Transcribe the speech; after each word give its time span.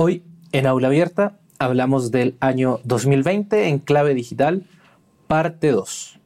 Hoy, 0.00 0.22
en 0.52 0.68
Aula 0.68 0.86
Abierta, 0.86 1.40
hablamos 1.58 2.12
del 2.12 2.36
año 2.38 2.78
2020 2.84 3.66
en 3.66 3.80
clave 3.80 4.14
digital, 4.14 4.62
parte 5.26 5.72
2. 5.72 6.20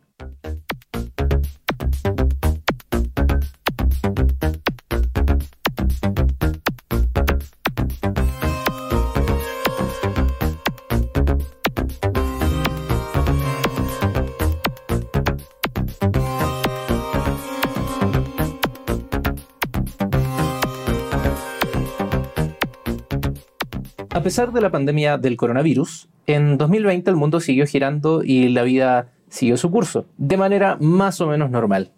Pesar 24.32 24.52
de 24.54 24.62
la 24.62 24.70
pandemia 24.70 25.18
del 25.18 25.36
coronavirus, 25.36 26.08
en 26.26 26.56
2020 26.56 27.10
el 27.10 27.16
mundo 27.16 27.38
siguió 27.38 27.66
girando 27.66 28.22
y 28.24 28.48
la 28.48 28.62
vida 28.62 29.08
siguió 29.28 29.58
su 29.58 29.70
curso, 29.70 30.06
de 30.16 30.38
manera 30.38 30.78
más 30.80 31.20
o 31.20 31.26
menos 31.26 31.50
normal. 31.50 31.90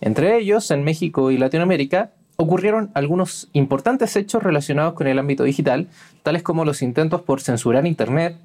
Entre 0.00 0.36
ellos, 0.36 0.72
en 0.72 0.82
México 0.82 1.30
y 1.30 1.38
Latinoamérica, 1.38 2.10
ocurrieron 2.34 2.90
algunos 2.94 3.50
importantes 3.52 4.16
hechos 4.16 4.42
relacionados 4.42 4.94
con 4.94 5.06
el 5.06 5.16
ámbito 5.20 5.44
digital, 5.44 5.86
tales 6.24 6.42
como 6.42 6.64
los 6.64 6.82
intentos 6.82 7.22
por 7.22 7.40
censurar 7.40 7.86
Internet, 7.86 8.36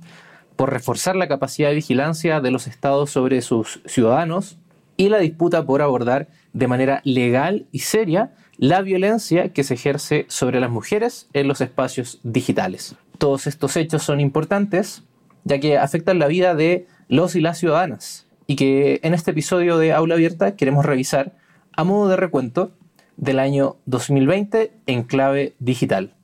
por 0.55 0.71
reforzar 0.71 1.15
la 1.15 1.27
capacidad 1.27 1.69
de 1.69 1.75
vigilancia 1.75 2.41
de 2.41 2.51
los 2.51 2.67
estados 2.67 3.09
sobre 3.09 3.41
sus 3.41 3.81
ciudadanos 3.87 4.59
y 4.97 5.09
la 5.09 5.17
disputa 5.17 5.65
por 5.65 5.81
abordar 5.81 6.27
de 6.53 6.67
manera 6.67 7.01
legal 7.03 7.65
y 7.71 7.79
seria 7.79 8.33
la 8.57 8.83
violencia 8.83 9.51
que 9.51 9.63
se 9.63 9.73
ejerce 9.73 10.25
sobre 10.29 10.59
las 10.59 10.69
mujeres 10.69 11.27
en 11.33 11.47
los 11.47 11.59
espacios 11.59 12.19
digitales. 12.21 12.95
Todos 13.17 13.47
estos 13.47 13.75
hechos 13.77 14.03
son 14.03 14.19
importantes 14.19 15.03
ya 15.43 15.59
que 15.59 15.77
afectan 15.77 16.19
la 16.19 16.27
vida 16.27 16.55
de 16.55 16.87
los 17.07 17.35
y 17.35 17.41
las 17.41 17.59
ciudadanas 17.59 18.25
y 18.47 18.55
que 18.55 18.99
en 19.03 19.13
este 19.13 19.31
episodio 19.31 19.77
de 19.77 19.93
Aula 19.93 20.15
Abierta 20.15 20.55
queremos 20.55 20.85
revisar 20.85 21.37
a 21.75 21.83
modo 21.83 22.09
de 22.09 22.17
recuento 22.17 22.71
del 23.15 23.39
año 23.39 23.77
2020 23.85 24.73
en 24.87 25.03
clave 25.03 25.55
digital. 25.59 26.15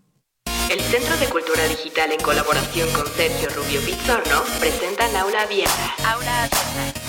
El 0.69 0.79
Centro 0.79 1.17
de 1.17 1.25
Cultura 1.27 1.63
Digital 1.67 2.11
en 2.11 2.19
colaboración 2.21 2.89
con 2.91 3.05
Sergio 3.07 3.49
Rubio 3.49 3.81
Pizzorno 3.81 4.41
presentan 4.59 5.15
Aula 5.15 5.41
Abierta. 5.43 5.93
Aula 6.05 6.43
Abierta. 6.43 7.01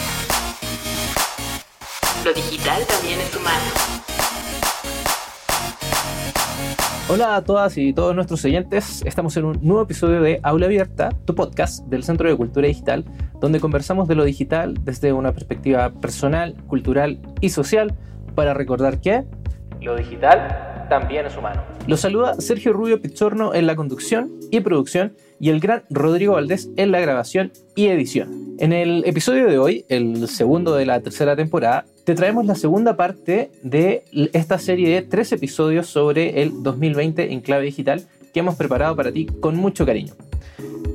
Lo 2.24 2.32
digital 2.32 2.86
también 2.86 3.20
es 3.20 3.34
humano. 3.36 4.11
Hola 7.08 7.34
a 7.34 7.42
todas 7.42 7.76
y 7.76 7.92
todos 7.92 8.14
nuestros 8.14 8.44
oyentes, 8.44 9.02
estamos 9.04 9.36
en 9.36 9.44
un 9.44 9.58
nuevo 9.60 9.82
episodio 9.82 10.22
de 10.22 10.38
Aula 10.44 10.66
Abierta, 10.66 11.10
tu 11.24 11.34
podcast 11.34 11.84
del 11.86 12.04
Centro 12.04 12.28
de 12.30 12.36
Cultura 12.36 12.68
Digital, 12.68 13.04
donde 13.40 13.58
conversamos 13.58 14.06
de 14.06 14.14
lo 14.14 14.24
digital 14.24 14.78
desde 14.82 15.12
una 15.12 15.32
perspectiva 15.32 15.90
personal, 15.90 16.54
cultural 16.68 17.18
y 17.40 17.50
social 17.50 17.94
para 18.36 18.54
recordar 18.54 19.00
que 19.00 19.24
lo 19.80 19.96
digital 19.96 20.86
también 20.88 21.26
es 21.26 21.36
humano. 21.36 21.62
Los 21.88 22.00
saluda 22.00 22.34
Sergio 22.40 22.72
Rubio 22.72 23.02
Pichorno 23.02 23.52
en 23.52 23.66
la 23.66 23.74
conducción 23.74 24.30
y 24.52 24.60
producción 24.60 25.14
y 25.40 25.50
el 25.50 25.58
gran 25.58 25.82
Rodrigo 25.90 26.34
Valdés 26.34 26.70
en 26.76 26.92
la 26.92 27.00
grabación 27.00 27.52
y 27.74 27.88
edición. 27.88 28.54
En 28.60 28.72
el 28.72 29.02
episodio 29.06 29.48
de 29.48 29.58
hoy, 29.58 29.84
el 29.88 30.28
segundo 30.28 30.76
de 30.76 30.86
la 30.86 31.00
tercera 31.00 31.34
temporada, 31.34 31.84
te 32.04 32.14
traemos 32.14 32.46
la 32.46 32.54
segunda 32.54 32.96
parte 32.96 33.50
de 33.62 34.04
esta 34.32 34.58
serie 34.58 34.92
de 34.92 35.02
tres 35.02 35.30
episodios 35.32 35.86
sobre 35.86 36.42
el 36.42 36.62
2020 36.62 37.32
en 37.32 37.40
clave 37.40 37.64
digital 37.64 38.02
que 38.32 38.40
hemos 38.40 38.56
preparado 38.56 38.96
para 38.96 39.12
ti 39.12 39.26
con 39.26 39.56
mucho 39.56 39.86
cariño. 39.86 40.14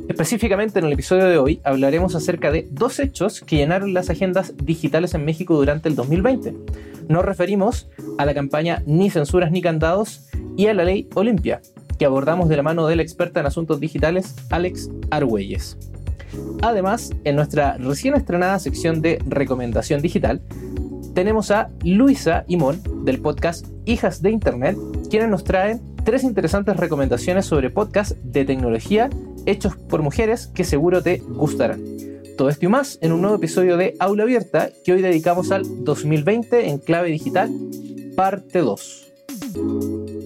Específicamente 0.10 0.80
en 0.80 0.86
el 0.86 0.94
episodio 0.94 1.26
de 1.26 1.38
hoy 1.38 1.62
hablaremos 1.64 2.16
acerca 2.16 2.52
de 2.52 2.68
dos 2.72 3.00
hechos 3.00 3.42
que 3.42 3.58
llenaron 3.58 3.94
las 3.94 4.10
agendas 4.10 4.54
digitales 4.58 5.14
en 5.14 5.24
México 5.24 5.56
durante 5.56 5.88
el 5.88 5.96
2020. 5.96 6.54
Nos 7.08 7.23
referimos 7.23 7.88
a 8.17 8.26
la 8.26 8.34
campaña 8.34 8.84
Ni 8.86 9.10
censuras 9.10 9.52
ni 9.52 9.62
candados 9.62 10.28
y 10.58 10.67
a 10.67 10.73
la 10.73 10.84
ley 10.84 11.08
Olimpia, 11.14 11.62
que 11.98 12.06
abordamos 12.06 12.50
de 12.50 12.58
la 12.58 12.64
mano 12.64 12.88
de 12.88 12.98
la 12.98 13.04
experta 13.04 13.40
en 13.40 13.46
asuntos 13.46 13.80
digitales 13.80 14.36
Alex 14.50 14.90
Argüelles. 15.10 15.78
Además, 16.62 17.12
en 17.23 17.36
nuestra 17.36 17.78
recién 17.78 18.16
estrenada 18.16 18.60
sección 18.60 19.02
de 19.02 19.20
recomendación 19.28 20.02
digital, 20.02 20.42
tenemos 21.17 21.50
a 21.50 21.72
Luisa 21.83 22.45
Imón 22.48 22.80
del 23.04 23.20
podcast 23.20 23.66
Hijas 23.86 24.22
de 24.22 24.30
Internet, 24.30 24.78
quienes 25.10 25.30
nos 25.30 25.44
traen 25.44 25.82
tres 26.05 26.23
interesantes 26.23 26.78
recomendaciones 26.78 27.48
sobre 27.48 27.72
podcasts 27.72 28.16
de 28.22 28.45
tecnología 28.45 29.10
hechos 29.48 29.76
por 29.76 30.04
mujeres 30.04 30.45
que 30.54 30.64
seguro 30.64 31.02
te 31.02 31.17
gustarán. 31.17 31.83
Todo 32.38 32.50
esto 32.50 32.66
y 32.66 32.70
más 32.70 33.00
en 33.02 33.14
un 33.14 33.22
nuevo 33.22 33.38
episodio 33.38 33.78
de 33.78 33.95
Aula 33.98 34.22
Abierta 34.22 34.70
que 34.86 34.94
hoy 34.94 35.02
dedicamos 35.02 35.52
al 35.52 35.64
2020 35.83 36.70
en 36.70 36.78
clave 36.78 37.10
digital, 37.10 37.49
parte 38.16 38.60
2. 38.60 40.17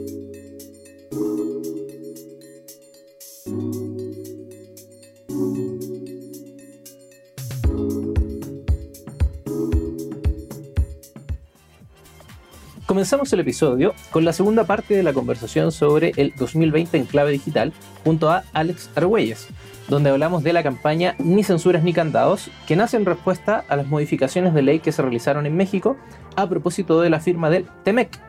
Comenzamos 12.92 13.32
el 13.32 13.40
episodio 13.40 13.96
con 14.10 14.26
la 14.26 14.34
segunda 14.34 14.66
parte 14.66 14.94
de 14.98 15.02
la 15.02 15.14
conversación 15.14 15.72
sobre 15.72 16.12
el 16.18 16.34
2020 16.36 16.98
en 16.98 17.06
clave 17.06 17.32
digital 17.32 17.72
junto 18.04 18.30
a 18.30 18.44
Alex 18.52 18.90
Argüelles, 18.96 19.48
donde 19.88 20.10
hablamos 20.10 20.44
de 20.44 20.52
la 20.52 20.62
campaña 20.62 21.16
Ni 21.18 21.42
censuras 21.46 21.84
ni 21.84 21.94
candados, 21.94 22.52
que 22.68 22.76
nace 22.76 22.98
en 22.98 23.06
respuesta 23.06 23.64
a 23.70 23.78
las 23.78 23.88
modificaciones 23.88 24.54
de 24.54 24.62
ley 24.62 24.80
que 24.80 24.92
se 24.92 25.02
realizaron 25.02 25.46
en 25.46 25.56
México 25.56 25.96
a 26.36 26.50
propósito 26.50 27.00
de 27.00 27.10
la 27.10 27.22
firma 27.22 27.50
del 27.50 27.66
TEMEC. 27.86 28.20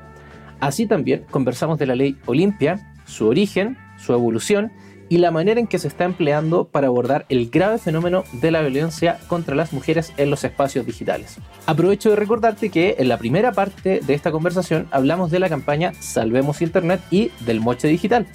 Así 0.61 0.87
también 0.87 1.25
conversamos 1.29 1.77
de 1.77 1.87
la 1.87 1.97
ley 1.97 2.17
Olimpia, 2.27 2.95
su 3.05 3.27
origen, 3.27 3.77
su 3.99 4.13
evolución 4.13 4.71
y 5.13 5.19
la 5.19 5.31
manera 5.31 5.61
en 5.61 5.67
que 5.67 5.79
se 5.79 5.89
está 5.89 6.05
empleando 6.05 6.65
para 6.65 6.87
abordar 6.87 7.27
el 7.29 7.51
grave 7.51 7.77
fenómeno 7.77 8.25
de 8.33 8.51
la 8.51 8.63
violencia 8.63 9.19
contra 9.27 9.55
las 9.55 9.75
mujeres 9.75 10.11
en 10.17 10.31
los 10.31 10.43
espacios 10.43 10.87
digitales. 10.87 11.37
Aprovecho 11.67 12.09
de 12.09 12.17
recordarte 12.17 12.71
que 12.71 12.97
en 12.99 13.11
la 13.11 13.19
primera 13.19 13.53
parte 13.53 14.01
de 14.01 14.15
esta 14.15 14.33
conversación 14.33 14.89
hablamos 14.91 15.31
de 15.31 15.39
la 15.39 15.51
campaña 15.51 15.93
Salvemos 16.01 16.63
Internet 16.63 17.03
y 17.11 17.31
del 17.41 17.61
moche 17.61 17.89
digital. 17.89 18.27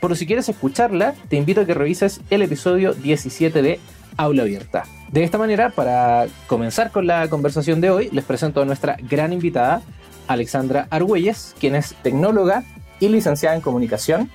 Por 0.00 0.16
si 0.16 0.26
quieres 0.26 0.48
escucharla, 0.48 1.14
te 1.28 1.36
invito 1.36 1.60
a 1.60 1.66
que 1.66 1.74
revises 1.74 2.20
el 2.30 2.42
episodio 2.42 2.94
17 2.94 3.62
de 3.62 3.78
Aula 4.16 4.42
Abierta. 4.42 4.86
De 5.12 5.22
esta 5.22 5.38
manera, 5.38 5.70
para 5.70 6.26
comenzar 6.48 6.90
con 6.90 7.06
la 7.06 7.28
conversación 7.28 7.80
de 7.80 7.90
hoy, 7.90 8.08
les 8.10 8.24
presento 8.24 8.60
a 8.60 8.64
nuestra 8.64 8.96
gran 9.08 9.32
invitada, 9.32 9.82
Alexandra 10.26 10.88
Argüelles, 10.90 11.54
quien 11.60 11.76
es 11.76 11.94
tecnóloga 12.02 12.64
y 12.98 13.06
licenciada 13.06 13.54
en 13.54 13.62
comunicación 13.62 14.30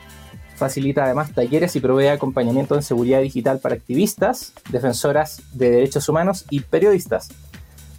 Facilita 0.59 1.05
además 1.05 1.33
talleres 1.33 1.73
y 1.77 1.79
provee 1.79 2.07
acompañamiento 2.07 2.75
en 2.75 2.83
seguridad 2.83 3.21
digital 3.21 3.59
para 3.59 3.75
activistas, 3.75 4.51
defensoras 4.69 5.41
de 5.53 5.71
derechos 5.71 6.09
humanos 6.09 6.43
y 6.49 6.59
periodistas. 6.59 7.29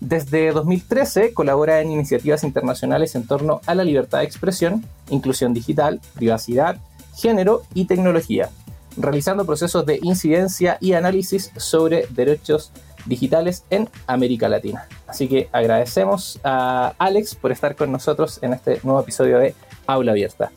Desde 0.00 0.52
2013 0.52 1.32
colabora 1.32 1.80
en 1.80 1.90
iniciativas 1.90 2.44
internacionales 2.44 3.14
en 3.14 3.26
torno 3.26 3.62
a 3.64 3.74
la 3.74 3.82
libertad 3.82 4.18
de 4.18 4.26
expresión, 4.26 4.84
inclusión 5.08 5.54
digital, 5.54 6.02
privacidad, 6.14 6.76
género 7.16 7.62
y 7.72 7.86
tecnología, 7.86 8.50
realizando 8.98 9.46
procesos 9.46 9.86
de 9.86 9.98
incidencia 10.02 10.76
y 10.82 10.92
análisis 10.92 11.52
sobre 11.56 12.08
derechos 12.10 12.72
digitales 13.06 13.64
en 13.70 13.88
América 14.06 14.50
Latina. 14.50 14.86
Así 15.06 15.28
que 15.28 15.48
agradecemos 15.50 16.38
a 16.44 16.92
Alex 16.98 17.36
por 17.36 17.52
estar 17.52 17.74
con 17.74 17.90
nosotros 17.90 18.38
en 18.42 18.52
este 18.52 18.80
nuevo 18.82 19.00
episodio 19.00 19.38
de 19.38 19.54
Aula 19.86 20.12
Abierta. 20.12 20.52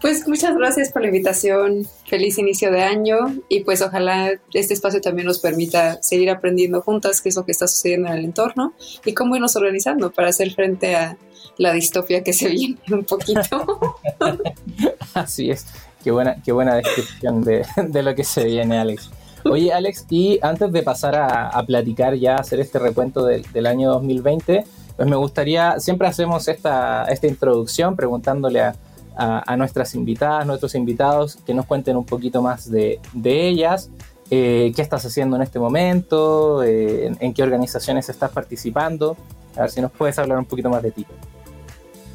Pues 0.00 0.26
muchas 0.26 0.56
gracias 0.56 0.90
por 0.90 1.02
la 1.02 1.08
invitación, 1.08 1.86
feliz 2.06 2.38
inicio 2.38 2.70
de 2.70 2.82
año 2.82 3.18
y 3.50 3.64
pues 3.64 3.82
ojalá 3.82 4.30
este 4.54 4.72
espacio 4.72 5.02
también 5.02 5.26
nos 5.26 5.40
permita 5.40 6.02
seguir 6.02 6.30
aprendiendo 6.30 6.80
juntas 6.80 7.20
qué 7.20 7.28
es 7.28 7.36
lo 7.36 7.44
que 7.44 7.52
está 7.52 7.68
sucediendo 7.68 8.08
en 8.08 8.14
el 8.14 8.24
entorno 8.24 8.72
y 9.04 9.12
cómo 9.12 9.36
irnos 9.36 9.56
organizando 9.56 10.10
para 10.10 10.28
hacer 10.28 10.52
frente 10.52 10.96
a 10.96 11.18
la 11.58 11.74
distopia 11.74 12.24
que 12.24 12.32
se 12.32 12.48
viene 12.50 12.78
un 12.90 13.04
poquito. 13.04 13.92
Así 15.14 15.50
es, 15.50 15.66
qué 16.02 16.10
buena, 16.10 16.36
qué 16.42 16.52
buena 16.52 16.76
descripción 16.76 17.44
de, 17.44 18.02
lo 18.02 18.14
que 18.14 18.24
se 18.24 18.44
viene, 18.44 18.78
Alex. 18.78 19.10
Oye, 19.44 19.70
Alex, 19.70 20.06
y 20.08 20.38
antes 20.40 20.72
de 20.72 20.82
pasar 20.82 21.14
a, 21.16 21.62
platicar 21.66 22.14
ya, 22.14 22.36
hacer 22.36 22.60
este 22.60 22.78
recuento 22.78 23.26
del 23.26 23.66
año 23.66 23.90
2020, 23.90 24.64
pues 24.96 25.08
me 25.08 25.16
gustaría, 25.16 25.78
siempre 25.78 26.08
hacemos 26.08 26.48
esta, 26.48 27.04
esta 27.04 27.26
introducción 27.26 27.96
preguntándole 27.96 28.60
a 28.60 28.74
a, 29.20 29.56
nuestras 29.56 29.94
invitadas, 29.94 30.46
nuestros 30.46 30.74
invitados, 30.74 31.36
que 31.44 31.52
nos 31.52 31.66
cuenten 31.66 31.96
un 31.96 32.06
poquito 32.06 32.40
más 32.40 32.70
de, 32.70 33.00
ellas, 33.22 33.90
eh, 34.30 34.72
qué 34.74 34.80
estás 34.80 35.04
haciendo 35.04 35.36
en 35.36 35.42
este 35.42 35.58
momento, 35.58 36.62
eh, 36.62 37.12
en, 37.20 37.34
qué 37.34 37.42
organizaciones 37.42 38.08
estás 38.08 38.30
participando. 38.30 39.18
A 39.56 39.62
ver 39.62 39.70
si 39.70 39.82
nos 39.82 39.92
puedes 39.92 40.18
hablar 40.18 40.38
un 40.38 40.46
poquito 40.46 40.70
más 40.70 40.82
de 40.82 40.92
ti. 40.92 41.06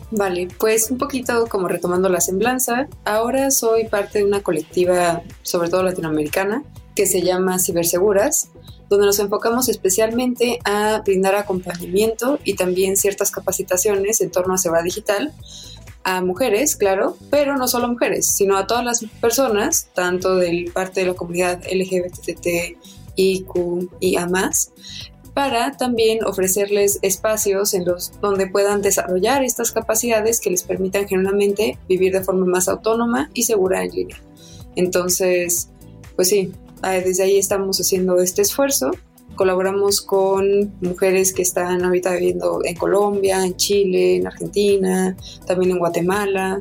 Vale, 0.10 0.48
pues 0.58 0.90
un 0.90 0.98
poquito 0.98 1.46
como 1.48 1.68
retomando 1.68 2.10
la 2.10 2.22
semblanza, 2.22 2.88
ahora 3.04 3.52
soy 3.52 3.88
parte 3.88 4.20
de 4.20 4.26
una 4.26 4.42
colectiva, 4.42 5.22
sobre 5.44 5.70
todo 5.70 5.84
latinoamericana, 5.84 6.64
que 6.96 7.06
se 7.06 7.22
llama 7.22 7.60
Ciberseguras, 7.60 8.50
donde 8.90 9.06
nos 9.06 9.20
enfocamos 9.20 9.68
especialmente 9.68 10.60
a 10.64 11.02
brindar 11.04 11.36
acompañamiento 11.36 12.40
y 12.44 12.56
también 12.56 12.98
ciertas 12.98 13.30
capacitaciones 13.30 14.22
en 14.22 14.32
torno 14.32 14.54
a 14.54 14.58
seguridad 14.58 14.84
digital 14.84 15.34
a 16.06 16.22
mujeres, 16.22 16.76
claro, 16.76 17.18
pero 17.32 17.58
no 17.58 17.68
solo 17.68 17.86
a 17.86 17.90
mujeres, 17.90 18.28
sino 18.28 18.56
a 18.58 18.68
todas 18.68 18.86
las 18.86 19.04
personas, 19.20 19.90
tanto 19.94 20.36
de 20.36 20.70
parte 20.72 21.02
de 21.02 21.08
la 21.08 21.14
comunidad 21.16 21.64
LGBTIQ 21.70 22.78
y 24.00 24.16
a 24.16 24.28
más, 24.28 24.72
para 25.34 25.76
también 25.76 26.24
ofrecerles 26.24 27.00
espacios 27.02 27.74
en 27.74 27.86
los 27.86 28.14
donde 28.22 28.48
puedan 28.48 28.84
desarrollar 28.84 29.44
estas 29.44 29.72
capacidades 29.72 30.40
que 30.40 30.52
les 30.52 30.62
permitan 30.64 31.08
generalmente 31.08 31.80
vivir 31.90 32.14
de 32.14 32.24
forma 32.24 32.46
más 32.46 32.70
autónoma 32.70 33.32
y 33.34 33.44
segura 33.44 33.84
en 33.84 33.92
línea. 33.92 34.22
Entonces, 34.76 35.70
pues 36.16 36.30
sí, 36.30 36.54
desde 36.84 37.24
ahí 37.24 37.40
estamos 37.40 37.82
haciendo 37.82 38.20
este 38.20 38.44
esfuerzo. 38.44 38.92
Colaboramos 39.36 40.02
con 40.02 40.74
mujeres 40.82 41.34
que 41.34 41.42
están 41.42 41.84
ahorita 41.84 42.14
viviendo 42.14 42.60
en 42.64 42.76
Colombia, 42.76 43.46
en 43.46 43.56
Chile, 43.56 44.18
en 44.18 44.28
Argentina, 44.28 45.16
también 45.46 45.72
en 45.72 45.80
Guatemala. 45.80 46.58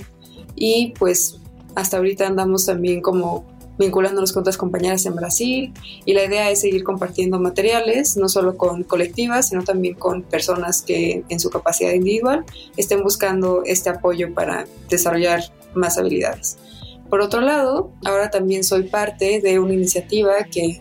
Y 0.57 0.93
pues 0.99 1.39
hasta 1.75 1.97
ahorita 1.97 2.27
andamos 2.27 2.67
también 2.67 3.01
como 3.01 3.45
vinculándonos 3.79 4.33
con 4.33 4.43
otras 4.43 4.57
compañeras 4.57 5.05
en 5.07 5.17
Brasil 5.17 5.73
y 6.05 6.13
la 6.13 6.25
idea 6.25 6.51
es 6.51 6.61
seguir 6.61 6.85
compartiendo 6.85 7.41
materiales, 7.41 8.17
no 8.17 8.29
solo 8.29 8.57
con 8.57 8.85
colectivas, 8.85 9.49
sino 9.49 9.65
también 9.65 9.95
con 9.95 10.23
personas 10.23 10.83
que 10.83 11.25
en 11.29 11.41
su 11.41 11.51
capacidad 11.51 11.93
individual 11.93 12.45
estén 12.77 13.03
buscando 13.03 13.63
este 13.65 13.91
apoyo 13.91 14.33
para 14.33 14.67
desarrollar 14.89 15.43
más 15.75 15.99
habilidades. 15.99 16.59
Por 17.11 17.21
otro 17.21 17.41
lado, 17.41 17.93
ahora 18.05 18.31
también 18.31 18.65
soy 18.65 18.85
parte 18.85 19.41
de 19.41 19.59
una 19.59 19.75
iniciativa 19.75 20.33
que 20.51 20.81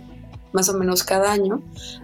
más 0.54 0.70
o 0.70 0.78
menos 0.78 1.04
cada 1.04 1.32
año 1.32 1.62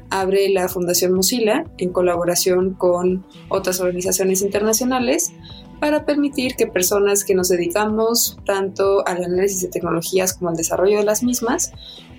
abre 0.10 0.50
la 0.50 0.68
Fundación 0.68 1.14
Mozilla 1.14 1.66
en 1.78 1.92
colaboración 1.92 2.74
con 2.74 3.26
otras 3.50 3.80
organizaciones 3.80 4.42
internacionales 4.42 5.32
para 5.80 6.06
permitir 6.06 6.56
que 6.56 6.68
personas 6.68 7.24
que 7.24 7.36
nos 7.36 7.50
dedicamos 7.50 8.38
tanto 8.46 9.08
al 9.08 9.24
análisis 9.24 9.62
de 9.62 9.70
tecnologías 9.70 10.34
como 10.34 10.50
al 10.50 10.58
desarrollo 10.58 10.98
de 10.98 11.06
las 11.06 11.24
mismas 11.24 11.72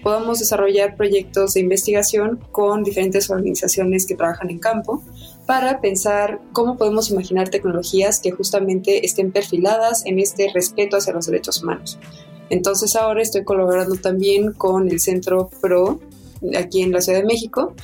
podamos 0.03 0.39
desarrollar 0.39 0.97
proyectos 0.97 1.55
de 1.55 1.61
investigación 1.61 2.41
con 2.53 2.83
diferentes 2.83 3.29
organizaciones 3.31 4.07
que 4.07 4.15
trabajan 4.15 4.51
en 4.51 4.59
campo 4.59 5.03
para 5.47 5.81
pensar 5.81 6.41
cómo 6.53 6.77
podemos 6.77 7.11
imaginar 7.11 7.51
tecnologías 7.51 8.21
que 8.21 8.31
justamente 8.31 9.05
estén 9.05 9.31
perfiladas 9.31 10.07
en 10.07 10.19
este 10.19 10.51
respeto 10.55 10.97
hacia 10.97 11.13
los 11.13 11.27
derechos 11.27 11.63
humanos. 11.63 11.99
Entonces 12.49 12.97
ahora 12.97 13.23
estoy 13.23 13.45
colaborando 13.45 13.97
también 13.97 14.53
con 14.53 14.89
el 14.89 15.01
Centro 15.01 15.51
PRO 15.61 16.01
aquí 16.57 16.83
en 16.83 16.93
la 16.93 17.01
Ciudad 17.01 17.21
de 17.21 17.27
México, 17.27 17.75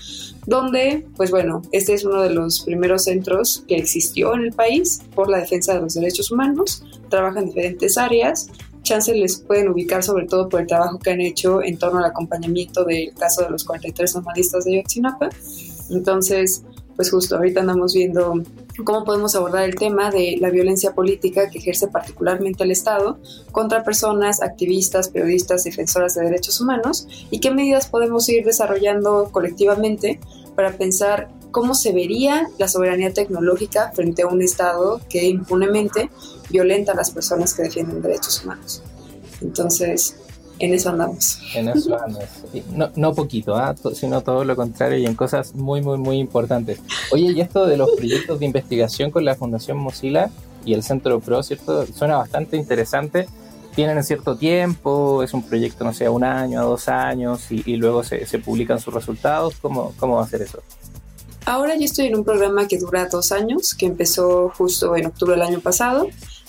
donde, 0.47 1.07
pues 1.17 1.31
bueno, 1.31 1.63
este 1.73 1.95
es 1.95 2.05
uno 2.05 2.23
de 2.23 2.31
los 2.31 2.61
primeros 2.61 3.05
centros 3.05 3.65
que 3.67 3.77
existió 3.77 4.35
en 4.35 4.43
el 4.43 4.53
país 4.53 5.01
por 5.15 5.29
la 5.29 5.39
defensa 5.39 5.75
de 5.75 5.81
los 5.81 5.95
derechos 5.95 6.31
humanos, 6.31 6.83
trabaja 7.09 7.41
en 7.41 7.47
diferentes 7.47 7.99
áreas, 7.99 8.49
chances 8.83 9.17
les 9.17 9.39
pueden 9.39 9.69
ubicar 9.69 10.03
sobre 10.03 10.27
todo 10.27 10.49
por 10.49 10.61
el 10.61 10.67
trabajo 10.67 10.99
que 10.99 11.11
han 11.11 11.21
hecho 11.21 11.63
en 11.63 11.77
torno 11.77 11.99
al 11.99 12.05
acompañamiento 12.05 12.85
del 12.85 13.13
caso 13.15 13.43
de 13.43 13.51
los 13.51 13.65
43 13.65 14.15
normalistas 14.15 14.65
de 14.65 14.77
Yotzinapa. 14.77 15.29
Entonces, 15.91 16.63
pues 16.97 17.11
justo 17.11 17.37
ahorita 17.37 17.61
andamos 17.61 17.95
viendo 17.95 18.43
cómo 18.85 19.05
podemos 19.05 19.35
abordar 19.37 19.65
el 19.65 19.75
tema 19.75 20.11
de 20.11 20.37
la 20.41 20.51
violencia 20.51 20.95
política 20.95 21.51
que 21.51 21.59
ejerce 21.59 21.89
particularmente 21.89 22.65
el 22.65 22.71
Estado 22.71 23.19
contra 23.53 23.85
personas, 23.85 24.43
activistas, 24.43 25.11
periodistas, 25.11 25.65
defensoras 25.65 26.15
de 26.15 26.25
derechos 26.25 26.61
humanos 26.61 27.07
y 27.31 27.41
qué 27.41 27.51
medidas 27.51 27.89
podemos 27.89 28.29
ir 28.29 28.45
desarrollando 28.45 29.31
colectivamente 29.31 30.19
para 30.55 30.73
pensar 30.73 31.29
cómo 31.51 31.75
se 31.75 31.93
vería 31.93 32.49
la 32.59 32.69
soberanía 32.69 33.13
tecnológica 33.13 33.93
frente 33.95 34.23
a 34.23 34.27
un 34.27 34.43
Estado 34.43 35.01
que 35.09 35.27
impunemente 35.27 36.11
violenta 36.51 36.93
a 36.93 36.97
las 36.97 37.11
personas 37.11 37.55
que 37.55 37.63
defienden 37.63 38.03
derechos 38.03 38.43
humanos. 38.45 38.83
Entonces, 39.41 40.17
en 40.59 40.75
eso 40.75 40.91
andamos. 40.91 41.41
En 41.55 41.69
eso 41.69 41.97
andamos. 42.05 42.29
No, 42.73 42.91
no 42.97 43.15
poquito, 43.15 43.57
¿ah? 43.57 43.75
sino 43.95 44.23
todo 44.23 44.45
lo 44.45 44.57
contrario 44.57 44.99
y 44.99 45.07
en 45.07 45.15
cosas 45.15 45.55
muy, 45.55 45.81
muy, 45.83 45.99
muy 45.99 46.19
importantes. 46.19 46.81
Oye, 47.13 47.33
y 47.33 47.41
esto 47.41 47.67
de 47.67 47.77
los 47.77 47.91
proyectos 47.91 48.39
de 48.39 48.47
investigación 48.47 49.11
con 49.11 49.25
la 49.25 49.35
Fundación 49.35 49.79
Mozilla 49.79 50.31
y 50.65 50.75
el 50.75 50.83
Centro 50.83 51.21
Pro, 51.21 51.43
¿cierto? 51.43 51.87
Suena 51.87 52.17
bastante 52.17 52.57
interesante. 52.57 53.29
Tienen 53.75 54.03
cierto 54.05 54.37
tiempo, 54.37 55.23
es 55.23 55.35
un 55.35 55.43
proyecto, 55.43 55.85
no 55.85 55.93
sé, 55.93 56.09
un 56.09 56.25
año, 56.25 56.65
dos 56.65 56.89
años, 56.89 57.51
y, 57.51 57.77
luego 57.77 58.03
se, 58.03 58.25
se, 58.25 58.39
publican 58.39 58.81
sus 58.81 58.95
resultados. 58.95 59.57
¿Cómo, 59.61 59.93
¿Cómo 59.99 60.17
va 60.17 60.23
a 60.23 60.27
ser 60.27 60.41
eso? 60.41 60.61
Ahora 61.45 61.77
yo 61.77 61.85
estoy 61.85 62.07
en 62.07 62.17
un 62.17 62.25
programa 62.25 62.67
que 62.67 62.79
dura 62.79 63.07
dos 63.07 63.33
años, 63.33 63.75
que 63.75 63.85
empezó 63.85 64.51
justo 64.57 64.97
en 64.97 65.07
octubre 65.07 65.35
del 65.35 65.43
año 65.43 65.61
pasado 65.61 66.09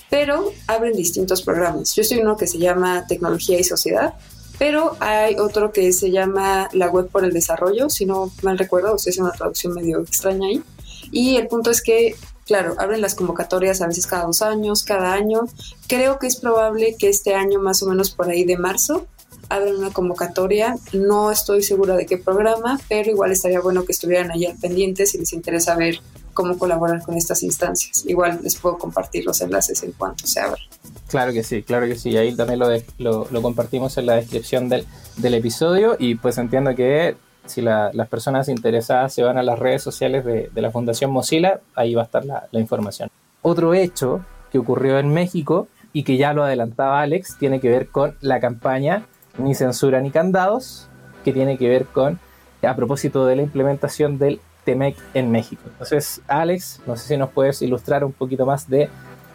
pero 0.09 0.51
abren 0.68 0.94
distintos 0.94 1.42
programas. 1.42 1.94
Yo 1.95 2.04
en 2.09 2.21
uno 2.21 2.38
que 2.38 2.48
se 2.48 2.57
llama 2.57 3.06
Tecnología 3.07 3.59
y 3.59 3.63
Sociedad, 3.63 4.13
pero 4.59 4.98
hay 5.00 5.36
otro 5.36 5.71
que 5.71 5.94
se 5.94 6.12
llama 6.12 6.69
La 6.74 6.89
Web 6.89 7.09
por 7.09 7.24
el 7.24 7.33
Desarrollo, 7.33 7.89
si 7.89 8.06
no 8.06 8.31
mal 8.42 8.57
recuerdo, 8.57 8.95
o 8.95 8.98
sea, 8.98 9.12
es 9.12 9.19
una 9.19 9.31
traducción 9.31 9.74
medio 9.74 10.00
extraña 10.00 10.48
ahí. 10.48 10.63
Y 11.12 11.36
el 11.36 11.48
punto 11.48 11.69
es 11.69 11.81
que, 11.81 12.15
claro, 12.45 12.75
abren 12.80 13.01
las 13.01 13.15
convocatorias 13.15 13.81
a 13.81 13.88
veces 13.88 14.07
cada 14.07 14.25
dos 14.25 14.42
años, 14.42 14.83
cada 14.83 15.13
año. 15.13 15.42
Creo 15.88 16.18
que 16.19 16.27
es 16.27 16.38
probable 16.38 16.95
que 16.98 17.09
este 17.09 17.36
año, 17.36 17.59
más 17.59 17.83
o 17.83 17.88
menos 17.88 18.12
por 18.12 18.30
ahí 18.30 18.45
de 18.45 18.57
marzo, 18.57 19.06
abren 19.50 19.75
una 19.75 19.92
convocatoria. 19.92 20.75
No 20.92 21.31
estoy 21.31 21.62
segura 21.62 21.95
de 21.95 22.06
qué 22.06 22.18
programa, 22.18 22.80
pero 22.89 23.12
igual 23.12 23.31
estaría 23.31 23.62
bueno 23.62 23.86
que 23.86 23.92
estuvieran 23.92 24.31
ahí 24.31 24.45
al 24.45 24.57
pendiente 24.57 25.06
si 25.06 25.18
les 25.19 25.33
interesa 25.33 25.75
ver 25.75 26.00
cómo 26.38 26.56
colaborar 26.56 27.01
con 27.01 27.18
estas 27.18 27.42
instancias. 27.42 28.06
Igual 28.06 28.42
les 28.44 28.57
puedo 28.57 28.78
compartir 28.78 29.25
los 29.25 29.42
enlaces 29.42 29.81
en 29.81 29.92
cuanto 29.94 30.28
se 30.28 30.39
abra. 30.39 30.62
Claro 31.07 31.34
que 31.34 31.42
sí, 31.42 31.63
claro 31.63 31.88
que 31.88 31.95
sí. 31.95 32.16
Ahí 32.16 32.36
también 32.36 32.60
lo, 32.60 33.28
lo, 33.31 33.42
compartimos 33.42 33.98
en 33.98 34.06
la 34.06 34.13
descripción 34.13 34.69
del, 34.69 34.86
del, 35.16 35.34
episodio 35.34 35.95
y 35.98 36.13
pues 36.13 36.38
entiendo 36.38 36.75
que 36.75 37.16
si 37.48 37.62
las 37.62 38.07
personas 38.07 38.50
interesadas 38.50 39.13
se 39.13 39.24
van 39.24 39.39
a 39.39 39.42
las 39.42 39.57
redes 39.57 39.81
sociales 39.81 40.24
de, 40.25 40.51
de 40.54 40.62
la 40.62 40.69
Fundación 40.69 41.10
Mozilla, 41.10 41.60
ahí 41.74 41.95
va 41.95 42.04
a 42.04 42.06
estar 42.06 42.24
la, 42.24 42.48
la 42.51 42.60
información. 42.60 43.10
Otro 43.42 43.74
hecho 43.74 44.24
que 44.51 44.60
ocurrió 44.60 45.00
en 45.00 45.12
México 45.12 45.68
y 45.92 46.04
que 46.04 46.18
ya 46.18 46.33
lo 46.33 46.44
adelantaba 46.44 47.01
Alex, 47.01 47.38
tiene 47.40 47.60
que 47.60 47.69
ver 47.69 47.88
con 47.88 48.16
la 48.22 48.40
campaña 48.40 49.07
Ni 49.40 49.56
censura 49.56 50.01
ni 50.01 50.12
candados, 50.12 50.88
que 51.23 51.33
tiene 51.33 51.57
que 51.57 51.68
ver 51.68 51.85
con, 51.85 52.19
a 52.62 52.76
propósito 52.76 53.26
de 53.26 53.38
la 53.38 53.42
implementación 53.42 54.19
del 54.19 54.40
TEMEC 54.68 54.97
en 55.14 55.31
México. 55.31 55.62
Entonces, 55.66 56.21
Alex, 56.28 56.81
no 56.86 56.97
sé 56.97 57.07
si 57.07 57.18
nos 57.18 57.30
puedes 57.30 57.62
ilustrar 57.62 58.04
un 58.04 58.12
poquito 58.12 58.45
más 58.45 58.69
de 58.69 58.90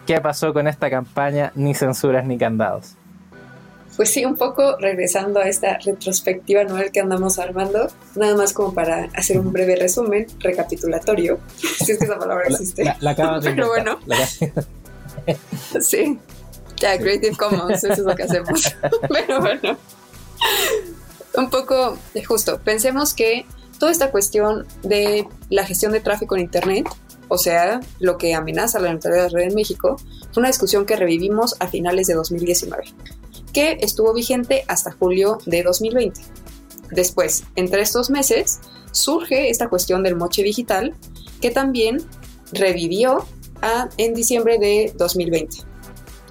qué 0.05 0.21
pasó 0.21 0.53
con 0.53 0.67
esta 0.67 0.91
campaña 0.91 1.51
Ni 1.55 1.73
censuras 1.73 2.23
ni 2.23 2.37
candados. 2.37 2.93
Pues 3.95 4.11
sí, 4.11 4.25
un 4.25 4.35
poco 4.35 4.77
regresando 4.77 5.39
a 5.39 5.47
esta 5.47 5.79
retrospectiva 5.79 6.61
anual 6.61 6.91
que 6.91 6.99
andamos 6.99 7.39
armando, 7.39 7.87
nada 8.15 8.35
más 8.35 8.53
como 8.53 8.75
para 8.75 9.09
hacer 9.15 9.39
un 9.39 9.51
breve 9.51 9.75
resumen, 9.75 10.27
recapitulatorio, 10.39 11.39
si 11.57 11.91
es 11.91 11.97
que 11.97 12.05
esa 12.05 12.19
palabra 12.19 12.45
existe. 12.47 12.83
La, 12.83 12.97
la 12.99 13.39
de 13.39 13.49
Pero 13.55 13.67
bueno. 13.67 13.99
sí, 15.81 16.19
ya, 16.77 16.97
Creative 16.99 17.35
Commons, 17.35 17.83
eso 17.83 17.93
es 17.93 17.99
lo 17.99 18.15
que 18.15 18.23
hacemos. 18.23 18.75
Pero 19.09 19.41
bueno, 19.41 19.77
un 21.35 21.49
poco 21.49 21.97
justo, 22.27 22.59
pensemos 22.59 23.13
que 23.15 23.45
toda 23.83 23.91
esta 23.91 24.11
cuestión 24.11 24.65
de 24.83 25.27
la 25.49 25.65
gestión 25.65 25.91
de 25.91 25.99
tráfico 25.99 26.37
en 26.37 26.43
Internet, 26.43 26.87
o 27.27 27.37
sea, 27.37 27.81
lo 27.99 28.17
que 28.17 28.33
amenaza 28.33 28.79
la 28.79 28.89
neutralidad 28.91 29.25
de 29.25 29.29
la 29.29 29.37
red 29.39 29.49
en 29.49 29.55
México, 29.55 29.97
fue 30.31 30.39
una 30.39 30.47
discusión 30.47 30.85
que 30.85 30.95
revivimos 30.95 31.57
a 31.59 31.67
finales 31.67 32.07
de 32.07 32.13
2019, 32.13 32.85
que 33.51 33.79
estuvo 33.81 34.13
vigente 34.13 34.63
hasta 34.69 34.93
julio 34.93 35.37
de 35.45 35.63
2020. 35.63 36.21
Después, 36.91 37.43
entre 37.57 37.81
estos 37.81 38.09
meses, 38.09 38.61
surge 38.93 39.49
esta 39.49 39.67
cuestión 39.67 40.01
del 40.01 40.15
moche 40.15 40.43
digital, 40.43 40.95
que 41.41 41.51
también 41.51 41.97
revivió 42.53 43.25
en 43.97 44.13
diciembre 44.13 44.59
de 44.59 44.93
2020. 44.95 45.57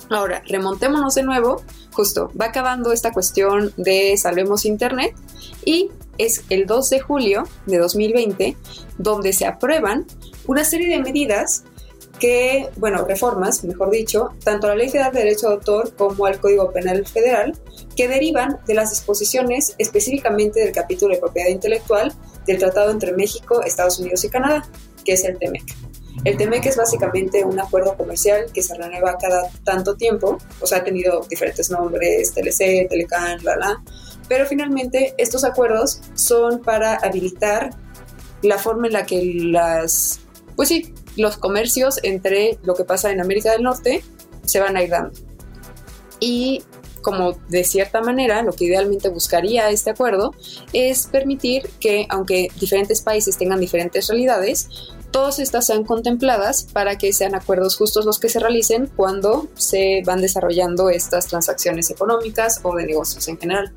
Ahora, 0.08 0.42
remontémonos 0.46 1.16
de 1.16 1.22
nuevo, 1.22 1.62
justo 1.92 2.32
va 2.40 2.46
acabando 2.46 2.92
esta 2.92 3.12
cuestión 3.12 3.74
de 3.76 4.16
Salvemos 4.16 4.64
Internet 4.64 5.14
y 5.66 5.90
es 6.18 6.44
el 6.50 6.66
2 6.66 6.90
de 6.90 7.00
julio 7.00 7.44
de 7.66 7.78
2020, 7.78 8.56
donde 8.98 9.32
se 9.32 9.46
aprueban 9.46 10.06
una 10.46 10.64
serie 10.64 10.88
de 10.88 11.02
medidas 11.02 11.64
que, 12.18 12.68
bueno, 12.76 13.04
reformas, 13.04 13.64
mejor 13.64 13.90
dicho, 13.90 14.30
tanto 14.44 14.66
a 14.66 14.70
la 14.70 14.76
Ley 14.76 14.90
Federal 14.90 15.12
de 15.12 15.20
Derecho 15.20 15.48
de 15.48 15.54
Autor 15.54 15.92
como 15.96 16.26
al 16.26 16.38
Código 16.38 16.70
Penal 16.70 17.04
Federal, 17.04 17.58
que 17.96 18.06
derivan 18.06 18.60
de 18.64 18.74
las 18.74 18.90
disposiciones 18.90 19.74
específicamente 19.78 20.60
del 20.60 20.72
capítulo 20.72 21.14
de 21.14 21.20
propiedad 21.20 21.48
intelectual 21.48 22.12
del 22.46 22.58
Tratado 22.58 22.92
entre 22.92 23.12
México, 23.12 23.62
Estados 23.64 23.98
Unidos 23.98 24.22
y 24.24 24.28
Canadá, 24.28 24.64
que 25.04 25.14
es 25.14 25.24
el 25.24 25.36
TEMEC. 25.36 25.64
El 26.24 26.36
TEMEC 26.36 26.66
es 26.66 26.76
básicamente 26.76 27.44
un 27.44 27.58
acuerdo 27.58 27.96
comercial 27.96 28.46
que 28.52 28.62
se 28.62 28.76
renueva 28.76 29.18
cada 29.18 29.50
tanto 29.64 29.96
tiempo, 29.96 30.38
o 30.60 30.66
sea, 30.66 30.78
ha 30.78 30.84
tenido 30.84 31.26
diferentes 31.28 31.70
nombres, 31.70 32.32
TLC, 32.32 32.88
Telecan, 32.88 33.42
la 33.42 33.56
la, 33.56 33.82
pero 34.32 34.46
finalmente 34.46 35.14
estos 35.18 35.44
acuerdos 35.44 36.00
son 36.14 36.62
para 36.62 36.94
habilitar 36.94 37.68
la 38.40 38.56
forma 38.56 38.86
en 38.86 38.94
la 38.94 39.04
que 39.04 39.22
las, 39.44 40.20
pues 40.56 40.70
sí, 40.70 40.94
los 41.18 41.36
comercios 41.36 42.00
entre 42.02 42.58
lo 42.62 42.74
que 42.74 42.84
pasa 42.84 43.10
en 43.10 43.20
América 43.20 43.52
del 43.52 43.62
Norte 43.62 44.02
se 44.46 44.58
van 44.58 44.74
a 44.78 44.82
ir 44.82 44.88
dando. 44.88 45.12
Y 46.18 46.62
como 47.02 47.32
de 47.50 47.62
cierta 47.62 48.00
manera 48.00 48.42
lo 48.42 48.54
que 48.54 48.64
idealmente 48.64 49.10
buscaría 49.10 49.68
este 49.68 49.90
acuerdo 49.90 50.30
es 50.72 51.08
permitir 51.08 51.68
que, 51.78 52.06
aunque 52.08 52.48
diferentes 52.58 53.02
países 53.02 53.36
tengan 53.36 53.60
diferentes 53.60 54.08
realidades, 54.08 54.94
todas 55.10 55.40
estas 55.40 55.66
sean 55.66 55.84
contempladas 55.84 56.62
para 56.72 56.96
que 56.96 57.12
sean 57.12 57.34
acuerdos 57.34 57.76
justos 57.76 58.06
los 58.06 58.18
que 58.18 58.30
se 58.30 58.40
realicen 58.40 58.90
cuando 58.96 59.48
se 59.56 60.00
van 60.06 60.22
desarrollando 60.22 60.88
estas 60.88 61.26
transacciones 61.26 61.90
económicas 61.90 62.60
o 62.62 62.74
de 62.74 62.86
negocios 62.86 63.28
en 63.28 63.36
general. 63.36 63.74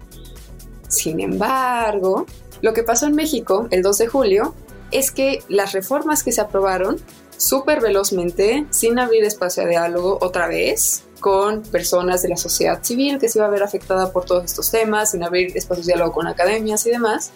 Sin 0.95 1.19
embargo, 1.19 2.25
lo 2.61 2.73
que 2.73 2.83
pasó 2.83 3.05
en 3.05 3.15
México 3.15 3.67
el 3.69 3.81
2 3.81 3.97
de 3.97 4.07
julio 4.07 4.55
es 4.91 5.11
que 5.11 5.43
las 5.49 5.73
reformas 5.73 6.23
que 6.23 6.31
se 6.31 6.41
aprobaron 6.41 6.97
súper 7.37 7.81
velozmente, 7.81 8.65
sin 8.69 8.97
abrir 8.97 9.25
espacio 9.25 9.63
a 9.63 9.65
diálogo 9.67 10.17
otra 10.21 10.47
vez, 10.47 11.03
con 11.19 11.63
personas 11.63 12.21
de 12.21 12.29
la 12.29 12.37
sociedad 12.37 12.81
civil 12.81 13.19
que 13.19 13.27
se 13.27 13.39
iba 13.39 13.47
a 13.47 13.49
ver 13.49 13.63
afectada 13.63 14.11
por 14.11 14.25
todos 14.25 14.45
estos 14.45 14.71
temas, 14.71 15.11
sin 15.11 15.23
abrir 15.23 15.55
espacios 15.57 15.85
de 15.85 15.93
diálogo 15.93 16.13
con 16.13 16.27
academias 16.27 16.85
y 16.85 16.91
demás. 16.91 17.31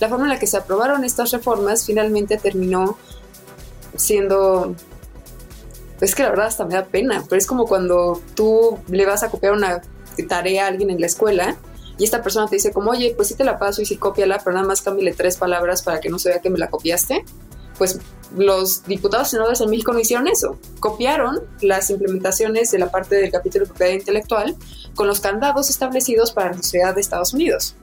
La 0.00 0.08
forma 0.08 0.24
en 0.24 0.30
la 0.30 0.38
que 0.38 0.46
se 0.46 0.56
aprobaron 0.56 1.04
estas 1.04 1.30
reformas 1.30 1.84
finalmente 1.84 2.38
terminó 2.38 2.96
siendo 3.96 4.74
es 6.00 6.14
que 6.14 6.22
la 6.22 6.30
verdad 6.30 6.46
hasta 6.46 6.64
me 6.64 6.74
da 6.74 6.84
pena, 6.84 7.22
pero 7.28 7.38
es 7.38 7.46
como 7.46 7.66
cuando 7.66 8.20
tú 8.34 8.78
le 8.88 9.06
vas 9.06 9.22
a 9.22 9.30
copiar 9.30 9.52
una 9.52 9.82
tarea 10.28 10.64
a 10.64 10.68
alguien 10.68 10.90
en 10.90 11.00
la 11.00 11.06
escuela 11.06 11.56
y 11.98 12.04
esta 12.04 12.22
persona 12.22 12.48
te 12.48 12.56
dice 12.56 12.72
como, 12.72 12.90
oye, 12.90 13.14
pues 13.16 13.28
sí 13.28 13.34
te 13.34 13.44
la 13.44 13.58
paso 13.58 13.82
y 13.82 13.86
sí 13.86 13.96
cópiala, 13.96 14.38
pero 14.38 14.54
nada 14.54 14.66
más 14.66 14.82
cámbiale 14.82 15.12
tres 15.12 15.36
palabras 15.36 15.82
para 15.82 16.00
que 16.00 16.08
no 16.08 16.18
se 16.18 16.30
vea 16.30 16.40
que 16.40 16.50
me 16.50 16.58
la 16.58 16.68
copiaste. 16.68 17.24
Pues 17.78 17.98
los 18.36 18.84
diputados 18.84 19.28
senadores 19.30 19.60
en 19.60 19.70
México 19.70 19.92
no 19.92 20.00
hicieron 20.00 20.28
eso. 20.28 20.58
Copiaron 20.80 21.40
las 21.60 21.90
implementaciones 21.90 22.70
de 22.70 22.78
la 22.78 22.90
parte 22.90 23.16
del 23.16 23.30
capítulo 23.30 23.64
de 23.64 23.68
propiedad 23.68 23.92
intelectual 23.92 24.56
con 24.94 25.06
los 25.06 25.20
candados 25.20 25.70
establecidos 25.70 26.32
para 26.32 26.50
la 26.50 26.56
sociedad 26.56 26.94
de 26.94 27.00
Estados 27.00 27.32
Unidos. 27.32 27.74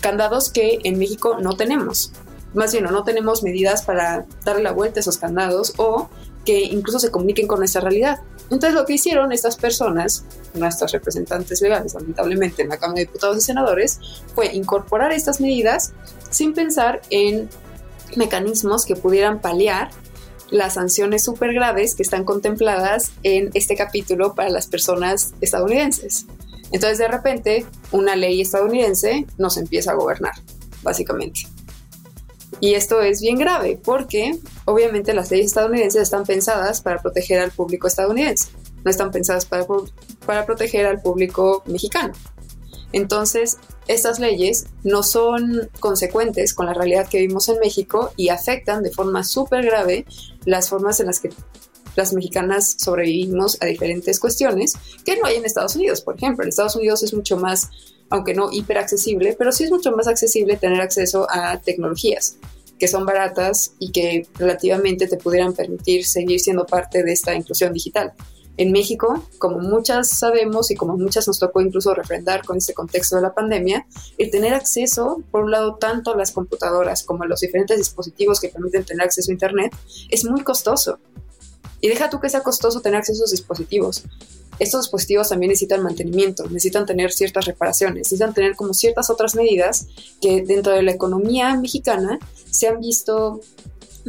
Candados 0.00 0.50
que 0.50 0.80
en 0.84 0.98
México 0.98 1.38
no 1.40 1.56
tenemos. 1.56 2.12
Más 2.54 2.72
bien, 2.72 2.84
no 2.84 3.04
tenemos 3.04 3.42
medidas 3.42 3.82
para 3.82 4.26
darle 4.44 4.62
la 4.62 4.72
vuelta 4.72 5.00
a 5.00 5.02
esos 5.02 5.18
candados 5.18 5.74
o 5.76 6.08
que 6.46 6.60
incluso 6.60 6.98
se 6.98 7.10
comuniquen 7.10 7.46
con 7.46 7.58
nuestra 7.58 7.82
realidad. 7.82 8.20
Entonces 8.50 8.74
lo 8.74 8.86
que 8.86 8.94
hicieron 8.94 9.32
estas 9.32 9.56
personas, 9.56 10.24
nuestros 10.54 10.92
representantes 10.92 11.60
legales, 11.60 11.94
lamentablemente 11.94 12.62
en 12.62 12.68
la 12.68 12.76
Cámara 12.76 13.00
de 13.00 13.06
Diputados 13.06 13.38
y 13.38 13.40
Senadores, 13.40 14.00
fue 14.34 14.54
incorporar 14.54 15.12
estas 15.12 15.40
medidas 15.40 15.92
sin 16.30 16.54
pensar 16.54 17.02
en 17.10 17.48
mecanismos 18.14 18.84
que 18.84 18.94
pudieran 18.94 19.40
paliar 19.40 19.90
las 20.50 20.74
sanciones 20.74 21.24
súper 21.24 21.52
graves 21.52 21.96
que 21.96 22.04
están 22.04 22.24
contempladas 22.24 23.12
en 23.24 23.50
este 23.54 23.76
capítulo 23.76 24.34
para 24.34 24.48
las 24.48 24.68
personas 24.68 25.34
estadounidenses. 25.40 26.26
Entonces 26.70 26.98
de 26.98 27.08
repente 27.08 27.66
una 27.90 28.16
ley 28.16 28.40
estadounidense 28.40 29.26
nos 29.38 29.56
empieza 29.56 29.92
a 29.92 29.94
gobernar, 29.94 30.34
básicamente. 30.82 31.42
Y 32.60 32.74
esto 32.74 33.00
es 33.02 33.20
bien 33.20 33.38
grave 33.38 33.78
porque 33.82 34.38
obviamente 34.64 35.12
las 35.12 35.30
leyes 35.30 35.46
estadounidenses 35.46 36.02
están 36.02 36.24
pensadas 36.24 36.80
para 36.80 37.00
proteger 37.00 37.40
al 37.40 37.50
público 37.50 37.86
estadounidense, 37.86 38.48
no 38.84 38.90
están 38.90 39.10
pensadas 39.10 39.44
para, 39.44 39.66
para 40.24 40.46
proteger 40.46 40.86
al 40.86 41.02
público 41.02 41.62
mexicano. 41.66 42.14
Entonces, 42.92 43.58
estas 43.88 44.18
leyes 44.18 44.66
no 44.82 45.02
son 45.02 45.68
consecuentes 45.80 46.54
con 46.54 46.66
la 46.66 46.74
realidad 46.74 47.08
que 47.08 47.18
vivimos 47.18 47.48
en 47.48 47.58
México 47.58 48.12
y 48.16 48.30
afectan 48.30 48.82
de 48.82 48.90
forma 48.90 49.22
súper 49.22 49.64
grave 49.64 50.06
las 50.44 50.68
formas 50.68 50.98
en 51.00 51.06
las 51.06 51.20
que 51.20 51.30
las 51.96 52.12
mexicanas 52.12 52.76
sobrevivimos 52.78 53.58
a 53.60 53.66
diferentes 53.66 54.20
cuestiones 54.20 54.74
que 55.04 55.16
no 55.16 55.26
hay 55.26 55.36
en 55.36 55.44
Estados 55.44 55.76
Unidos. 55.76 56.00
Por 56.02 56.16
ejemplo, 56.16 56.44
en 56.44 56.50
Estados 56.50 56.76
Unidos 56.76 57.02
es 57.02 57.14
mucho 57.14 57.36
más, 57.36 57.70
aunque 58.10 58.34
no 58.34 58.50
hiper 58.52 58.78
accesible, 58.78 59.34
pero 59.38 59.52
sí 59.52 59.64
es 59.64 59.70
mucho 59.70 59.92
más 59.92 60.06
accesible 60.06 60.56
tener 60.56 60.80
acceso 60.80 61.26
a 61.30 61.58
tecnologías 61.58 62.36
que 62.78 62.88
son 62.88 63.06
baratas 63.06 63.72
y 63.78 63.90
que 63.90 64.26
relativamente 64.34 65.06
te 65.06 65.16
pudieran 65.16 65.54
permitir 65.54 66.04
seguir 66.04 66.40
siendo 66.40 66.66
parte 66.66 67.02
de 67.02 67.12
esta 67.12 67.34
inclusión 67.34 67.72
digital 67.72 68.12
en 68.56 68.72
México, 68.72 69.22
como 69.38 69.58
muchas 69.58 70.08
sabemos 70.10 70.70
y 70.70 70.76
como 70.76 70.96
muchas 70.96 71.26
nos 71.26 71.38
tocó 71.38 71.60
incluso 71.60 71.94
refrendar 71.94 72.44
con 72.44 72.56
este 72.56 72.72
contexto 72.72 73.16
de 73.16 73.22
la 73.22 73.34
pandemia, 73.34 73.86
el 74.16 74.30
tener 74.30 74.54
acceso, 74.54 75.22
por 75.30 75.44
un 75.44 75.50
lado, 75.50 75.76
tanto 75.76 76.12
a 76.12 76.16
las 76.16 76.32
computadoras 76.32 77.02
como 77.02 77.24
a 77.24 77.26
los 77.26 77.40
diferentes 77.40 77.76
dispositivos 77.76 78.40
que 78.40 78.48
permiten 78.48 78.84
tener 78.84 79.04
acceso 79.04 79.30
a 79.30 79.34
Internet, 79.34 79.76
es 80.08 80.24
muy 80.24 80.42
costoso. 80.42 80.98
Y 81.86 81.88
deja 81.88 82.10
tú 82.10 82.18
que 82.18 82.28
sea 82.28 82.40
costoso 82.40 82.80
tener 82.80 82.98
acceso 82.98 83.22
a 83.22 83.26
esos 83.26 83.30
dispositivos. 83.30 84.02
Estos 84.58 84.86
dispositivos 84.86 85.28
también 85.28 85.50
necesitan 85.50 85.84
mantenimiento, 85.84 86.42
necesitan 86.48 86.84
tener 86.84 87.12
ciertas 87.12 87.44
reparaciones, 87.44 87.98
necesitan 87.98 88.34
tener 88.34 88.56
como 88.56 88.74
ciertas 88.74 89.08
otras 89.08 89.36
medidas 89.36 89.86
que 90.20 90.42
dentro 90.42 90.72
de 90.72 90.82
la 90.82 90.90
economía 90.90 91.54
mexicana 91.54 92.18
se 92.50 92.66
han 92.66 92.80
visto 92.80 93.40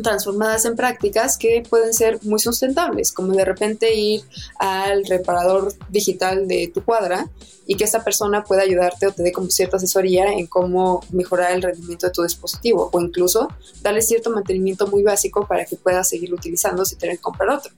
transformadas 0.04 0.66
en 0.66 0.76
prácticas 0.76 1.38
que 1.38 1.64
pueden 1.68 1.94
ser 1.94 2.20
muy 2.24 2.40
sustentables, 2.40 3.12
como 3.12 3.34
de 3.34 3.46
repente 3.46 3.96
ir 3.96 4.24
al 4.60 5.06
reparador 5.06 5.74
digital 5.90 6.48
de 6.48 6.72
tu 6.74 6.84
cuadra 6.84 7.30
y 7.66 7.76
que 7.76 7.84
esta 7.84 8.04
persona 8.04 8.44
pueda 8.44 8.62
ayudarte 8.62 9.08
o 9.08 9.12
te 9.12 9.24
dé 9.24 9.32
como 9.32 9.50
cierta 9.50 9.78
asesoría 9.78 10.32
en 10.32 10.48
cómo 10.48 11.02
mejorar 11.12 11.52
el 11.52 11.62
rendimiento 11.62 12.08
de 12.08 12.14
tu 12.14 12.24
dispositivo 12.24 12.90
o 12.92 13.02
incluso 13.02 13.50
darle 13.82 14.02
cierto 14.02 14.30
mantenimiento 14.30 14.88
muy 14.88 15.04
básico 15.04 15.46
para 15.48 15.66
que 15.66 15.76
puedas 15.76 16.08
seguir 16.08 16.34
utilizando 16.34 16.86
sin 16.86 16.98
tener 16.98 17.18
que 17.18 17.22
comprar 17.22 17.50
otro 17.50 17.74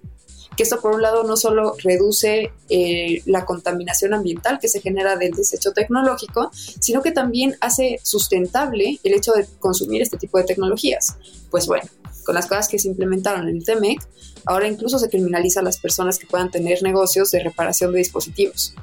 que 0.60 0.64
esto 0.64 0.82
por 0.82 0.94
un 0.94 1.02
lado 1.02 1.24
no 1.24 1.38
solo 1.38 1.74
reduce 1.82 2.52
eh, 2.68 3.22
la 3.26 3.46
contaminación 3.46 4.14
ambiental 4.14 4.60
que 4.60 4.68
se 4.68 4.82
genera 4.82 5.16
del 5.16 5.32
desecho 5.32 5.72
tecnológico, 5.72 6.52
sino 6.54 7.02
que 7.02 7.12
también 7.12 7.56
hace 7.62 8.02
sustentable 8.04 9.00
el 9.02 9.14
hecho 9.14 9.32
de 9.32 9.48
consumir 9.62 10.02
este 10.02 10.18
tipo 10.18 10.38
de 10.38 10.44
tecnologías. 10.44 11.16
Pues 11.50 11.66
bueno, 11.66 11.90
con 12.30 12.36
las 12.36 12.46
cosas 12.46 12.68
que 12.68 12.78
se 12.78 12.88
implementaron 12.88 13.50
en 13.50 13.56
el 13.56 13.66
TEMEC, 13.66 14.08
ahora 14.46 14.68
incluso 14.68 15.00
se 15.00 15.10
criminaliza 15.10 15.62
a 15.62 15.64
las 15.64 15.80
personas 15.80 16.20
que 16.20 16.28
puedan 16.28 16.52
tener 16.52 16.84
negocios 16.84 17.32
de 17.32 17.40
reparación 17.42 17.92
de 17.92 17.98
dispositivos. 17.98 18.76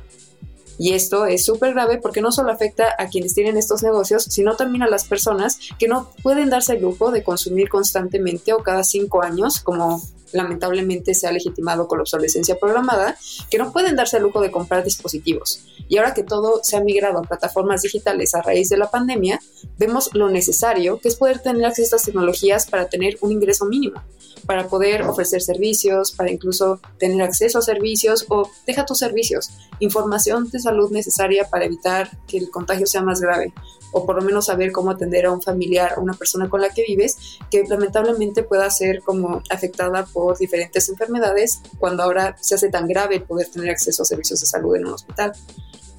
Y 0.81 0.95
esto 0.95 1.27
es 1.27 1.45
súper 1.45 1.73
grave 1.73 1.99
porque 1.99 2.21
no 2.21 2.33
solo 2.33 2.51
afecta 2.51 2.97
a 2.99 3.07
quienes 3.07 3.35
tienen 3.35 3.57
estos 3.57 3.85
negocios, 3.85 4.25
sino 4.25 4.57
también 4.57 4.83
a 4.83 4.89
las 4.89 5.05
personas 5.05 5.61
que 5.79 5.87
no 5.87 6.11
pueden 6.25 6.51
darse 6.51 6.73
el 6.73 6.83
lujo 6.83 7.13
de 7.13 7.23
consumir 7.23 7.69
constantemente 7.69 8.53
o 8.53 8.65
cada 8.65 8.83
cinco 8.83 9.23
años, 9.23 9.61
como 9.61 10.03
lamentablemente 10.37 11.15
se 11.15 11.27
ha 11.27 11.33
legitimado 11.33 11.89
con 11.89 11.99
la 11.99 12.03
obsolescencia 12.03 12.59
programada, 12.59 13.17
que 13.51 13.59
no 13.59 13.73
pueden 13.73 13.97
darse 13.97 14.19
el 14.19 14.25
lujo 14.25 14.41
de 14.41 14.51
comprar 14.51 14.85
dispositivos. 14.85 15.65
Y 15.89 15.99
ahora 15.99 16.15
que 16.15 16.23
todo 16.23 16.61
se 16.63 16.77
ha 16.77 16.81
migrado 16.81 17.19
a 17.19 17.23
plataformas 17.23 17.83
digitales 17.83 18.35
a 18.35 18.43
raíz 18.43 18.69
de 18.69 18.77
la 18.77 18.91
pandemia, 18.91 19.41
vemos 19.79 20.11
lo 20.15 20.29
necesario 20.29 20.99
que 20.99 21.09
es 21.09 21.17
poder 21.17 21.41
tener 21.41 21.65
acceso 21.65 21.95
a 21.95 21.97
estas 21.97 22.05
tecnologías 22.05 22.67
para 22.67 22.89
tener 22.89 23.19
un 23.21 23.33
ingreso 23.33 23.67
mínimo, 23.67 24.03
para 24.47 24.69
poder 24.69 25.03
ofrecer 25.03 25.43
servicios, 25.43 26.13
para 26.13 26.31
incluso 26.31 26.81
tener 26.99 27.23
acceso 27.23 27.59
a 27.59 27.63
servicios 27.63 28.27
o 28.29 28.51
deja 28.67 28.85
tus 28.85 28.99
servicios, 28.99 29.51
información 29.81 30.51
de 30.51 30.61
salud 30.61 30.91
necesaria 30.91 31.49
para 31.49 31.65
evitar 31.65 32.11
que 32.27 32.39
el 32.39 32.51
contagio 32.51 32.87
sea 32.87 33.03
más 33.03 33.21
grave 33.21 33.53
o 33.93 34.05
por 34.05 34.17
lo 34.17 34.23
menos 34.23 34.47
saber 34.47 34.73
cómo 34.73 34.91
atender 34.91 35.25
a 35.27 35.33
un 35.33 35.41
familiar 35.41 35.95
o 35.97 36.03
una 36.03 36.13
persona 36.13 36.51
con 36.51 36.61
la 36.61 36.71
que 36.71 36.85
vives 36.87 37.39
que 37.51 37.65
lamentablemente 37.65 38.43
pueda 38.43 38.69
ser 38.71 39.01
como 39.03 39.43
afectada 39.49 40.05
por 40.05 40.26
diferentes 40.35 40.89
enfermedades 40.89 41.61
cuando 41.79 42.03
ahora 42.03 42.37
se 42.41 42.55
hace 42.55 42.69
tan 42.69 42.87
grave 42.89 43.21
poder 43.21 43.49
tener 43.49 43.71
acceso 43.71 44.03
a 44.03 44.07
servicios 44.07 44.41
de 44.41 44.47
salud 44.47 44.77
en 44.77 44.87
un 44.87 44.95
hospital. 44.95 45.33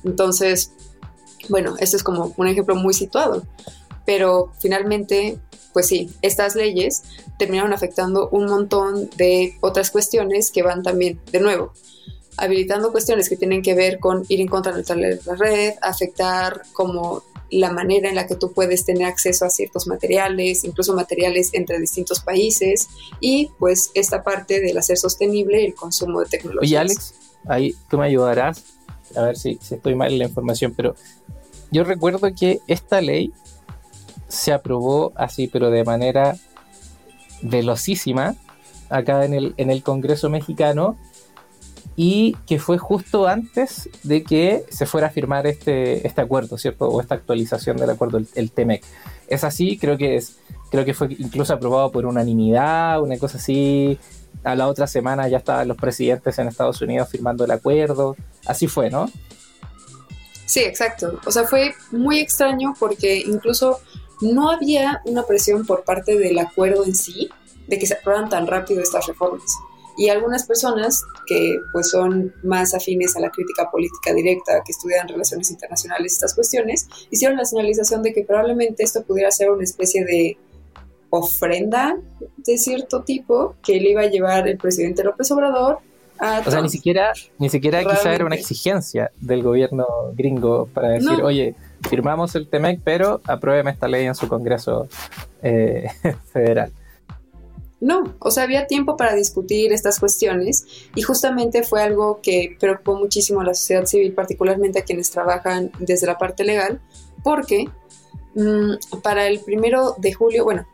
Entonces, 0.03 0.71
bueno, 1.49 1.75
esto 1.79 1.97
es 1.97 2.03
como 2.03 2.33
un 2.37 2.47
ejemplo 2.47 2.75
muy 2.75 2.93
situado, 2.93 3.45
pero 4.05 4.51
finalmente, 4.59 5.39
pues 5.73 5.87
sí, 5.87 6.11
estas 6.21 6.55
leyes 6.55 7.03
terminaron 7.37 7.73
afectando 7.73 8.29
un 8.29 8.45
montón 8.45 9.09
de 9.17 9.57
otras 9.61 9.91
cuestiones 9.91 10.51
que 10.51 10.63
van 10.63 10.83
también, 10.83 11.19
de 11.31 11.39
nuevo, 11.39 11.73
habilitando 12.37 12.91
cuestiones 12.91 13.29
que 13.29 13.35
tienen 13.35 13.61
que 13.61 13.73
ver 13.73 13.99
con 13.99 14.23
ir 14.29 14.39
en 14.41 14.47
contra 14.47 14.71
de 14.71 15.19
la 15.25 15.35
red, 15.35 15.73
afectar 15.81 16.61
como 16.73 17.23
la 17.49 17.71
manera 17.71 18.09
en 18.09 18.15
la 18.15 18.27
que 18.27 18.35
tú 18.35 18.51
puedes 18.51 18.85
tener 18.85 19.07
acceso 19.07 19.45
a 19.45 19.49
ciertos 19.49 19.87
materiales, 19.87 20.63
incluso 20.63 20.93
materiales 20.93 21.53
entre 21.53 21.79
distintos 21.79 22.19
países, 22.19 22.89
y 23.19 23.49
pues 23.57 23.91
esta 23.93 24.23
parte 24.23 24.59
del 24.59 24.77
hacer 24.77 24.97
sostenible 24.97 25.65
el 25.65 25.73
consumo 25.73 26.19
de 26.19 26.27
tecnología. 26.27 26.61
Oye, 26.61 26.77
Alex, 26.77 27.13
ahí 27.47 27.75
tú 27.89 27.97
me 27.97 28.05
ayudarás, 28.05 28.63
a 29.15 29.23
ver 29.23 29.37
si, 29.37 29.57
si 29.61 29.75
estoy 29.75 29.95
mal 29.95 30.11
en 30.11 30.19
la 30.19 30.25
información, 30.25 30.73
pero 30.75 30.95
yo 31.71 31.83
recuerdo 31.83 32.19
que 32.37 32.59
esta 32.67 33.01
ley 33.01 33.33
se 34.27 34.51
aprobó 34.51 35.13
así, 35.15 35.47
pero 35.47 35.69
de 35.69 35.83
manera 35.83 36.37
velocísima, 37.41 38.35
acá 38.89 39.25
en 39.25 39.33
el, 39.33 39.53
en 39.57 39.71
el 39.71 39.83
Congreso 39.83 40.29
mexicano 40.29 40.97
y 41.95 42.35
que 42.45 42.59
fue 42.59 42.77
justo 42.77 43.27
antes 43.27 43.89
de 44.03 44.23
que 44.23 44.65
se 44.69 44.85
fuera 44.85 45.07
a 45.07 45.09
firmar 45.09 45.47
este, 45.47 46.05
este 46.05 46.21
acuerdo, 46.21 46.57
¿cierto? 46.57 46.87
O 46.87 47.01
esta 47.01 47.15
actualización 47.15 47.77
del 47.77 47.89
acuerdo, 47.89 48.17
el, 48.17 48.27
el 48.35 48.51
TEMEC. 48.51 48.83
Es 49.27 49.43
así, 49.43 49.77
creo 49.77 49.97
que 49.97 50.15
es, 50.15 50.37
creo 50.69 50.85
que 50.85 50.93
fue 50.93 51.07
incluso 51.17 51.53
aprobado 51.53 51.91
por 51.91 52.05
unanimidad, 52.05 53.01
una 53.01 53.17
cosa 53.17 53.37
así. 53.37 53.97
A 54.43 54.55
la 54.55 54.67
otra 54.67 54.87
semana 54.87 55.27
ya 55.27 55.37
estaban 55.37 55.67
los 55.67 55.77
presidentes 55.77 56.37
en 56.37 56.47
Estados 56.47 56.81
Unidos 56.81 57.09
firmando 57.09 57.43
el 57.45 57.51
acuerdo. 57.51 58.15
Así 58.45 58.67
fue, 58.67 58.89
¿no? 58.89 59.09
Sí, 60.45 60.61
exacto. 60.61 61.19
O 61.25 61.31
sea, 61.31 61.43
fue 61.43 61.73
muy 61.91 62.19
extraño 62.19 62.73
porque 62.79 63.17
incluso 63.17 63.81
no 64.21 64.49
había 64.49 65.01
una 65.05 65.23
presión 65.23 65.65
por 65.65 65.83
parte 65.83 66.17
del 66.17 66.39
acuerdo 66.39 66.85
en 66.85 66.95
sí 66.95 67.29
de 67.67 67.77
que 67.77 67.85
se 67.85 67.95
aprueban 67.95 68.29
tan 68.29 68.47
rápido 68.47 68.81
estas 68.81 69.07
reformas. 69.07 69.43
Y 69.97 70.09
algunas 70.09 70.45
personas 70.45 71.01
que 71.25 71.57
pues 71.71 71.89
son 71.89 72.33
más 72.43 72.73
afines 72.73 73.15
a 73.15 73.19
la 73.19 73.31
crítica 73.31 73.69
política 73.71 74.13
directa, 74.13 74.61
que 74.63 74.71
estudian 74.71 75.07
relaciones 75.07 75.49
internacionales, 75.49 76.13
estas 76.13 76.35
cuestiones, 76.35 76.87
hicieron 77.09 77.37
la 77.37 77.45
señalización 77.45 78.03
de 78.03 78.13
que 78.13 78.23
probablemente 78.23 78.83
esto 78.83 79.03
pudiera 79.03 79.31
ser 79.31 79.49
una 79.49 79.63
especie 79.63 80.05
de 80.05 80.37
ofrenda 81.09 81.97
de 82.37 82.57
cierto 82.57 83.03
tipo 83.03 83.55
que 83.63 83.79
le 83.79 83.91
iba 83.91 84.01
a 84.01 84.07
llevar 84.07 84.47
el 84.47 84.57
presidente 84.57 85.03
López 85.03 85.31
Obrador 85.31 85.79
o 86.19 86.51
sea, 86.51 86.61
ni 86.61 86.69
siquiera, 86.69 87.13
ni 87.37 87.49
siquiera 87.49 87.83
quizá 87.83 88.13
era 88.13 88.25
una 88.25 88.35
exigencia 88.35 89.11
del 89.19 89.43
gobierno 89.43 89.85
gringo 90.13 90.67
para 90.73 90.89
decir, 90.89 91.21
oye, 91.21 91.55
firmamos 91.89 92.35
el 92.35 92.47
TEMEC, 92.47 92.81
pero 92.83 93.21
apruébeme 93.25 93.71
esta 93.71 93.87
ley 93.87 94.05
en 94.05 94.15
su 94.15 94.27
Congreso 94.27 94.87
eh, 95.43 95.87
federal. 96.33 96.71
No, 97.79 98.15
o 98.19 98.31
sea, 98.31 98.43
había 98.43 98.65
tiempo 98.65 98.97
para 98.97 99.13
discutir 99.13 99.71
estas 99.71 99.99
cuestiones 99.99 100.65
y 100.95 101.03
justamente 101.03 101.61
fue 101.61 101.83
algo 101.83 102.19
que 102.21 102.57
preocupó 102.59 102.95
muchísimo 102.95 103.41
a 103.41 103.43
la 103.43 103.53
sociedad 103.53 103.85
civil, 103.85 104.13
particularmente 104.13 104.79
a 104.79 104.83
quienes 104.83 105.11
trabajan 105.11 105.71
desde 105.79 106.07
la 106.07 106.17
parte 106.17 106.43
legal, 106.43 106.81
porque 107.23 107.69
mm, 108.33 108.99
para 109.03 109.27
el 109.27 109.41
primero 109.41 109.95
de 109.99 110.11
julio, 110.11 110.43
bueno, 110.43 110.65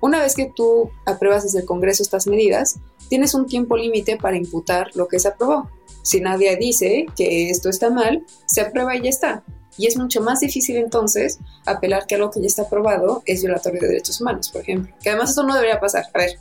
una 0.00 0.20
vez 0.20 0.36
que 0.36 0.52
tú 0.54 0.90
apruebas 1.04 1.42
desde 1.42 1.60
el 1.60 1.66
Congreso 1.66 2.02
estas 2.02 2.28
medidas, 2.28 2.78
tienes 3.08 3.34
un 3.34 3.46
tiempo 3.46 3.76
límite 3.76 4.16
para 4.16 4.36
imputar 4.36 4.90
lo 4.94 5.08
que 5.08 5.18
se 5.18 5.28
aprobó. 5.28 5.68
Si 6.02 6.20
nadie 6.20 6.56
dice 6.56 7.06
que 7.16 7.50
esto 7.50 7.68
está 7.68 7.90
mal, 7.90 8.24
se 8.46 8.60
aprueba 8.60 8.96
y 8.96 9.02
ya 9.02 9.10
está. 9.10 9.44
Y 9.78 9.86
es 9.86 9.96
mucho 9.96 10.20
más 10.20 10.40
difícil 10.40 10.76
entonces 10.76 11.38
apelar 11.64 12.06
que 12.06 12.16
algo 12.16 12.30
que 12.30 12.40
ya 12.40 12.46
está 12.46 12.62
aprobado 12.62 13.22
es 13.26 13.42
violatorio 13.42 13.80
de 13.80 13.88
derechos 13.88 14.20
humanos, 14.20 14.50
por 14.50 14.62
ejemplo. 14.62 14.94
Que 15.02 15.10
además 15.10 15.30
eso 15.30 15.44
no 15.44 15.54
debería 15.54 15.80
pasar. 15.80 16.04
A 16.12 16.18
ver, 16.18 16.38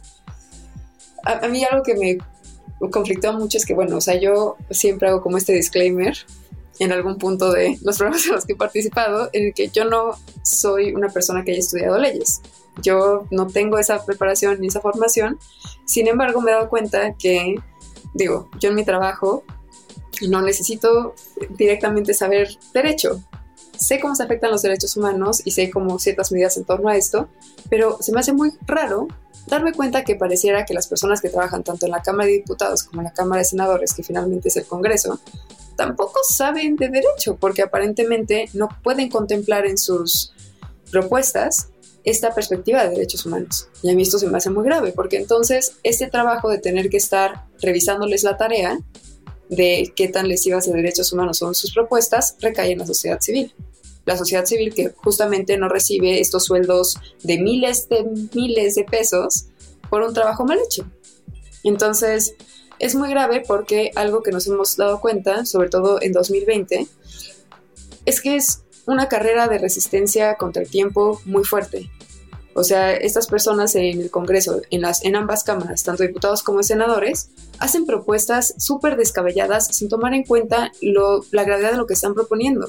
a, 1.23 1.47
mí 1.47 1.63
algo 1.63 1.83
que 1.83 1.95
me 1.95 2.17
conflictó 2.89 3.33
mucho 3.33 3.57
es 3.57 3.65
que, 3.65 3.73
bueno, 3.73 3.97
o 3.97 4.01
sea, 4.01 4.19
yo 4.19 4.57
siempre 4.69 5.09
hago 5.09 5.21
como 5.21 5.37
este 5.37 5.53
disclaimer 5.53 6.15
en 6.79 6.91
algún 6.91 7.17
punto 7.17 7.51
de 7.51 7.77
los 7.83 7.97
programas 7.97 8.25
en 8.25 8.33
los 8.33 8.45
que 8.45 8.53
he 8.53 8.55
participado, 8.55 9.29
en 9.33 9.47
el 9.47 9.53
que 9.53 9.69
yo 9.69 9.85
no 9.85 10.11
soy 10.43 10.93
una 10.93 11.09
persona 11.09 11.43
que 11.43 11.51
haya 11.51 11.59
estudiado 11.59 11.97
leyes. 11.97 12.41
Yo 12.81 13.27
no 13.31 13.47
tengo 13.47 13.77
esa 13.77 14.03
preparación 14.05 14.59
ni 14.59 14.67
esa 14.67 14.81
formación. 14.81 15.37
Sin 15.85 16.07
embargo, 16.07 16.41
me 16.41 16.51
he 16.51 16.53
dado 16.53 16.69
cuenta 16.69 17.13
que, 17.13 17.55
digo, 18.13 18.49
yo 18.59 18.69
en 18.69 18.75
mi 18.75 18.85
trabajo 18.85 19.43
no 20.27 20.41
necesito 20.41 21.15
directamente 21.49 22.13
saber 22.13 22.57
derecho. 22.73 23.21
Sé 23.81 23.99
cómo 23.99 24.13
se 24.13 24.21
afectan 24.21 24.51
los 24.51 24.61
derechos 24.61 24.95
humanos 24.95 25.41
y 25.43 25.51
sé 25.51 25.71
cómo 25.71 25.97
ciertas 25.97 26.31
medidas 26.31 26.55
en 26.55 26.65
torno 26.65 26.87
a 26.87 26.95
esto, 26.95 27.29
pero 27.67 27.97
se 27.99 28.11
me 28.11 28.19
hace 28.19 28.31
muy 28.31 28.51
raro 28.67 29.07
darme 29.47 29.73
cuenta 29.73 30.03
que 30.03 30.15
pareciera 30.15 30.65
que 30.65 30.75
las 30.75 30.87
personas 30.87 31.19
que 31.19 31.29
trabajan 31.29 31.63
tanto 31.63 31.87
en 31.87 31.91
la 31.91 32.03
Cámara 32.03 32.27
de 32.27 32.33
Diputados 32.33 32.83
como 32.83 33.01
en 33.01 33.05
la 33.05 33.13
Cámara 33.13 33.39
de 33.39 33.45
Senadores, 33.45 33.95
que 33.95 34.03
finalmente 34.03 34.49
es 34.49 34.57
el 34.57 34.65
Congreso, 34.65 35.19
tampoco 35.75 36.19
saben 36.23 36.75
de 36.75 36.89
derecho, 36.89 37.37
porque 37.37 37.63
aparentemente 37.63 38.49
no 38.53 38.69
pueden 38.83 39.09
contemplar 39.09 39.65
en 39.65 39.79
sus 39.79 40.31
propuestas 40.91 41.69
esta 42.03 42.35
perspectiva 42.35 42.83
de 42.83 42.91
derechos 42.91 43.25
humanos. 43.25 43.67
Y 43.81 43.89
a 43.89 43.95
mí 43.95 44.03
esto 44.03 44.19
se 44.19 44.27
me 44.27 44.37
hace 44.37 44.51
muy 44.51 44.63
grave, 44.63 44.91
porque 44.91 45.17
entonces 45.17 45.77
este 45.81 46.05
trabajo 46.05 46.49
de 46.49 46.59
tener 46.59 46.91
que 46.91 46.97
estar 46.97 47.47
revisándoles 47.63 48.23
la 48.23 48.37
tarea 48.37 48.79
de 49.49 49.91
qué 49.95 50.07
tan 50.07 50.27
lesivas 50.27 50.67
de 50.67 50.73
derechos 50.73 51.11
humanos 51.13 51.39
son 51.39 51.55
sus 51.55 51.73
propuestas 51.73 52.35
recae 52.41 52.73
en 52.73 52.77
la 52.77 52.85
sociedad 52.85 53.19
civil. 53.19 53.51
La 54.05 54.17
sociedad 54.17 54.45
civil 54.45 54.73
que 54.73 54.89
justamente 54.89 55.57
no 55.57 55.69
recibe 55.69 56.19
estos 56.19 56.45
sueldos 56.45 56.95
de 57.23 57.39
miles 57.39 57.87
de 57.89 58.03
miles 58.33 58.75
de 58.75 58.83
pesos 58.83 59.45
por 59.89 60.01
un 60.01 60.13
trabajo 60.13 60.45
mal 60.45 60.59
hecho. 60.65 60.85
Entonces, 61.63 62.35
es 62.79 62.95
muy 62.95 63.09
grave 63.09 63.43
porque 63.47 63.91
algo 63.95 64.23
que 64.23 64.31
nos 64.31 64.47
hemos 64.47 64.75
dado 64.75 64.99
cuenta, 65.01 65.45
sobre 65.45 65.69
todo 65.69 66.01
en 66.01 66.13
2020, 66.13 66.87
es 68.05 68.21
que 68.21 68.35
es 68.35 68.63
una 68.87 69.07
carrera 69.07 69.47
de 69.47 69.59
resistencia 69.59 70.35
contra 70.35 70.63
el 70.63 70.69
tiempo 70.69 71.21
muy 71.25 71.43
fuerte. 71.43 71.91
O 72.53 72.63
sea, 72.63 72.91
estas 72.93 73.27
personas 73.27 73.75
en 73.75 74.01
el 74.01 74.11
Congreso, 74.11 74.61
en, 74.71 74.81
las, 74.81 75.05
en 75.05 75.15
ambas 75.15 75.43
cámaras, 75.43 75.83
tanto 75.83 76.03
diputados 76.03 76.43
como 76.43 76.63
senadores, 76.63 77.29
hacen 77.59 77.85
propuestas 77.85 78.55
súper 78.57 78.97
descabelladas 78.97 79.67
sin 79.67 79.87
tomar 79.87 80.13
en 80.13 80.23
cuenta 80.23 80.71
la 80.81 81.43
gravedad 81.43 81.71
de 81.71 81.77
lo 81.77 81.85
que 81.85 81.93
están 81.93 82.13
proponiendo, 82.13 82.67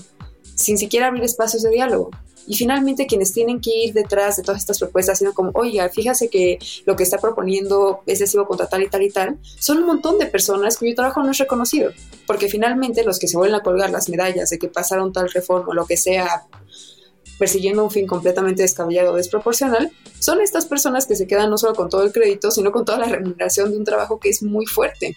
sin 0.63 0.79
siquiera 0.79 1.09
abrir 1.09 1.25
espacios 1.25 1.63
de 1.63 1.71
diálogo. 1.71 2.11
Y 2.47 2.57
finalmente 2.57 3.07
quienes 3.07 3.33
tienen 3.33 3.61
que 3.61 3.71
ir 3.71 3.95
detrás 3.95 4.37
de 4.37 4.43
todas 4.43 4.61
estas 4.61 4.79
propuestas, 4.79 5.19
sino 5.19 5.33
como, 5.33 5.53
oiga, 5.55 5.89
fíjase 5.89 6.29
que 6.29 6.59
lo 6.87 6.97
que 6.97 7.05
está 7.05 7.19
proponiendo 7.19 8.03
es 8.07 8.21
lesivo 8.21 8.47
contra 8.47 8.69
tal 8.69 8.83
y 8.83 8.89
tal 8.89 9.03
y 9.03 9.11
tal, 9.11 9.39
son 9.43 9.79
un 9.79 9.87
montón 9.87 10.19
de 10.19 10.27
personas 10.27 10.77
cuyo 10.77 10.95
trabajo 10.95 11.23
no 11.23 11.31
es 11.31 11.39
reconocido. 11.39 11.93
Porque 12.27 12.49
finalmente 12.49 13.05
los 13.05 13.19
que 13.19 13.29
se 13.29 13.37
vuelven 13.37 13.55
a 13.55 13.63
colgar 13.63 13.91
las 13.91 14.09
medallas 14.09 14.51
de 14.51 14.59
que 14.59 14.69
pasaron 14.69 15.13
tal 15.13 15.31
reforma 15.31 15.69
o 15.69 15.75
lo 15.75 15.87
que 15.87 15.97
sea, 15.97 16.47
persiguiendo 17.39 17.85
un 17.85 17.91
fin 17.91 18.07
completamente 18.07 18.63
descabellado 18.63 19.13
o 19.13 19.17
desproporcional, 19.17 19.93
son 20.19 20.41
estas 20.41 20.67
personas 20.67 21.07
que 21.07 21.17
se 21.17 21.27
quedan 21.27 21.51
no 21.51 21.59
solo 21.59 21.75
con 21.75 21.89
todo 21.89 22.03
el 22.03 22.13
crédito, 22.13 22.51
sino 22.51 22.73
con 22.73 22.85
toda 22.85 22.99
la 22.99 23.07
remuneración 23.07 23.71
de 23.71 23.77
un 23.77 23.85
trabajo 23.85 24.19
que 24.19 24.31
es 24.31 24.43
muy 24.43 24.67
fuerte. 24.67 25.17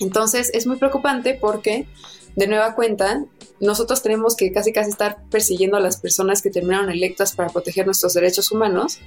Entonces 0.00 0.50
es 0.54 0.66
muy 0.66 0.76
preocupante 0.76 1.38
porque, 1.38 1.86
de 2.40 2.46
nueva 2.46 2.74
cuenta, 2.74 3.22
nosotros 3.60 4.02
tenemos 4.02 4.34
que 4.34 4.50
casi 4.50 4.72
casi 4.72 4.88
estar 4.88 5.22
persiguiendo 5.30 5.76
a 5.76 5.80
las 5.80 5.98
personas 5.98 6.40
que 6.40 6.48
terminaron 6.48 6.90
electas 6.90 7.36
para 7.36 7.50
proteger 7.50 7.84
nuestros 7.84 8.14
derechos 8.14 8.50
humanos, 8.50 8.98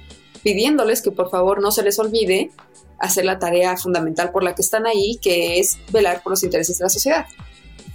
pidiéndoles 0.44 1.02
que 1.02 1.10
por 1.10 1.30
favor 1.30 1.60
no 1.60 1.72
se 1.72 1.82
les 1.82 1.98
olvide 1.98 2.52
hacer 3.00 3.24
la 3.24 3.40
tarea 3.40 3.76
fundamental 3.76 4.30
por 4.30 4.44
la 4.44 4.54
que 4.54 4.62
están 4.62 4.86
ahí, 4.86 5.18
que 5.20 5.58
es 5.58 5.78
velar 5.90 6.22
por 6.22 6.30
los 6.30 6.44
intereses 6.44 6.78
de 6.78 6.84
la 6.84 6.88
sociedad. 6.88 7.26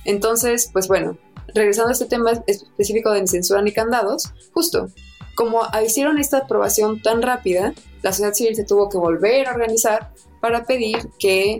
Entonces, 0.03 0.69
pues 0.73 0.89
bueno, 0.89 1.17
regresando 1.55 1.91
a 1.91 1.93
este 1.93 2.05
tema 2.05 2.31
específico 2.45 3.13
de 3.13 3.25
censura 3.25 3.61
ni 3.61 3.71
candados, 3.71 4.33
justo 4.51 4.89
como 5.35 5.61
hicieron 5.85 6.17
esta 6.17 6.39
aprobación 6.39 7.01
tan 7.01 7.21
rápida, 7.21 7.73
la 8.01 8.11
sociedad 8.11 8.33
civil 8.33 8.57
se 8.57 8.65
tuvo 8.65 8.89
que 8.89 8.97
volver 8.97 9.47
a 9.47 9.53
organizar 9.53 10.11
para 10.41 10.65
pedir 10.65 10.97
que 11.17 11.59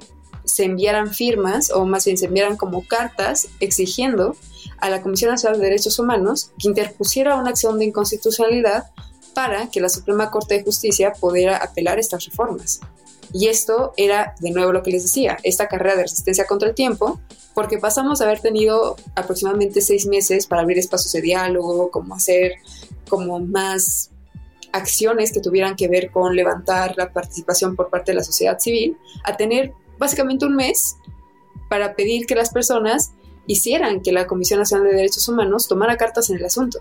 se 0.49 0.65
enviaran 0.65 1.13
firmas, 1.13 1.71
o 1.71 1.85
más 1.85 2.05
bien 2.05 2.17
se 2.17 2.25
enviaran 2.25 2.57
como 2.57 2.85
cartas 2.85 3.47
exigiendo 3.59 4.35
a 4.79 4.89
la 4.89 5.01
Comisión 5.01 5.31
Nacional 5.31 5.59
de 5.59 5.65
Derechos 5.65 5.99
Humanos 5.99 6.51
que 6.59 6.67
interpusiera 6.67 7.35
una 7.35 7.49
acción 7.49 7.79
de 7.79 7.85
inconstitucionalidad 7.85 8.85
para 9.33 9.69
que 9.69 9.81
la 9.81 9.89
Suprema 9.89 10.31
Corte 10.31 10.55
de 10.55 10.63
Justicia 10.63 11.13
pudiera 11.19 11.57
apelar 11.57 11.99
estas 11.99 12.25
reformas. 12.25 12.79
Y 13.31 13.47
esto 13.47 13.93
era, 13.95 14.33
de 14.39 14.51
nuevo, 14.51 14.71
lo 14.71 14.81
que 14.81 14.91
les 14.91 15.03
decía, 15.03 15.37
esta 15.43 15.67
carrera 15.67 15.95
de 15.95 16.03
resistencia 16.03 16.45
contra 16.45 16.69
el 16.69 16.75
tiempo, 16.75 17.19
porque 17.53 17.77
pasamos 17.77 18.21
a 18.21 18.25
haber 18.25 18.39
tenido 18.39 18.95
aproximadamente 19.15 19.81
seis 19.81 20.07
meses 20.07 20.47
para 20.47 20.61
abrir 20.61 20.79
espacios 20.79 21.11
de 21.11 21.21
diálogo, 21.21 21.91
como 21.91 22.15
hacer 22.15 22.53
como 23.07 23.39
más 23.39 24.11
acciones 24.71 25.31
que 25.31 25.41
tuvieran 25.41 25.75
que 25.75 25.87
ver 25.87 26.11
con 26.11 26.35
levantar 26.35 26.95
la 26.97 27.11
participación 27.11 27.75
por 27.75 27.89
parte 27.89 28.11
de 28.11 28.17
la 28.17 28.23
sociedad 28.23 28.59
civil, 28.59 28.97
a 29.23 29.35
tener 29.37 29.73
básicamente 29.99 30.45
un 30.45 30.55
mes 30.55 30.97
para 31.69 31.95
pedir 31.95 32.25
que 32.25 32.35
las 32.35 32.49
personas 32.49 33.11
hicieran 33.45 34.01
que 34.01 34.11
la 34.11 34.27
Comisión 34.27 34.59
Nacional 34.59 34.87
de 34.87 34.95
Derechos 34.95 35.27
Humanos 35.27 35.67
tomara 35.67 35.97
cartas 35.97 36.29
en 36.29 36.37
el 36.37 36.45
asunto. 36.45 36.79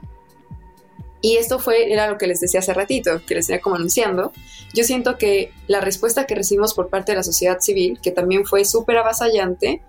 Y 1.20 1.36
esto 1.36 1.58
fue, 1.58 1.92
era 1.92 2.08
lo 2.08 2.16
que 2.16 2.26
les 2.26 2.40
decía 2.40 2.60
hace 2.60 2.72
ratito, 2.72 3.20
que 3.26 3.34
les 3.34 3.46
tenía 3.46 3.60
como 3.60 3.76
anunciando. 3.76 4.32
Yo 4.72 4.84
siento 4.84 5.18
que 5.18 5.52
la 5.66 5.80
respuesta 5.80 6.26
que 6.26 6.34
recibimos 6.34 6.74
por 6.74 6.88
parte 6.88 7.12
de 7.12 7.16
la 7.16 7.22
sociedad 7.24 7.58
civil, 7.60 7.98
que 8.00 8.12
también 8.12 8.44
fue 8.44 8.64
súper 8.64 8.98
avasallante, 8.98 9.82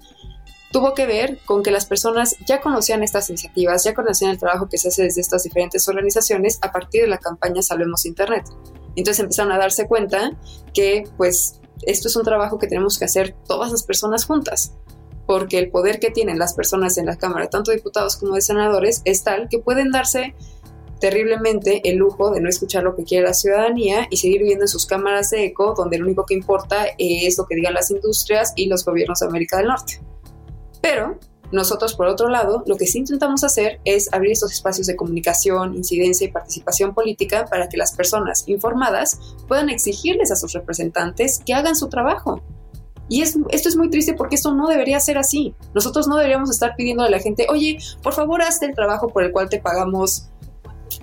tuvo 0.71 0.93
que 0.93 1.05
ver 1.05 1.39
con 1.45 1.61
que 1.63 1.71
las 1.71 1.85
personas 1.85 2.35
ya 2.47 2.61
conocían 2.61 3.03
estas 3.03 3.29
iniciativas, 3.29 3.83
ya 3.83 3.93
conocían 3.93 4.31
el 4.31 4.39
trabajo 4.39 4.69
que 4.69 4.77
se 4.77 4.87
hace 4.87 5.03
desde 5.03 5.21
estas 5.21 5.43
diferentes 5.43 5.87
organizaciones 5.87 6.59
a 6.61 6.71
partir 6.71 7.01
de 7.01 7.07
la 7.07 7.17
campaña 7.17 7.61
Salvemos 7.61 8.05
Internet. 8.05 8.45
Entonces 8.95 9.19
empezaron 9.19 9.51
a 9.51 9.57
darse 9.57 9.87
cuenta 9.87 10.31
que 10.73 11.03
pues 11.17 11.59
esto 11.83 12.07
es 12.07 12.15
un 12.15 12.23
trabajo 12.23 12.57
que 12.59 12.67
tenemos 12.67 12.97
que 12.97 13.05
hacer 13.05 13.35
todas 13.47 13.71
las 13.71 13.83
personas 13.83 14.25
juntas 14.25 14.73
porque 15.29 15.59
el 15.59 15.69
poder 15.69 15.99
que 15.99 16.09
tienen 16.09 16.39
las 16.39 16.55
personas 16.55 16.97
en 16.97 17.05
la 17.05 17.15
Cámara, 17.15 17.51
tanto 17.51 17.71
diputados 17.71 18.17
como 18.17 18.33
de 18.33 18.41
senadores, 18.41 19.03
es 19.05 19.23
tal 19.23 19.47
que 19.47 19.59
pueden 19.59 19.91
darse 19.91 20.33
terriblemente 20.99 21.87
el 21.87 21.97
lujo 21.97 22.31
de 22.31 22.41
no 22.41 22.49
escuchar 22.49 22.81
lo 22.81 22.95
que 22.95 23.03
quiere 23.03 23.27
la 23.27 23.35
ciudadanía 23.35 24.07
y 24.09 24.17
seguir 24.17 24.39
viviendo 24.39 24.63
en 24.63 24.69
sus 24.69 24.87
cámaras 24.87 25.29
de 25.29 25.45
eco, 25.45 25.75
donde 25.77 25.99
lo 25.99 26.05
único 26.05 26.25
que 26.25 26.33
importa 26.33 26.87
es 26.97 27.37
lo 27.37 27.45
que 27.45 27.53
digan 27.53 27.75
las 27.75 27.91
industrias 27.91 28.53
y 28.55 28.65
los 28.65 28.83
gobiernos 28.83 29.19
de 29.19 29.27
América 29.27 29.57
del 29.57 29.67
Norte. 29.67 30.01
Pero 30.81 31.19
nosotros, 31.51 31.95
por 31.95 32.07
otro 32.07 32.29
lado, 32.29 32.63
lo 32.67 32.77
que 32.77 32.85
sí 32.85 32.99
intentamos 32.99 33.43
hacer 33.43 33.79
es 33.85 34.11
abrir 34.13 34.33
estos 34.33 34.51
espacios 34.51 34.87
de 34.87 34.95
comunicación, 34.95 35.75
incidencia 35.75 36.27
y 36.27 36.31
participación 36.31 36.93
política 36.93 37.45
para 37.45 37.69
que 37.69 37.77
las 37.77 37.93
personas 37.93 38.43
informadas 38.47 39.19
puedan 39.47 39.69
exigirles 39.69 40.31
a 40.31 40.35
sus 40.35 40.53
representantes 40.53 41.41
que 41.45 41.53
hagan 41.53 41.75
su 41.75 41.89
trabajo. 41.89 42.41
Y 43.07 43.23
esto 43.23 43.49
es 43.49 43.75
muy 43.75 43.89
triste 43.89 44.13
porque 44.13 44.35
esto 44.35 44.53
no 44.53 44.67
debería 44.67 44.99
ser 44.99 45.17
así. 45.17 45.55
Nosotros 45.73 46.07
no 46.07 46.17
deberíamos 46.17 46.51
estar 46.51 46.75
pidiendo 46.75 47.03
a 47.03 47.09
la 47.09 47.19
gente, 47.19 47.47
oye, 47.49 47.79
por 48.03 48.13
favor, 48.13 48.43
hazte 48.43 48.67
el 48.67 48.75
trabajo 48.75 49.09
por 49.09 49.23
el 49.23 49.31
cual 49.31 49.49
te 49.49 49.59
pagamos 49.59 50.29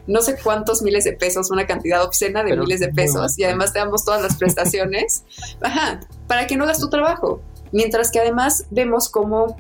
no 0.07 0.21
sé 0.21 0.37
cuántos 0.43 0.83
miles 0.83 1.05
de 1.05 1.13
pesos, 1.13 1.51
una 1.51 1.67
cantidad 1.67 2.05
obscena 2.05 2.45
de 2.45 2.57
miles 2.57 2.81
de 2.81 2.93
pesos, 2.93 3.39
y 3.39 3.45
además 3.45 3.73
te 3.73 3.81
damos 3.81 4.05
todas 4.05 4.23
las 4.23 4.37
prestaciones, 4.39 5.25
ajá, 5.61 6.01
para 6.27 6.47
que 6.47 6.57
no 6.57 6.65
hagas 6.65 6.79
tu 6.79 6.89
trabajo. 6.89 7.41
Mientras 7.73 8.11
que 8.11 8.21
además 8.21 8.67
vemos 8.71 9.09
cómo 9.09 9.57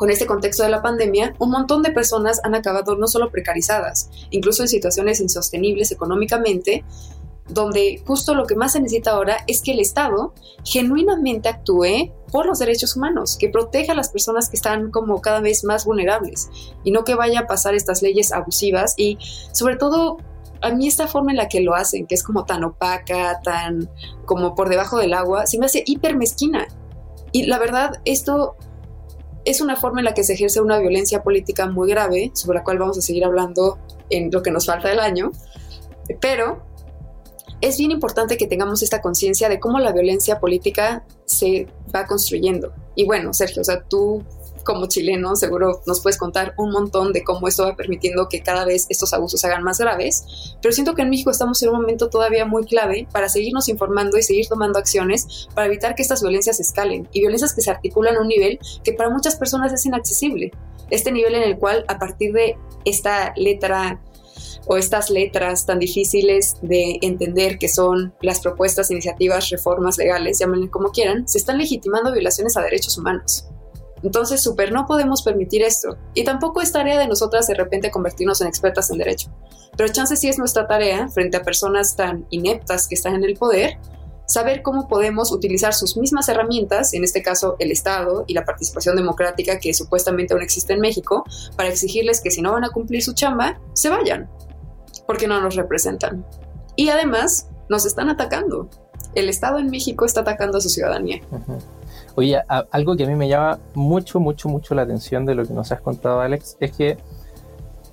con 0.00 0.08
este 0.08 0.24
contexto 0.24 0.62
de 0.62 0.70
la 0.70 0.80
pandemia, 0.80 1.34
un 1.40 1.50
montón 1.50 1.82
de 1.82 1.90
personas 1.90 2.40
han 2.42 2.54
acabado 2.54 2.96
no 2.96 3.06
solo 3.06 3.30
precarizadas, 3.30 4.08
incluso 4.30 4.62
en 4.62 4.68
situaciones 4.70 5.20
insostenibles 5.20 5.92
económicamente, 5.92 6.86
donde 7.50 8.02
justo 8.06 8.34
lo 8.34 8.46
que 8.46 8.56
más 8.56 8.72
se 8.72 8.80
necesita 8.80 9.10
ahora 9.10 9.44
es 9.46 9.60
que 9.60 9.72
el 9.72 9.78
Estado 9.78 10.32
genuinamente 10.64 11.50
actúe 11.50 12.14
por 12.32 12.46
los 12.46 12.60
derechos 12.60 12.96
humanos, 12.96 13.36
que 13.38 13.50
proteja 13.50 13.92
a 13.92 13.94
las 13.94 14.08
personas 14.08 14.48
que 14.48 14.56
están 14.56 14.90
como 14.90 15.20
cada 15.20 15.40
vez 15.40 15.64
más 15.64 15.84
vulnerables 15.84 16.48
y 16.82 16.92
no 16.92 17.04
que 17.04 17.14
vaya 17.14 17.40
a 17.40 17.46
pasar 17.46 17.74
estas 17.74 18.00
leyes 18.00 18.32
abusivas 18.32 18.94
y 18.96 19.18
sobre 19.52 19.76
todo 19.76 20.16
a 20.62 20.70
mí 20.70 20.88
esta 20.88 21.08
forma 21.08 21.32
en 21.32 21.36
la 21.36 21.48
que 21.48 21.60
lo 21.60 21.74
hacen, 21.74 22.06
que 22.06 22.14
es 22.14 22.22
como 22.22 22.46
tan 22.46 22.64
opaca, 22.64 23.42
tan 23.44 23.90
como 24.24 24.54
por 24.54 24.70
debajo 24.70 24.96
del 24.96 25.12
agua, 25.12 25.46
se 25.46 25.58
me 25.58 25.66
hace 25.66 25.82
hiper 25.84 26.16
mezquina. 26.16 26.68
Y 27.32 27.44
la 27.44 27.58
verdad, 27.58 28.00
esto 28.06 28.56
es 29.44 29.60
una 29.60 29.76
forma 29.76 30.00
en 30.00 30.04
la 30.04 30.14
que 30.14 30.24
se 30.24 30.34
ejerce 30.34 30.60
una 30.60 30.78
violencia 30.78 31.22
política 31.22 31.66
muy 31.66 31.88
grave, 31.88 32.30
sobre 32.34 32.58
la 32.58 32.64
cual 32.64 32.78
vamos 32.78 32.98
a 32.98 33.00
seguir 33.00 33.24
hablando 33.24 33.78
en 34.10 34.30
lo 34.30 34.42
que 34.42 34.50
nos 34.50 34.66
falta 34.66 34.88
del 34.88 35.00
año, 35.00 35.32
pero 36.20 36.62
es 37.60 37.78
bien 37.78 37.90
importante 37.90 38.36
que 38.36 38.46
tengamos 38.46 38.82
esta 38.82 39.00
conciencia 39.00 39.48
de 39.48 39.60
cómo 39.60 39.78
la 39.78 39.92
violencia 39.92 40.40
política 40.40 41.04
se 41.26 41.66
va 41.94 42.06
construyendo. 42.06 42.72
Y 42.94 43.04
bueno, 43.04 43.32
Sergio, 43.34 43.62
o 43.62 43.64
sea, 43.64 43.82
tú 43.82 44.24
como 44.64 44.86
chileno 44.86 45.36
seguro 45.36 45.82
nos 45.86 46.00
puedes 46.00 46.18
contar 46.18 46.54
un 46.56 46.70
montón 46.70 47.12
de 47.12 47.24
cómo 47.24 47.48
esto 47.48 47.64
va 47.64 47.76
permitiendo 47.76 48.28
que 48.28 48.42
cada 48.42 48.64
vez 48.64 48.86
estos 48.88 49.12
abusos 49.12 49.40
se 49.40 49.46
hagan 49.46 49.62
más 49.62 49.78
graves, 49.78 50.56
pero 50.62 50.72
siento 50.72 50.94
que 50.94 51.02
en 51.02 51.10
México 51.10 51.30
estamos 51.30 51.62
en 51.62 51.70
un 51.70 51.76
momento 51.76 52.08
todavía 52.08 52.44
muy 52.44 52.64
clave 52.64 53.06
para 53.12 53.28
seguirnos 53.28 53.68
informando 53.68 54.18
y 54.18 54.22
seguir 54.22 54.46
tomando 54.48 54.78
acciones 54.78 55.48
para 55.54 55.66
evitar 55.66 55.94
que 55.94 56.02
estas 56.02 56.22
violencias 56.22 56.60
escalen 56.60 57.08
y 57.12 57.20
violencias 57.20 57.54
que 57.54 57.62
se 57.62 57.70
articulan 57.70 58.16
a 58.16 58.20
un 58.20 58.28
nivel 58.28 58.58
que 58.84 58.92
para 58.92 59.10
muchas 59.10 59.36
personas 59.36 59.72
es 59.72 59.84
inaccesible. 59.86 60.50
Este 60.90 61.12
nivel 61.12 61.34
en 61.34 61.42
el 61.42 61.58
cual 61.58 61.84
a 61.88 61.98
partir 61.98 62.32
de 62.32 62.56
esta 62.84 63.32
letra 63.36 64.00
o 64.66 64.76
estas 64.76 65.10
letras 65.10 65.66
tan 65.66 65.78
difíciles 65.78 66.56
de 66.62 66.98
entender 67.02 67.58
que 67.58 67.68
son 67.68 68.14
las 68.20 68.40
propuestas, 68.40 68.90
iniciativas, 68.90 69.50
reformas 69.50 69.98
legales, 69.98 70.38
llámenle 70.38 70.70
como 70.70 70.90
quieran, 70.90 71.26
se 71.28 71.38
están 71.38 71.58
legitimando 71.58 72.12
violaciones 72.12 72.56
a 72.56 72.62
derechos 72.62 72.98
humanos. 72.98 73.46
Entonces, 74.02 74.42
súper, 74.42 74.72
no 74.72 74.86
podemos 74.86 75.22
permitir 75.22 75.62
esto. 75.62 75.96
Y 76.14 76.24
tampoco 76.24 76.60
es 76.60 76.72
tarea 76.72 76.98
de 76.98 77.06
nosotras 77.06 77.46
de 77.46 77.54
repente 77.54 77.90
convertirnos 77.90 78.40
en 78.40 78.48
expertas 78.48 78.90
en 78.90 78.98
derecho. 78.98 79.30
Pero 79.76 79.92
chance 79.92 80.16
sí 80.16 80.28
es 80.28 80.38
nuestra 80.38 80.66
tarea, 80.66 81.08
frente 81.08 81.36
a 81.36 81.42
personas 81.42 81.96
tan 81.96 82.26
ineptas 82.30 82.88
que 82.88 82.94
están 82.94 83.14
en 83.14 83.24
el 83.24 83.36
poder, 83.36 83.78
saber 84.26 84.62
cómo 84.62 84.88
podemos 84.88 85.32
utilizar 85.32 85.74
sus 85.74 85.96
mismas 85.96 86.28
herramientas, 86.28 86.94
en 86.94 87.02
este 87.02 87.22
caso 87.22 87.56
el 87.58 87.72
Estado 87.72 88.24
y 88.28 88.34
la 88.34 88.44
participación 88.44 88.96
democrática 88.96 89.58
que 89.58 89.74
supuestamente 89.74 90.34
aún 90.34 90.42
existe 90.42 90.72
en 90.72 90.80
México, 90.80 91.24
para 91.56 91.68
exigirles 91.68 92.20
que 92.20 92.30
si 92.30 92.40
no 92.40 92.52
van 92.52 92.64
a 92.64 92.70
cumplir 92.70 93.02
su 93.02 93.12
chamba, 93.12 93.60
se 93.74 93.88
vayan 93.88 94.30
porque 95.06 95.26
no 95.26 95.40
nos 95.40 95.56
representan. 95.56 96.24
Y 96.76 96.88
además 96.88 97.48
nos 97.68 97.84
están 97.84 98.08
atacando. 98.08 98.70
El 99.16 99.28
Estado 99.28 99.58
en 99.58 99.68
México 99.68 100.04
está 100.04 100.20
atacando 100.20 100.58
a 100.58 100.60
su 100.60 100.68
ciudadanía. 100.68 101.20
Oye, 102.16 102.40
algo 102.70 102.96
que 102.96 103.04
a 103.04 103.06
mí 103.06 103.14
me 103.14 103.28
llama 103.28 103.58
mucho, 103.74 104.20
mucho, 104.20 104.48
mucho 104.48 104.74
la 104.74 104.82
atención 104.82 105.24
de 105.24 105.34
lo 105.34 105.44
que 105.44 105.52
nos 105.52 105.70
has 105.72 105.80
contado, 105.80 106.20
Alex, 106.20 106.56
es 106.60 106.72
que, 106.72 106.98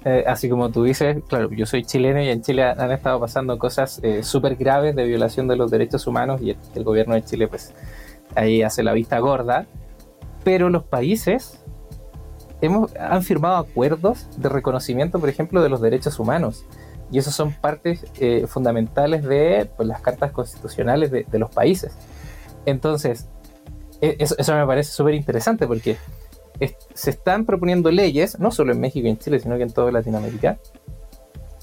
eh, 0.05 0.23
así 0.27 0.49
como 0.49 0.69
tú 0.69 0.83
dices, 0.83 1.17
claro, 1.27 1.51
yo 1.51 1.65
soy 1.65 1.83
chileno 1.83 2.21
y 2.21 2.29
en 2.29 2.41
Chile 2.41 2.63
han 2.63 2.91
estado 2.91 3.19
pasando 3.19 3.57
cosas 3.57 3.99
eh, 4.03 4.23
súper 4.23 4.55
graves 4.55 4.95
de 4.95 5.05
violación 5.05 5.47
de 5.47 5.55
los 5.55 5.69
derechos 5.69 6.07
humanos 6.07 6.41
y 6.41 6.55
el, 6.75 6.83
gobierno 6.83 7.13
de 7.15 7.23
Chile, 7.23 7.47
pues, 7.47 7.73
ahí 8.35 8.63
hace 8.63 8.83
la 8.83 8.93
vista 8.93 9.19
gorda, 9.19 9.67
pero 10.43 10.69
los 10.69 10.83
países 10.83 11.59
hemos, 12.61 12.95
han 12.95 13.23
firmado 13.23 13.57
acuerdos 13.57 14.27
de 14.37 14.49
reconocimiento, 14.49 15.19
por 15.19 15.29
ejemplo, 15.29 15.61
de 15.61 15.69
los 15.69 15.81
derechos 15.81 16.19
humanos. 16.19 16.65
Y 17.11 17.19
esos 17.19 17.33
son 17.33 17.53
partes 17.53 18.05
eh, 18.19 18.45
fundamentales 18.47 19.23
de 19.23 19.69
pues, 19.77 19.87
las 19.87 20.01
cartas 20.01 20.31
constitucionales 20.31 21.11
de, 21.11 21.39
los 21.39 21.49
países. 21.49 21.95
Entonces, 22.65 23.29
e, 24.01 24.17
eso, 24.19 24.55
me 24.55 24.65
parece 24.65 24.91
súper 24.91 25.13
interesante 25.15 25.67
porque 25.67 25.97
se 26.93 27.09
están 27.09 27.45
proponiendo 27.45 27.91
leyes, 27.91 28.39
no 28.39 28.51
solo 28.51 28.71
en 28.71 28.79
México 28.79 29.07
y 29.07 29.11
en 29.11 29.17
Chile, 29.17 29.39
sino 29.39 29.57
que 29.57 29.63
en 29.63 29.71
toda 29.71 29.91
Latinoamérica, 29.91 30.57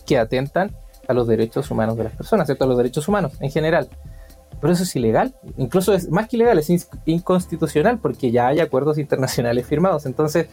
que 0.06 0.18
atentan 0.18 0.76
a 1.08 1.12
los 1.12 1.26
derechos 1.26 1.70
humanos 1.70 1.96
de 1.96 2.04
las 2.04 2.14
personas, 2.14 2.46
¿cierto? 2.46 2.64
A 2.64 2.68
los 2.68 2.76
derechos 2.76 3.08
humanos 3.08 3.32
en 3.40 3.50
general. 3.50 3.88
Pero 4.60 4.72
eso 4.72 4.84
es 4.84 4.96
ilegal, 4.96 5.34
incluso 5.58 5.92
es 5.92 6.08
más 6.10 6.28
que 6.28 6.36
ilegal, 6.36 6.58
es 6.58 6.70
inconstitucional 7.04 7.98
porque 7.98 8.30
ya 8.30 8.46
hay 8.48 8.60
acuerdos 8.60 8.98
internacionales 8.98 9.66
firmados. 9.66 10.06
Entonces, 10.06 10.48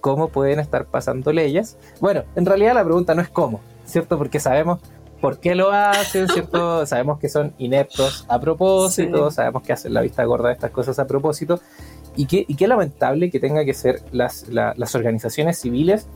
¿cómo 0.00 0.28
pueden 0.28 0.60
estar 0.60 0.86
pasando 0.86 1.32
leyes? 1.32 1.76
Bueno, 2.00 2.24
en 2.36 2.46
realidad 2.46 2.74
la 2.74 2.84
pregunta 2.84 3.14
no 3.14 3.22
es 3.22 3.28
cómo, 3.28 3.60
¿cierto? 3.84 4.18
Porque 4.18 4.40
sabemos 4.40 4.80
por 5.20 5.38
qué 5.38 5.54
lo 5.54 5.72
hacen, 5.72 6.28
¿cierto? 6.28 6.86
sabemos 6.86 7.18
que 7.18 7.28
son 7.28 7.54
ineptos 7.58 8.24
a 8.28 8.40
propósito, 8.40 9.30
sabemos 9.30 9.62
que 9.62 9.72
hacen 9.72 9.94
la 9.94 10.02
vista 10.02 10.24
gorda 10.24 10.48
de 10.48 10.54
estas 10.54 10.70
cosas 10.70 10.98
a 10.98 11.06
propósito, 11.06 11.60
y 12.16 12.26
qué, 12.26 12.44
y 12.48 12.54
qué 12.54 12.66
lamentable 12.66 13.30
que 13.30 13.40
tenga 13.40 13.64
que 13.64 13.74
ser 13.74 14.02
las, 14.12 14.48
las 14.48 14.94
organizaciones 14.94 15.58
civiles 15.58 16.06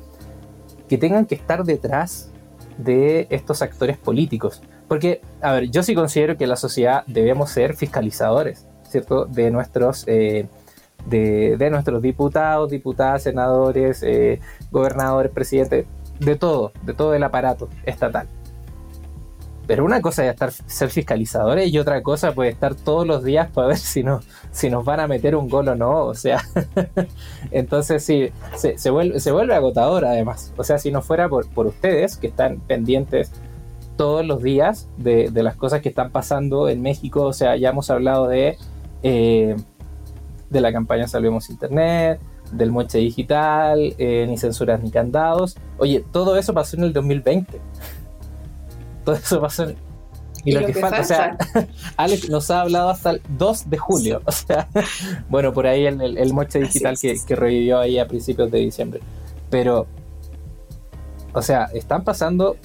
que 0.88 0.98
tengan 0.98 1.26
que 1.26 1.34
estar 1.34 1.64
detrás 1.64 2.30
de 2.78 3.26
estos 3.30 3.62
actores 3.62 3.98
políticos. 3.98 4.62
Porque, 4.88 5.20
a 5.40 5.52
ver, 5.52 5.70
yo 5.70 5.82
sí 5.82 5.94
considero 5.94 6.36
que 6.36 6.46
la 6.46 6.56
sociedad 6.56 7.04
debemos 7.06 7.50
ser 7.50 7.76
fiscalizadores, 7.76 8.66
¿cierto? 8.88 9.24
De 9.26 9.50
nuestros... 9.50 10.04
Eh, 10.06 10.46
de, 11.06 11.56
de, 11.56 11.70
nuestros 11.70 12.02
diputados, 12.02 12.70
diputadas, 12.70 13.22
senadores, 13.22 14.02
eh, 14.02 14.38
gobernadores, 14.70 15.32
presidentes, 15.32 15.86
de 16.18 16.36
todo, 16.36 16.72
de 16.82 16.92
todo 16.92 17.14
el 17.14 17.22
aparato 17.22 17.70
estatal. 17.86 18.28
Pero 19.70 19.84
una 19.84 20.02
cosa 20.02 20.24
es 20.24 20.32
estar, 20.32 20.50
ser 20.50 20.90
fiscalizadores 20.90 21.72
y 21.72 21.78
otra 21.78 22.02
cosa 22.02 22.32
puede 22.32 22.50
estar 22.50 22.74
todos 22.74 23.06
los 23.06 23.22
días 23.22 23.48
para 23.52 23.68
ver 23.68 23.76
si, 23.76 24.02
no, 24.02 24.18
si 24.50 24.68
nos 24.68 24.84
van 24.84 24.98
a 24.98 25.06
meter 25.06 25.36
un 25.36 25.48
gol 25.48 25.68
o 25.68 25.76
no. 25.76 26.06
O 26.06 26.14
sea, 26.14 26.42
entonces 27.52 28.02
sí, 28.02 28.32
se, 28.56 28.90
vuelve, 28.90 29.20
se 29.20 29.30
vuelve 29.30 29.54
agotador 29.54 30.06
además. 30.06 30.52
O 30.56 30.64
sea, 30.64 30.78
si 30.78 30.90
no 30.90 31.02
fuera 31.02 31.28
por, 31.28 31.48
por 31.50 31.68
ustedes 31.68 32.16
que 32.16 32.26
están 32.26 32.58
pendientes 32.58 33.30
todos 33.96 34.26
los 34.26 34.42
días 34.42 34.88
de, 34.96 35.30
las 35.30 35.54
cosas 35.54 35.82
que 35.82 35.90
están 35.90 36.10
pasando 36.10 36.68
en 36.68 36.82
México, 36.82 37.22
o 37.22 37.32
sea, 37.32 37.54
ya 37.54 37.68
hemos 37.70 37.90
hablado 37.90 38.26
de, 38.26 38.58
eh, 39.04 39.54
de 40.48 40.60
la 40.60 40.72
campaña 40.72 41.06
Salvemos 41.06 41.48
Internet, 41.48 42.18
del 42.50 42.72
moche 42.72 42.98
digital, 42.98 43.94
eh, 43.98 44.26
ni 44.28 44.36
censuras 44.36 44.82
ni 44.82 44.90
candados. 44.90 45.56
Oye, 45.78 46.04
todo 46.10 46.36
eso 46.36 46.52
pasó 46.54 46.76
en 46.76 46.82
el 46.82 46.92
2020. 46.92 47.60
Todo 49.04 49.14
eso 49.14 49.40
pasó 49.40 49.64
en... 49.64 49.76
Y, 50.42 50.52
lo, 50.52 50.64
que, 50.64 50.72
falta, 50.72 51.00
o 51.00 51.04
sea, 51.04 51.36
Alex 51.98 52.30
nos 52.30 52.50
ha 52.50 52.62
hablado 52.62 52.88
hasta 52.88 53.10
el 53.10 53.22
2 53.36 53.68
de 53.68 53.76
julio. 53.76 54.22
O 54.26 54.32
sea, 54.32 54.68
bueno, 55.28 55.52
por 55.52 55.66
ahí 55.66 55.84
el, 55.84 56.00
el, 56.16 56.32
moche 56.32 56.60
digital 56.60 56.98
que, 56.98 57.16
que, 57.26 57.36
revivió 57.36 57.78
ahí 57.78 57.98
a 57.98 58.08
principios 58.08 58.50
de 58.50 58.58
diciembre. 58.58 59.00
Pero, 59.50 59.86
o 61.34 61.42
sea, 61.42 61.64
están 61.74 62.04
pasando 62.04 62.56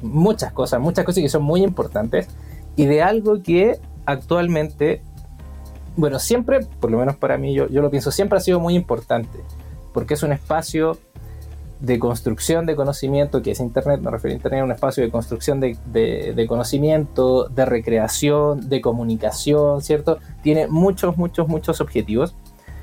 muchas 0.00 0.52
cosas, 0.52 0.80
muchas 0.80 1.04
cosas 1.04 1.22
que 1.22 1.28
son 1.28 1.42
muy 1.42 1.64
importantes 1.64 2.28
y 2.76 2.86
de 2.86 3.02
algo 3.02 3.42
que 3.42 3.80
actualmente 4.06 5.02
bueno, 5.98 6.20
siempre, 6.20 6.60
por 6.78 6.92
lo 6.92 6.98
menos 6.98 7.16
para 7.16 7.36
mí, 7.38 7.52
yo, 7.52 7.68
yo 7.68 7.82
lo 7.82 7.90
pienso, 7.90 8.12
siempre 8.12 8.38
ha 8.38 8.40
sido 8.40 8.60
muy 8.60 8.76
importante, 8.76 9.40
porque 9.92 10.14
es 10.14 10.22
un 10.22 10.30
espacio 10.30 10.96
de 11.80 11.98
construcción 11.98 12.66
de 12.66 12.74
conocimiento, 12.74 13.40
que 13.40 13.52
es 13.52 13.60
Internet, 13.60 14.00
me 14.00 14.10
refiero 14.10 14.34
a 14.34 14.36
Internet, 14.36 14.64
un 14.64 14.72
espacio 14.72 15.02
de 15.04 15.10
construcción 15.10 15.60
de, 15.60 15.76
de, 15.86 16.46
conocimiento, 16.48 17.48
de 17.48 17.64
recreación, 17.64 18.68
de 18.68 18.80
comunicación, 18.80 19.80
¿cierto? 19.80 20.18
Tiene 20.42 20.66
muchos, 20.66 21.16
muchos, 21.16 21.46
muchos 21.46 21.80
objetivos. 21.80 22.34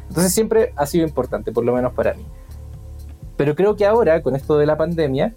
Entonces 0.08 0.34
siempre 0.34 0.72
ha 0.78 0.86
sido 0.86 1.06
importante, 1.06 1.52
por 1.52 1.66
lo 1.66 1.74
menos 1.74 1.94
para 1.94 2.14
mí. 2.14 2.26
Pero 3.36 3.56
creo 3.56 3.76
que 3.76 3.86
ahora, 3.86 4.22
con 4.22 4.36
esto 4.36 4.58
de 4.58 4.66
la 4.66 4.78
pandemia, 4.78 5.36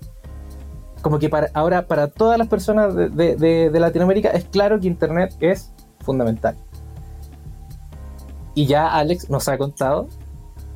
como 1.03 1.18
que 1.18 1.29
para, 1.29 1.51
ahora 1.55 1.87
para 1.87 2.09
todas 2.09 2.38
las 2.38 2.49
personas 2.49 2.94
de, 2.94 3.71
Latinoamérica 3.73 4.31
es 4.31 4.44
claro 4.44 4.79
que 4.79 4.87
Internet 4.87 5.35
es 5.40 5.73
fundamental. 6.01 6.57
Y 8.55 8.66
ya 8.66 8.88
Alex 8.88 9.31
nos 9.31 9.49
ha 9.49 9.59
contado 9.59 10.09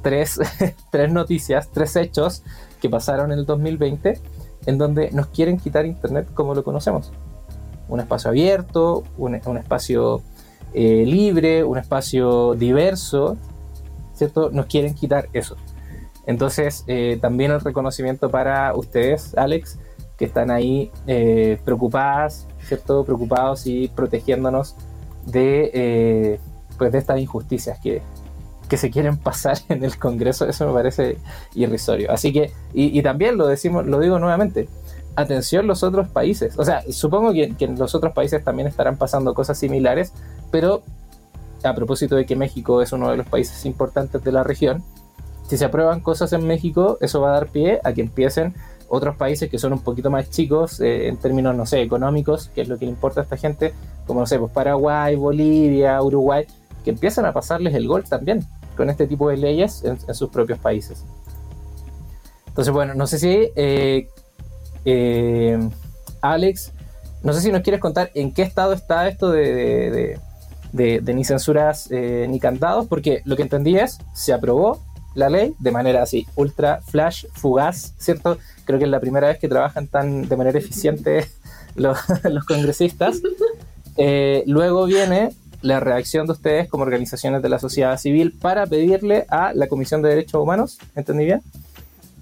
tres, 0.03 0.40
tres 0.90 1.12
noticias, 1.12 1.68
tres 1.71 1.95
hechos 1.95 2.42
que 2.83 2.90
pasaron 2.90 3.31
en 3.31 3.38
el 3.38 3.47
2020 3.47 4.18
en 4.66 4.77
donde 4.77 5.12
nos 5.12 5.29
quieren 5.29 5.57
quitar 5.57 5.87
Internet 5.87 6.27
como 6.35 6.55
lo 6.55 6.64
conocemos. 6.64 7.12
Un 7.88 8.01
espacio 8.01 8.31
abierto, 8.31 9.05
un, 9.16 9.37
espacio 9.37 10.21
eh, 10.75 11.05
libre, 11.07 11.62
un 11.62 11.79
espacio 11.79 12.55
diverso, 12.55 13.37
¿cierto? 14.14 14.51
Nos 14.51 14.66
quieren 14.66 14.95
quitar 14.95 15.29
eso. 15.33 15.57
Entonces, 16.27 16.85
eh, 16.88 17.18
también 17.21 17.53
el 17.53 17.61
reconocimiento 17.61 18.31
para 18.31 18.75
ustedes, 18.75 19.37
Alex, 19.37 19.79
que 20.16 20.25
están 20.25 20.51
ahí 20.51 20.90
eh, 21.07 21.61
preocupadas, 21.64 22.49
¿cierto? 22.64 23.05
Preocupados 23.05 23.66
y 23.66 23.88
protegiéndonos 23.88 24.75
de, 25.27 25.71
eh, 25.73 26.40
pues 26.79 26.90
de 26.90 26.99
estas 26.99 27.21
injusticias 27.21 27.79
que, 27.81 28.03
que 28.72 28.78
se 28.78 28.90
quieren 28.90 29.18
pasar 29.18 29.58
en 29.68 29.85
el 29.85 29.98
Congreso, 29.98 30.48
eso 30.48 30.66
me 30.66 30.72
parece 30.72 31.18
irrisorio. 31.54 32.11
Así 32.11 32.32
que, 32.32 32.52
y, 32.72 33.02
también 33.02 33.37
lo 33.37 33.46
decimos, 33.46 33.85
lo 33.85 34.00
digo 34.00 34.18
nuevamente, 34.18 34.66
atención 35.14 35.66
los 35.66 35.82
otros 35.82 36.08
países. 36.08 36.58
O 36.58 36.64
sea, 36.64 36.82
supongo 36.90 37.35
que, 37.35 37.54
en 37.58 37.78
los 37.78 37.94
otros 37.94 38.14
países 38.14 38.42
también 38.42 38.66
estarán 38.66 38.96
pasando 38.96 39.35
cosas 39.35 39.58
similares, 39.58 40.14
pero 40.50 40.82
a 41.62 41.74
propósito 41.74 42.16
de 42.16 42.24
que 42.24 42.35
México 42.35 42.80
es 42.80 42.92
uno 42.94 43.11
de 43.11 43.18
los 43.18 43.26
países 43.26 43.66
importantes 43.66 44.24
de 44.24 44.32
la 44.32 44.42
región, 44.42 44.82
si 45.50 45.58
se 45.58 45.66
aprueban 45.66 46.00
cosas 46.00 46.32
en 46.32 46.46
México, 46.46 46.96
eso 47.02 47.20
va 47.20 47.28
a 47.28 47.32
dar 47.32 47.48
pie 47.48 47.78
a 47.85 47.92
que 47.92 48.00
empiecen 48.00 48.54
otros 48.88 49.16
países 49.16 49.50
que 49.50 49.58
son 49.58 49.74
un 49.74 49.80
poquito 49.80 50.08
más 50.08 50.30
chicos 50.30 50.80
eh, 50.80 51.08
en 51.08 51.18
términos, 51.18 51.54
no 51.54 51.66
sé, 51.66 51.82
económicos, 51.82 52.48
que 52.54 52.62
es 52.62 52.68
lo 52.68 52.78
que 52.78 52.87
le 52.87 52.92
importa 52.92 53.20
a 53.20 53.24
esta 53.24 53.37
gente, 53.37 53.74
como 54.06 54.20
no 54.20 54.26
sé, 54.26 54.38
pues 54.38 54.50
Paraguay, 54.50 55.14
Bolivia, 55.14 56.00
Uruguay, 56.00 56.46
que 56.82 56.88
empiezan 56.88 57.26
a 57.26 57.35
pasarles 57.35 57.74
el 57.74 57.87
gol 57.87 58.04
también 58.04 58.46
con 58.76 58.90
este 58.90 59.06
tipo 59.06 59.28
de 59.28 59.37
leyes 59.37 59.85
en, 59.85 60.14
sus 60.14 60.30
propios 60.30 60.58
países. 60.58 61.04
Entonces, 62.48 62.72
bueno, 62.72 62.94
no 62.94 63.06
sé 63.06 63.18
si 63.18 63.50
eh, 63.56 64.08
eh, 64.85 65.58
Alex, 66.20 66.72
no 67.22 67.32
sé 67.32 67.40
si 67.40 67.52
nos 67.52 67.62
quieres 67.62 67.80
contar 67.80 68.11
en 68.14 68.32
qué 68.32 68.42
estado 68.42 68.72
está 68.72 69.08
esto 69.08 69.30
de, 69.30 70.18
de 70.72 71.14
ni 71.14 71.24
censuras 71.24 71.90
ni 71.90 72.40
cantados, 72.40 72.87
porque 72.88 73.22
lo 73.24 73.37
que 73.37 73.42
entendí 73.42 73.76
es, 73.76 73.98
se 74.14 74.32
aprobó 74.32 74.80
la 75.14 75.28
ley 75.28 75.54
de 75.58 75.70
manera 75.70 76.02
así, 76.02 76.26
ultra 76.37 76.80
flash, 76.82 77.26
fugaz, 77.32 77.94
¿cierto? 77.98 78.38
Creo 78.64 78.78
que 78.78 78.85
es 78.87 78.90
la 78.90 79.00
primera 79.00 79.28
vez 79.28 79.38
que 79.38 79.48
trabajan 79.48 79.87
tan 79.87 80.28
de 80.28 80.37
manera 80.37 80.58
eficiente 80.58 81.26
los, 81.74 81.98
congresistas. 82.46 83.20
Eh, 83.98 84.42
luego 84.46 84.87
viene 84.87 85.35
la 85.62 85.81
reacción 85.81 86.27
de 86.27 86.33
ustedes 86.33 86.68
como 86.68 86.83
organizaciones 86.83 87.42
de 87.42 87.48
la 87.48 87.59
sociedad 87.59 87.96
civil 87.98 88.33
para 88.40 88.66
pedirle 88.66 89.25
a 89.29 89.53
la 89.55 89.68
Comisión 89.68 90.03
de 90.03 90.11
Derechos 90.11 90.42
Humanos, 90.42 90.79
¿entendí 90.94 91.25
bien? 91.25 91.40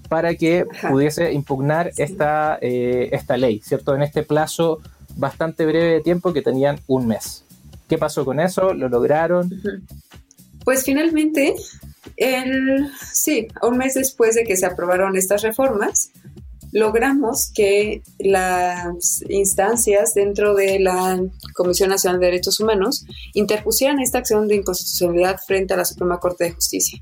Para 0.07 0.35
que 0.35 0.65
pudiese 0.89 1.31
impugnar 1.33 1.91
esta, 1.97 2.57
eh, 2.61 3.09
esta 3.11 3.37
ley, 3.37 3.61
¿cierto? 3.63 3.95
En 3.95 4.01
este 4.01 4.23
plazo 4.23 4.79
bastante 5.15 5.65
breve 5.65 5.93
de 5.93 6.01
tiempo 6.01 6.33
que 6.33 6.41
tenían 6.41 6.79
un 6.87 7.07
mes. 7.07 7.43
¿Qué 7.89 7.97
pasó 7.97 8.23
con 8.23 8.39
eso? 8.39 8.73
¿Lo 8.73 8.87
lograron? 8.87 9.49
Pues 10.63 10.83
finalmente 10.83 11.55
el, 12.17 12.89
sí, 13.11 13.47
un 13.61 13.77
mes 13.77 13.95
después 13.95 14.35
de 14.35 14.43
que 14.43 14.55
se 14.55 14.65
aprobaron 14.65 15.17
estas 15.17 15.41
reformas, 15.41 16.11
logramos 16.71 17.51
que 17.53 18.01
las 18.19 19.23
instancias 19.29 20.13
dentro 20.13 20.55
de 20.55 20.79
la 20.79 21.21
Comisión 21.53 21.89
Nacional 21.89 22.19
de 22.19 22.27
Derechos 22.27 22.59
Humanos 22.59 23.05
interpusieran 23.33 23.99
esta 23.99 24.19
acción 24.19 24.47
de 24.47 24.55
inconstitucionalidad 24.55 25.39
frente 25.45 25.73
a 25.73 25.77
la 25.77 25.85
Suprema 25.85 26.19
Corte 26.19 26.45
de 26.45 26.51
Justicia. 26.51 27.01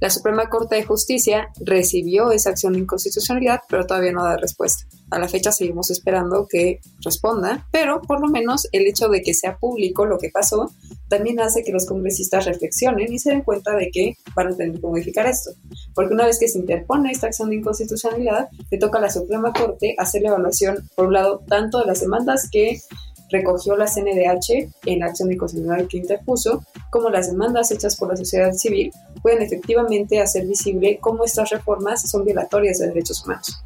La 0.00 0.10
Suprema 0.10 0.48
Corte 0.48 0.76
de 0.76 0.84
Justicia 0.84 1.48
recibió 1.64 2.30
esa 2.32 2.50
acción 2.50 2.74
de 2.74 2.80
inconstitucionalidad, 2.80 3.60
pero 3.68 3.86
todavía 3.86 4.12
no 4.12 4.24
da 4.24 4.36
respuesta. 4.36 4.84
A 5.10 5.18
la 5.18 5.28
fecha 5.28 5.52
seguimos 5.52 5.90
esperando 5.90 6.46
que 6.48 6.80
responda, 7.04 7.66
pero 7.70 8.02
por 8.02 8.20
lo 8.20 8.28
menos 8.28 8.68
el 8.72 8.86
hecho 8.86 9.08
de 9.08 9.22
que 9.22 9.34
sea 9.34 9.56
público 9.56 10.04
lo 10.04 10.18
que 10.18 10.30
pasó 10.30 10.70
también 11.08 11.40
hace 11.40 11.62
que 11.62 11.72
los 11.72 11.86
congresistas 11.86 12.46
reflexionen 12.46 13.12
y 13.12 13.18
se 13.18 13.30
den 13.30 13.42
cuenta 13.42 13.76
de 13.76 13.90
que 13.92 14.16
van 14.34 14.48
a 14.48 14.56
tener 14.56 14.80
que 14.80 14.86
modificar 14.86 15.26
esto. 15.26 15.52
Porque 15.94 16.14
una 16.14 16.26
vez 16.26 16.38
que 16.38 16.48
se 16.48 16.58
interpone 16.58 17.12
esta 17.12 17.28
acción 17.28 17.50
de 17.50 17.56
inconstitucionalidad, 17.56 18.48
le 18.70 18.78
toca 18.78 18.98
a 18.98 19.02
la 19.02 19.10
Suprema 19.10 19.52
Corte 19.52 19.94
hacer 19.98 20.22
la 20.22 20.30
evaluación, 20.30 20.88
por 20.96 21.06
un 21.06 21.12
lado, 21.12 21.42
tanto 21.46 21.78
de 21.78 21.86
las 21.86 22.00
demandas 22.00 22.48
que 22.50 22.80
recogió 23.30 23.76
la 23.76 23.86
CNDH 23.86 24.70
en 24.86 25.00
la 25.00 25.06
acción 25.06 25.28
de 25.28 25.34
inconstitucionalidad 25.34 25.88
que 25.88 25.98
interpuso, 25.98 26.64
como 26.90 27.10
las 27.10 27.30
demandas 27.30 27.70
hechas 27.70 27.96
por 27.96 28.08
la 28.08 28.16
sociedad 28.16 28.52
civil 28.52 28.92
pueden 29.22 29.42
efectivamente 29.42 30.20
hacer 30.20 30.46
visible 30.46 30.98
cómo 31.00 31.24
estas 31.24 31.50
reformas 31.50 32.08
son 32.08 32.24
violatorias 32.24 32.78
de 32.78 32.88
derechos 32.88 33.24
humanos. 33.24 33.64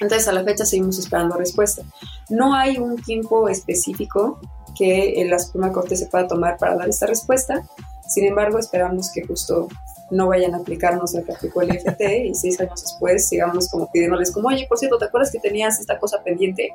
Entonces, 0.00 0.26
a 0.28 0.32
la 0.32 0.44
fecha 0.44 0.64
seguimos 0.64 0.98
esperando 0.98 1.36
respuesta. 1.36 1.82
No 2.28 2.54
hay 2.54 2.78
un 2.78 3.00
tiempo 3.00 3.48
específico 3.48 4.40
que 4.76 5.24
la 5.28 5.38
Suprema 5.38 5.72
Corte 5.72 5.96
se 5.96 6.06
pueda 6.06 6.26
tomar 6.26 6.58
para 6.58 6.76
dar 6.76 6.88
esta 6.88 7.06
respuesta. 7.06 7.62
Sin 8.08 8.24
embargo, 8.26 8.58
esperamos 8.58 9.10
que 9.12 9.22
justo 9.22 9.68
no 10.12 10.28
vayan 10.28 10.54
a 10.54 10.58
aplicarnos 10.58 11.14
lo 11.14 11.24
que 11.24 11.32
aplicó 11.32 11.62
el 11.62 11.74
IFT 11.74 12.00
y 12.24 12.34
seis 12.34 12.60
años 12.60 12.82
después 12.82 13.28
sigamos 13.28 13.68
como 13.68 13.90
pidiéndoles 13.90 14.30
como, 14.30 14.48
oye, 14.48 14.66
por 14.68 14.78
cierto, 14.78 14.98
¿te 14.98 15.06
acuerdas 15.06 15.32
que 15.32 15.40
tenías 15.40 15.80
esta 15.80 15.98
cosa 15.98 16.22
pendiente? 16.22 16.70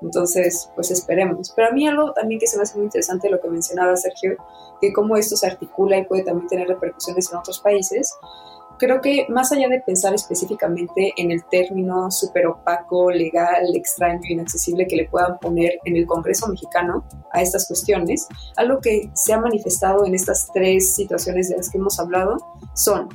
Entonces, 0.00 0.70
pues 0.76 0.92
esperemos. 0.92 1.52
Pero 1.56 1.68
a 1.68 1.72
mí 1.72 1.86
algo 1.88 2.12
también 2.12 2.38
que 2.38 2.46
se 2.46 2.56
me 2.56 2.62
hace 2.62 2.76
muy 2.76 2.84
interesante 2.84 3.28
lo 3.28 3.40
que 3.40 3.48
mencionaba 3.48 3.96
Sergio, 3.96 4.36
que 4.80 4.92
cómo 4.92 5.16
esto 5.16 5.36
se 5.36 5.48
articula 5.48 5.98
y 5.98 6.04
puede 6.04 6.22
también 6.22 6.48
tener 6.48 6.68
repercusiones 6.68 7.30
en 7.32 7.38
otros 7.38 7.58
países, 7.58 8.14
creo 8.78 9.00
que 9.00 9.26
más 9.28 9.52
allá 9.52 9.68
de 9.68 9.80
pensar 9.80 10.14
específicamente 10.14 11.12
en 11.16 11.30
el 11.30 11.44
término 11.44 12.10
súper 12.10 12.46
opaco, 12.46 13.10
legal, 13.10 13.74
extraño, 13.74 14.20
inaccesible 14.28 14.86
que 14.86 14.96
le 14.96 15.08
puedan 15.08 15.38
poner 15.38 15.78
en 15.84 15.96
el 15.96 16.06
Congreso 16.06 16.48
mexicano 16.48 17.04
a 17.32 17.42
estas 17.42 17.66
cuestiones, 17.66 18.26
algo 18.56 18.80
que 18.80 19.10
se 19.14 19.32
ha 19.32 19.40
manifestado 19.40 20.06
en 20.06 20.14
estas 20.14 20.48
tres 20.52 20.94
situaciones 20.94 21.48
de 21.48 21.56
las 21.56 21.70
que 21.70 21.78
hemos 21.78 21.98
hablado 21.98 22.38
son 22.74 23.08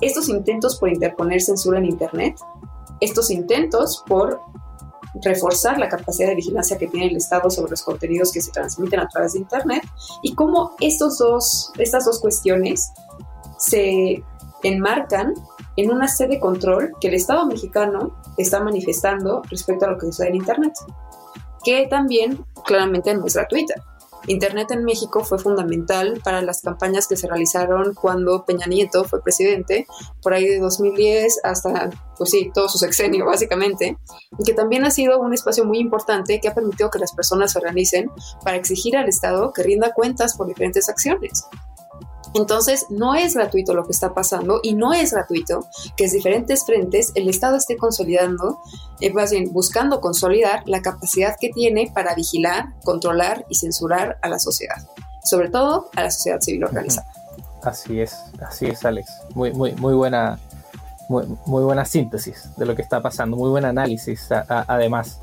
estos 0.00 0.28
intentos 0.28 0.78
por 0.78 0.88
interponer 0.88 1.42
censura 1.42 1.78
en 1.78 1.86
Internet, 1.86 2.36
estos 3.00 3.30
intentos 3.30 4.02
por 4.06 4.40
reforzar 5.22 5.78
la 5.78 5.88
capacidad 5.88 6.28
de 6.28 6.34
vigilancia 6.34 6.76
que 6.76 6.88
tiene 6.88 7.06
el 7.06 7.16
Estado 7.16 7.48
sobre 7.50 7.70
los 7.70 7.82
contenidos 7.82 8.32
que 8.32 8.40
se 8.40 8.50
transmiten 8.50 9.00
a 9.00 9.08
través 9.08 9.34
de 9.34 9.40
Internet 9.40 9.82
y 10.22 10.34
cómo 10.34 10.72
estos 10.80 11.18
dos, 11.18 11.72
estas 11.78 12.04
dos 12.04 12.20
cuestiones 12.20 12.92
se 13.58 14.22
enmarcan 14.68 15.34
en 15.76 15.90
una 15.90 16.08
sede 16.08 16.34
de 16.34 16.40
control 16.40 16.92
que 17.00 17.08
el 17.08 17.14
Estado 17.14 17.46
mexicano 17.46 18.16
está 18.36 18.62
manifestando 18.62 19.42
respecto 19.50 19.86
a 19.86 19.90
lo 19.90 19.98
que 19.98 20.06
sucede 20.06 20.28
en 20.28 20.36
Internet, 20.36 20.72
que 21.64 21.86
también 21.88 22.44
claramente 22.64 23.14
no 23.14 23.26
es 23.26 23.34
gratuita. 23.34 23.74
Internet 24.26 24.70
en 24.70 24.84
México 24.84 25.22
fue 25.22 25.38
fundamental 25.38 26.20
para 26.24 26.40
las 26.40 26.62
campañas 26.62 27.06
que 27.06 27.16
se 27.16 27.26
realizaron 27.26 27.94
cuando 27.94 28.44
Peña 28.44 28.66
Nieto 28.66 29.04
fue 29.04 29.22
presidente, 29.22 29.86
por 30.22 30.32
ahí 30.32 30.46
de 30.46 30.60
2010 30.60 31.40
hasta, 31.44 31.90
pues 32.16 32.30
sí, 32.30 32.50
todo 32.54 32.68
su 32.68 32.78
sexenio 32.78 33.26
básicamente, 33.26 33.98
y 34.38 34.44
que 34.44 34.54
también 34.54 34.84
ha 34.84 34.90
sido 34.90 35.20
un 35.20 35.34
espacio 35.34 35.64
muy 35.64 35.78
importante 35.78 36.40
que 36.40 36.48
ha 36.48 36.54
permitido 36.54 36.90
que 36.90 36.98
las 36.98 37.12
personas 37.12 37.52
se 37.52 37.58
organicen 37.58 38.10
para 38.42 38.56
exigir 38.56 38.96
al 38.96 39.08
Estado 39.08 39.52
que 39.52 39.62
rinda 39.62 39.92
cuentas 39.92 40.36
por 40.36 40.46
diferentes 40.46 40.88
acciones. 40.88 41.46
Entonces, 42.34 42.86
no 42.90 43.14
es 43.14 43.34
gratuito 43.34 43.74
lo 43.74 43.84
que 43.84 43.92
está 43.92 44.12
pasando 44.12 44.60
y 44.62 44.74
no 44.74 44.92
es 44.92 45.12
gratuito 45.12 45.68
que 45.96 46.04
en 46.04 46.10
diferentes 46.10 46.66
frentes 46.66 47.12
el 47.14 47.28
Estado 47.28 47.56
esté 47.56 47.76
consolidando, 47.76 48.58
eh, 49.00 49.12
más 49.12 49.30
bien 49.30 49.52
buscando 49.52 50.00
consolidar 50.00 50.62
la 50.66 50.82
capacidad 50.82 51.36
que 51.40 51.50
tiene 51.50 51.90
para 51.94 52.14
vigilar, 52.14 52.74
controlar 52.82 53.46
y 53.48 53.54
censurar 53.54 54.18
a 54.20 54.28
la 54.28 54.40
sociedad, 54.40 54.76
sobre 55.22 55.48
todo 55.48 55.90
a 55.94 56.02
la 56.02 56.10
sociedad 56.10 56.40
civil 56.40 56.64
organizada. 56.64 57.08
Así 57.62 58.00
es, 58.00 58.16
así 58.44 58.66
es, 58.66 58.84
Alex. 58.84 59.10
Muy, 59.34 59.52
muy, 59.52 59.72
muy 59.72 59.94
buena, 59.94 60.38
muy, 61.08 61.24
buena 61.46 61.84
síntesis 61.84 62.50
de 62.56 62.66
lo 62.66 62.74
que 62.74 62.82
está 62.82 63.00
pasando, 63.00 63.36
muy 63.36 63.50
buen 63.50 63.64
análisis, 63.64 64.28
además. 64.48 65.20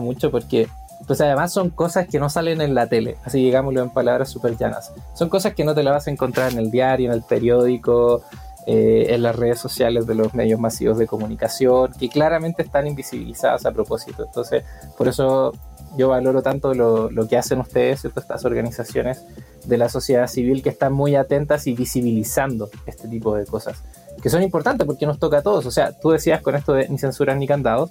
Mucho 0.00 0.32
porque 0.32 0.68
pues 1.06 1.20
además 1.20 1.52
son 1.52 1.70
cosas 1.70 2.06
que 2.08 2.18
no 2.18 2.28
salen 2.28 2.60
en 2.60 2.74
la 2.74 2.88
tele, 2.88 3.16
así 3.24 3.42
digámoslo 3.42 3.82
en 3.82 3.90
palabras 3.90 4.30
súper 4.30 4.56
llanas. 4.56 4.92
Son 5.14 5.28
cosas 5.28 5.54
que 5.54 5.64
no 5.64 5.74
te 5.74 5.82
las 5.82 5.94
vas 5.94 6.06
a 6.06 6.10
encontrar 6.10 6.52
en 6.52 6.58
el 6.58 6.70
diario, 6.70 7.08
en 7.08 7.14
el 7.14 7.22
periódico, 7.22 8.22
eh, 8.66 9.14
en 9.14 9.22
las 9.22 9.34
redes 9.34 9.58
sociales 9.58 10.06
de 10.06 10.14
los 10.14 10.34
medios 10.34 10.60
masivos 10.60 10.98
de 10.98 11.06
comunicación, 11.06 11.92
que 11.98 12.10
claramente 12.10 12.62
están 12.62 12.86
invisibilizadas 12.86 13.64
a 13.64 13.72
propósito. 13.72 14.24
Entonces, 14.24 14.62
por 14.98 15.08
eso 15.08 15.54
yo 15.96 16.08
valoro 16.08 16.42
tanto 16.42 16.74
lo, 16.74 17.28
que 17.28 17.38
hacen 17.38 17.60
ustedes, 17.60 18.04
estas 18.04 18.44
organizaciones 18.44 19.24
de 19.64 19.78
la 19.78 19.88
sociedad 19.88 20.26
civil 20.26 20.62
que 20.62 20.68
están 20.68 20.92
muy 20.92 21.16
atentas 21.16 21.66
y 21.66 21.72
visibilizando 21.72 22.68
este 22.84 23.08
tipo 23.08 23.34
de 23.34 23.46
cosas, 23.46 23.82
que 24.22 24.28
son 24.28 24.42
importantes 24.42 24.86
porque 24.86 25.06
nos 25.06 25.18
toca 25.18 25.38
a 25.38 25.42
todos. 25.42 25.64
O 25.64 25.70
sea, 25.70 25.92
tú 25.92 26.10
decías 26.10 26.42
con 26.42 26.54
esto 26.54 26.74
de 26.74 26.88
ni 26.90 26.98
censuras 26.98 27.38
ni 27.38 27.46
candados, 27.46 27.90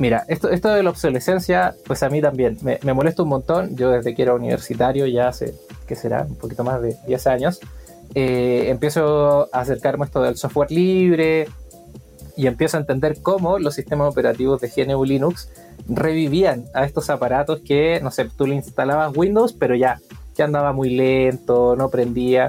Mira, 0.00 0.24
esto, 0.28 0.48
esto 0.48 0.70
de 0.70 0.82
la 0.82 0.88
obsolescencia, 0.88 1.74
pues 1.86 2.02
a 2.02 2.08
mí 2.08 2.22
también 2.22 2.56
me, 2.62 2.78
me 2.82 2.94
molesta 2.94 3.22
un 3.22 3.28
montón. 3.28 3.76
Yo 3.76 3.90
desde 3.90 4.14
que 4.14 4.22
era 4.22 4.32
universitario, 4.32 5.06
ya 5.06 5.28
hace, 5.28 5.54
¿qué 5.86 5.94
será? 5.94 6.22
Un 6.22 6.36
poquito 6.36 6.64
más 6.64 6.80
de 6.80 6.96
10 7.06 7.26
años, 7.26 7.60
eh, 8.14 8.70
empiezo 8.70 9.54
a 9.54 9.60
acercarme 9.60 10.04
a 10.04 10.06
esto 10.06 10.22
del 10.22 10.38
software 10.38 10.70
libre 10.70 11.48
y 12.34 12.46
empiezo 12.46 12.78
a 12.78 12.80
entender 12.80 13.20
cómo 13.20 13.58
los 13.58 13.74
sistemas 13.74 14.10
operativos 14.10 14.62
de 14.62 14.72
GNU 14.74 15.04
Linux 15.04 15.50
revivían 15.86 16.64
a 16.72 16.86
estos 16.86 17.10
aparatos 17.10 17.60
que, 17.60 18.00
no 18.02 18.10
sé, 18.10 18.24
tú 18.24 18.46
le 18.46 18.54
instalabas 18.54 19.14
Windows, 19.14 19.52
pero 19.52 19.74
ya, 19.74 20.00
ya 20.34 20.46
andaba 20.46 20.72
muy 20.72 20.88
lento, 20.88 21.76
no 21.76 21.90
prendía. 21.90 22.48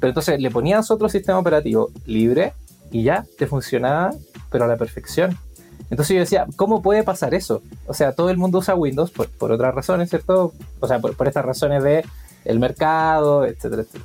Pero 0.00 0.08
entonces 0.08 0.40
le 0.40 0.50
ponías 0.50 0.90
otro 0.90 1.10
sistema 1.10 1.38
operativo 1.38 1.90
libre 2.06 2.54
y 2.90 3.02
ya 3.02 3.26
te 3.36 3.46
funcionaba, 3.46 4.14
pero 4.50 4.64
a 4.64 4.68
la 4.68 4.78
perfección. 4.78 5.36
Entonces 5.90 6.14
yo 6.14 6.20
decía, 6.20 6.46
¿cómo 6.56 6.82
puede 6.82 7.04
pasar 7.04 7.34
eso? 7.34 7.62
O 7.86 7.94
sea, 7.94 8.12
todo 8.12 8.30
el 8.30 8.38
mundo 8.38 8.58
usa 8.58 8.74
Windows 8.74 9.10
por, 9.10 9.52
otras 9.52 9.74
razones, 9.74 10.10
¿cierto? 10.10 10.52
O 10.80 10.88
sea, 10.88 10.98
por, 10.98 11.14
estas 11.26 11.44
razones 11.44 11.82
de 11.82 12.04
el 12.44 12.58
mercado, 12.58 13.44
etcétera, 13.44 13.82
etcétera. 13.82 14.04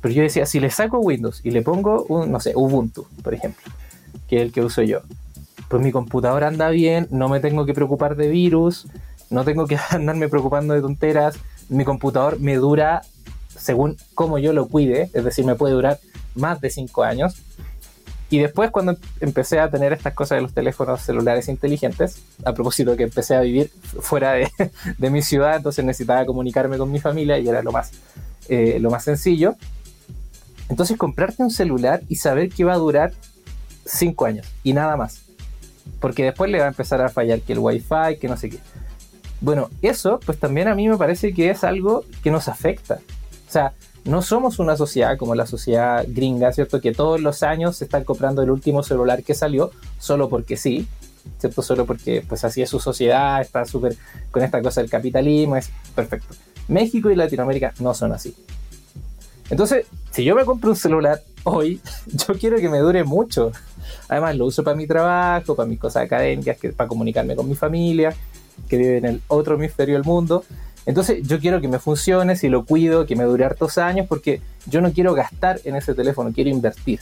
Pero 0.00 0.14
yo 0.14 0.22
decía, 0.22 0.46
si 0.46 0.60
le 0.60 0.70
saco 0.70 0.98
Windows 0.98 1.40
y 1.44 1.50
le 1.50 1.62
pongo, 1.62 2.04
un, 2.08 2.30
no 2.30 2.40
sé, 2.40 2.52
Ubuntu, 2.54 3.06
por 3.22 3.34
ejemplo, 3.34 3.62
que 4.28 4.36
es 4.36 4.42
el 4.42 4.52
que 4.52 4.62
uso 4.62 4.82
yo, 4.82 5.00
pues 5.68 5.82
mi 5.82 5.92
computador 5.92 6.44
anda 6.44 6.68
bien, 6.68 7.08
no 7.10 7.28
me 7.28 7.40
tengo 7.40 7.66
que 7.66 7.74
preocupar 7.74 8.16
de 8.16 8.28
virus, 8.28 8.86
no 9.30 9.44
tengo 9.44 9.66
que 9.66 9.78
andarme 9.90 10.28
preocupando 10.28 10.74
de 10.74 10.80
tonteras, 10.80 11.36
mi 11.68 11.84
computador 11.84 12.38
me 12.38 12.56
dura 12.56 13.02
según 13.56 13.96
cómo 14.14 14.38
yo 14.38 14.52
lo 14.52 14.68
cuide, 14.68 15.10
es 15.12 15.24
decir, 15.24 15.44
me 15.44 15.54
puede 15.54 15.74
durar 15.74 15.98
más 16.34 16.60
de 16.60 16.70
5 16.70 17.02
años. 17.02 17.42
Y 18.28 18.38
después 18.38 18.70
cuando 18.70 18.96
empecé 19.20 19.60
a 19.60 19.70
tener 19.70 19.92
estas 19.92 20.12
cosas 20.14 20.36
de 20.36 20.42
los 20.42 20.52
teléfonos 20.52 21.00
celulares 21.00 21.48
inteligentes, 21.48 22.22
a 22.44 22.52
propósito 22.52 22.96
que 22.96 23.04
empecé 23.04 23.36
a 23.36 23.40
vivir 23.40 23.70
fuera 24.00 24.32
de, 24.32 24.50
de 24.98 25.10
mi 25.10 25.22
ciudad, 25.22 25.56
entonces 25.56 25.84
necesitaba 25.84 26.26
comunicarme 26.26 26.76
con 26.76 26.90
mi 26.90 26.98
familia 26.98 27.38
y 27.38 27.48
era 27.48 27.62
lo 27.62 27.70
más, 27.70 27.92
eh, 28.48 28.78
lo 28.80 28.90
más 28.90 29.04
sencillo. 29.04 29.54
Entonces 30.68 30.96
comprarte 30.96 31.42
un 31.42 31.50
celular 31.50 32.02
y 32.08 32.16
saber 32.16 32.48
que 32.48 32.64
va 32.64 32.74
a 32.74 32.78
durar 32.78 33.12
5 33.84 34.26
años 34.26 34.46
y 34.64 34.72
nada 34.72 34.96
más. 34.96 35.22
Porque 36.00 36.24
después 36.24 36.50
le 36.50 36.58
va 36.58 36.64
a 36.64 36.68
empezar 36.68 37.00
a 37.00 37.08
fallar 37.08 37.40
que 37.40 37.52
el 37.52 37.60
wifi, 37.60 38.18
que 38.20 38.26
no 38.28 38.36
sé 38.36 38.50
qué. 38.50 38.58
Bueno, 39.40 39.70
eso 39.82 40.18
pues 40.26 40.38
también 40.38 40.66
a 40.66 40.74
mí 40.74 40.88
me 40.88 40.96
parece 40.96 41.32
que 41.32 41.50
es 41.50 41.62
algo 41.62 42.04
que 42.24 42.32
nos 42.32 42.48
afecta. 42.48 42.98
O 43.48 43.52
sea, 43.52 43.72
no 44.06 44.22
somos 44.22 44.58
una 44.58 44.76
sociedad 44.76 45.18
como 45.18 45.34
la 45.34 45.46
sociedad 45.46 46.04
gringa, 46.08 46.52
¿cierto? 46.52 46.80
Que 46.80 46.92
todos 46.92 47.20
los 47.20 47.42
años 47.42 47.76
se 47.76 47.84
están 47.84 48.04
comprando 48.04 48.42
el 48.42 48.50
último 48.50 48.82
celular 48.82 49.22
que 49.22 49.34
salió 49.34 49.72
solo 49.98 50.28
porque 50.28 50.56
sí, 50.56 50.86
¿cierto? 51.38 51.60
Solo 51.60 51.86
porque 51.86 52.24
pues 52.26 52.44
así 52.44 52.62
es 52.62 52.70
su 52.70 52.78
sociedad, 52.78 53.40
está 53.40 53.64
súper 53.64 53.96
con 54.30 54.42
esta 54.42 54.62
cosa 54.62 54.80
del 54.80 54.90
capitalismo, 54.90 55.56
es 55.56 55.70
perfecto. 55.94 56.34
México 56.68 57.10
y 57.10 57.16
Latinoamérica 57.16 57.74
no 57.80 57.94
son 57.94 58.12
así. 58.12 58.34
Entonces, 59.50 59.86
si 60.10 60.24
yo 60.24 60.34
me 60.34 60.44
compro 60.44 60.70
un 60.70 60.76
celular 60.76 61.22
hoy, 61.44 61.80
yo 62.06 62.34
quiero 62.34 62.58
que 62.58 62.68
me 62.68 62.78
dure 62.78 63.04
mucho. 63.04 63.52
Además, 64.08 64.36
lo 64.36 64.46
uso 64.46 64.62
para 64.62 64.76
mi 64.76 64.86
trabajo, 64.86 65.54
para 65.56 65.68
mis 65.68 65.78
cosas 65.78 66.04
académicas, 66.04 66.56
que, 66.58 66.70
para 66.70 66.88
comunicarme 66.88 67.36
con 67.36 67.48
mi 67.48 67.54
familia, 67.54 68.14
que 68.68 68.76
vive 68.76 68.98
en 68.98 69.04
el 69.04 69.22
otro 69.28 69.56
hemisferio 69.56 69.94
del 69.94 70.04
mundo. 70.04 70.44
Entonces 70.86 71.26
yo 71.26 71.40
quiero 71.40 71.60
que 71.60 71.68
me 71.68 71.80
funcione, 71.80 72.36
si 72.36 72.48
lo 72.48 72.64
cuido, 72.64 73.06
que 73.06 73.16
me 73.16 73.24
dure 73.24 73.44
hartos 73.44 73.76
años, 73.76 74.06
porque 74.08 74.40
yo 74.66 74.80
no 74.80 74.92
quiero 74.92 75.14
gastar 75.14 75.60
en 75.64 75.74
ese 75.74 75.94
teléfono, 75.94 76.32
quiero 76.32 76.48
invertir. 76.48 77.00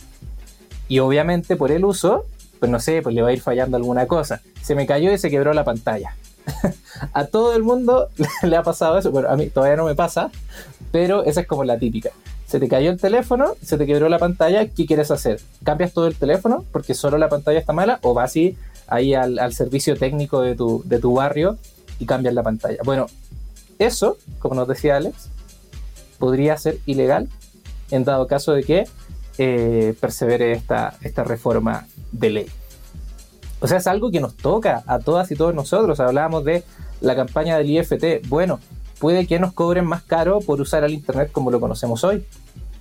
Y 0.88 0.98
obviamente 0.98 1.56
por 1.56 1.70
el 1.70 1.84
uso, 1.84 2.24
pues 2.58 2.70
no 2.70 2.80
sé, 2.80 3.02
pues 3.02 3.14
le 3.14 3.22
va 3.22 3.28
a 3.28 3.32
ir 3.32 3.40
fallando 3.40 3.76
alguna 3.76 4.06
cosa. 4.06 4.40
Se 4.62 4.74
me 4.74 4.86
cayó 4.86 5.12
y 5.12 5.18
se 5.18 5.30
quebró 5.30 5.52
la 5.52 5.64
pantalla. 5.64 6.16
a 7.12 7.26
todo 7.26 7.54
el 7.54 7.62
mundo 7.62 8.08
le 8.42 8.56
ha 8.56 8.62
pasado 8.62 8.98
eso. 8.98 9.10
Bueno, 9.10 9.28
a 9.28 9.36
mí 9.36 9.48
todavía 9.48 9.76
no 9.76 9.84
me 9.84 9.94
pasa, 9.94 10.30
pero 10.90 11.24
esa 11.24 11.42
es 11.42 11.46
como 11.46 11.64
la 11.64 11.78
típica. 11.78 12.10
Se 12.46 12.60
te 12.60 12.68
cayó 12.68 12.90
el 12.90 13.00
teléfono, 13.00 13.54
se 13.62 13.76
te 13.76 13.86
quebró 13.86 14.08
la 14.08 14.18
pantalla, 14.18 14.66
¿qué 14.66 14.86
quieres 14.86 15.10
hacer? 15.10 15.40
¿Cambias 15.62 15.92
todo 15.92 16.06
el 16.06 16.14
teléfono 16.14 16.64
porque 16.72 16.94
solo 16.94 17.18
la 17.18 17.28
pantalla 17.28 17.58
está 17.58 17.72
mala 17.72 17.98
o 18.02 18.14
vas 18.14 18.34
ahí 18.86 19.14
al, 19.14 19.38
al 19.38 19.54
servicio 19.54 19.96
técnico 19.96 20.40
de 20.40 20.54
tu, 20.54 20.82
de 20.84 20.98
tu 20.98 21.14
barrio 21.14 21.58
y 21.98 22.06
cambias 22.06 22.34
la 22.34 22.42
pantalla? 22.42 22.78
Bueno, 22.84 23.06
eso, 23.78 24.16
como 24.38 24.54
nos 24.54 24.68
decía 24.68 24.96
Alex, 24.96 25.28
podría 26.18 26.56
ser 26.56 26.78
ilegal 26.86 27.28
en 27.90 28.04
dado 28.04 28.26
caso 28.26 28.52
de 28.52 28.62
que 28.62 28.84
eh, 29.38 29.94
persevere 30.00 30.52
esta, 30.52 30.96
esta 31.02 31.24
reforma 31.24 31.86
de 32.12 32.30
ley. 32.30 32.46
O 33.60 33.66
sea, 33.66 33.78
es 33.78 33.86
algo 33.86 34.10
que 34.10 34.20
nos 34.20 34.36
toca 34.36 34.82
a 34.86 34.98
todas 34.98 35.30
y 35.30 35.36
todos 35.36 35.54
nosotros. 35.54 35.98
Hablábamos 36.00 36.44
de 36.44 36.64
la 37.00 37.16
campaña 37.16 37.56
del 37.56 37.70
IFT. 37.70 38.28
Bueno, 38.28 38.60
puede 38.98 39.26
que 39.26 39.38
nos 39.38 39.52
cobren 39.52 39.86
más 39.86 40.02
caro 40.02 40.40
por 40.40 40.60
usar 40.60 40.84
el 40.84 40.92
Internet 40.92 41.30
como 41.32 41.50
lo 41.50 41.60
conocemos 41.60 42.04
hoy. 42.04 42.26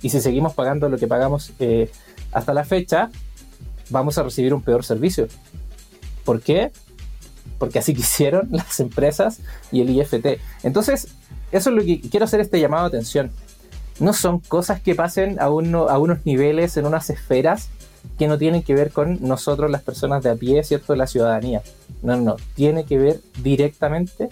Y 0.02 0.10
si 0.10 0.20
seguimos 0.20 0.54
pagando 0.54 0.88
lo 0.88 0.98
que 0.98 1.06
pagamos 1.06 1.52
eh, 1.58 1.90
hasta 2.32 2.52
la 2.52 2.64
fecha, 2.64 3.10
vamos 3.90 4.18
a 4.18 4.22
recibir 4.22 4.52
un 4.52 4.62
peor 4.62 4.84
servicio. 4.84 5.28
¿Por 6.24 6.40
qué? 6.40 6.70
Porque 7.58 7.78
así 7.78 7.94
quisieron 7.94 8.48
las 8.50 8.80
empresas 8.80 9.40
y 9.72 9.80
el 9.80 9.90
IFT. 9.90 10.38
Entonces, 10.62 11.08
eso 11.52 11.70
es 11.70 11.76
lo 11.76 11.82
que 11.82 12.00
quiero 12.00 12.24
hacer 12.24 12.40
este 12.40 12.60
llamado 12.60 12.88
de 12.88 12.96
atención. 12.96 13.30
No 14.00 14.12
son 14.12 14.40
cosas 14.40 14.80
que 14.80 14.94
pasen 14.94 15.40
a, 15.40 15.50
uno, 15.50 15.88
a 15.88 15.98
unos 15.98 16.26
niveles, 16.26 16.76
en 16.76 16.86
unas 16.86 17.10
esferas 17.10 17.68
que 18.18 18.28
no 18.28 18.38
tienen 18.38 18.62
que 18.62 18.74
ver 18.74 18.90
con 18.90 19.18
nosotros, 19.26 19.70
las 19.70 19.82
personas 19.82 20.22
de 20.22 20.30
a 20.30 20.34
pie, 20.34 20.62
¿cierto? 20.64 20.94
La 20.94 21.06
ciudadanía. 21.06 21.62
No, 22.02 22.16
no, 22.16 22.36
tiene 22.54 22.84
que 22.84 22.98
ver 22.98 23.20
directamente 23.42 24.28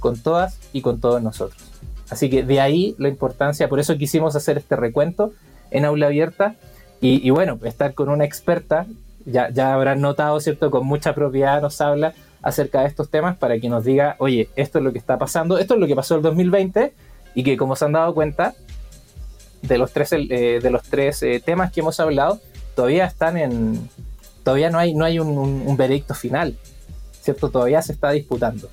con 0.00 0.18
todas 0.18 0.58
y 0.72 0.82
con 0.82 1.00
todos 1.00 1.22
nosotros. 1.22 1.62
Así 2.10 2.30
que 2.30 2.42
de 2.42 2.60
ahí 2.60 2.94
la 2.98 3.08
importancia, 3.08 3.68
por 3.68 3.80
eso 3.80 3.96
quisimos 3.96 4.36
hacer 4.36 4.58
este 4.58 4.76
recuento 4.76 5.32
en 5.70 5.84
aula 5.84 6.06
abierta 6.06 6.56
y, 7.00 7.30
bueno, 7.30 7.58
estar 7.62 7.94
con 7.94 8.08
una 8.08 8.24
experta, 8.24 8.86
ya, 9.26 9.50
ya 9.50 9.74
habrán 9.74 10.00
notado, 10.00 10.40
¿cierto? 10.40 10.70
Con 10.70 10.86
mucha 10.86 11.14
propiedad 11.14 11.60
nos 11.60 11.80
habla 11.80 12.14
acerca 12.46 12.82
de 12.82 12.86
estos 12.86 13.10
temas 13.10 13.36
para 13.36 13.58
que 13.58 13.68
nos 13.68 13.84
diga, 13.84 14.14
oye, 14.20 14.48
esto 14.54 14.78
es 14.78 14.84
lo 14.84 14.92
que 14.92 15.00
está 15.00 15.18
pasando, 15.18 15.58
esto 15.58 15.74
es 15.74 15.80
lo 15.80 15.86
que 15.88 15.96
pasó 15.96 16.14
el 16.14 16.22
2020 16.22 16.94
y 17.34 17.42
que 17.42 17.56
como 17.56 17.74
se 17.74 17.86
han 17.86 17.92
dado 17.92 18.14
cuenta 18.14 18.54
de 19.62 19.78
los 19.78 19.92
tres, 19.92 20.12
eh, 20.12 20.60
de 20.62 20.70
los 20.70 20.84
tres 20.84 21.24
eh, 21.24 21.42
temas 21.44 21.72
que 21.72 21.80
hemos 21.80 21.98
hablado, 21.98 22.40
todavía 22.76 23.04
están 23.04 23.36
en, 23.36 23.90
todavía 24.44 24.70
no 24.70 24.78
hay, 24.78 24.94
no 24.94 25.04
hay 25.04 25.18
un, 25.18 25.76
veredicto 25.76 26.14
final, 26.14 26.56
¿cierto? 27.20 27.50
Todavía 27.50 27.82
se 27.82 27.92
está 27.92 28.12
disputando. 28.12 28.70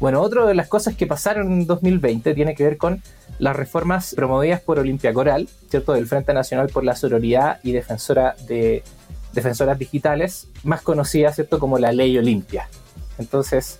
Bueno, 0.00 0.20
otra 0.20 0.44
de 0.44 0.54
las 0.54 0.66
cosas 0.66 0.96
que 0.96 1.06
pasaron 1.06 1.52
en 1.52 1.66
2020 1.68 2.34
tiene 2.34 2.56
que 2.56 2.64
ver 2.64 2.76
con 2.76 3.02
las 3.38 3.54
reformas 3.54 4.16
promovidas 4.16 4.60
por 4.60 4.80
Olimpia 4.80 5.14
Coral, 5.14 5.48
¿cierto? 5.70 5.92
Del 5.92 6.08
Frente 6.08 6.34
Nacional 6.34 6.70
por 6.70 6.82
la 6.82 6.96
Sororidad 6.96 7.60
y 7.62 7.70
Defensora 7.70 8.34
de 8.48 8.82
Defensoras 9.32 9.78
Digitales, 9.78 10.48
más 10.64 10.82
conocida, 10.82 11.32
¿cierto? 11.32 11.60
Como 11.60 11.78
la 11.78 11.92
Ley 11.92 12.18
Olimpia. 12.18 12.68
Entonces, 13.18 13.78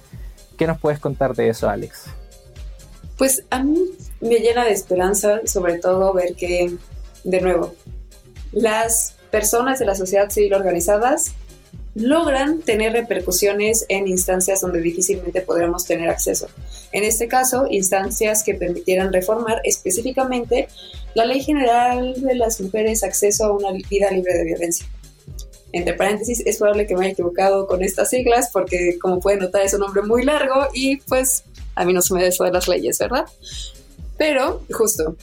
¿qué 0.56 0.66
nos 0.66 0.80
puedes 0.80 0.98
contar 0.98 1.34
de 1.34 1.48
eso, 1.48 1.68
Alex? 1.68 2.04
Pues 3.16 3.44
a 3.50 3.62
mí 3.62 3.78
me 4.20 4.36
llena 4.36 4.64
de 4.64 4.72
esperanza, 4.72 5.40
sobre 5.46 5.78
todo 5.78 6.12
ver 6.12 6.34
que, 6.34 6.76
de 7.24 7.40
nuevo, 7.40 7.74
las 8.52 9.14
personas 9.30 9.78
de 9.78 9.86
la 9.86 9.94
sociedad 9.94 10.30
civil 10.30 10.54
organizadas 10.54 11.32
logran 11.94 12.60
tener 12.60 12.92
repercusiones 12.92 13.86
en 13.88 14.06
instancias 14.06 14.60
donde 14.60 14.82
difícilmente 14.82 15.40
podremos 15.40 15.86
tener 15.86 16.10
acceso. 16.10 16.46
En 16.92 17.04
este 17.04 17.26
caso, 17.26 17.66
instancias 17.70 18.42
que 18.42 18.54
permitieran 18.54 19.12
reformar 19.12 19.62
específicamente 19.64 20.68
la 21.14 21.24
Ley 21.24 21.42
General 21.42 22.14
de 22.20 22.34
las 22.34 22.60
Mujeres 22.60 23.02
Acceso 23.02 23.46
a 23.46 23.52
una 23.52 23.72
vida 23.72 24.10
libre 24.10 24.34
de 24.34 24.44
violencia 24.44 24.86
entre 25.72 25.94
paréntesis, 25.94 26.42
es 26.46 26.58
probable 26.58 26.86
que 26.86 26.96
me 26.96 27.04
haya 27.04 27.12
equivocado 27.12 27.66
con 27.66 27.82
estas 27.82 28.10
siglas 28.10 28.50
porque 28.52 28.98
como 29.00 29.20
pueden 29.20 29.40
notar 29.40 29.62
es 29.62 29.74
un 29.74 29.80
nombre 29.80 30.02
muy 30.02 30.24
largo 30.24 30.68
y 30.72 30.96
pues 30.98 31.44
a 31.74 31.84
mí 31.84 31.92
no 31.92 32.02
se 32.02 32.14
me 32.14 32.22
da 32.22 32.28
eso 32.28 32.44
de 32.44 32.52
las 32.52 32.68
leyes, 32.68 32.98
¿verdad? 32.98 33.26
Pero 34.16 34.62
justo 34.72 35.16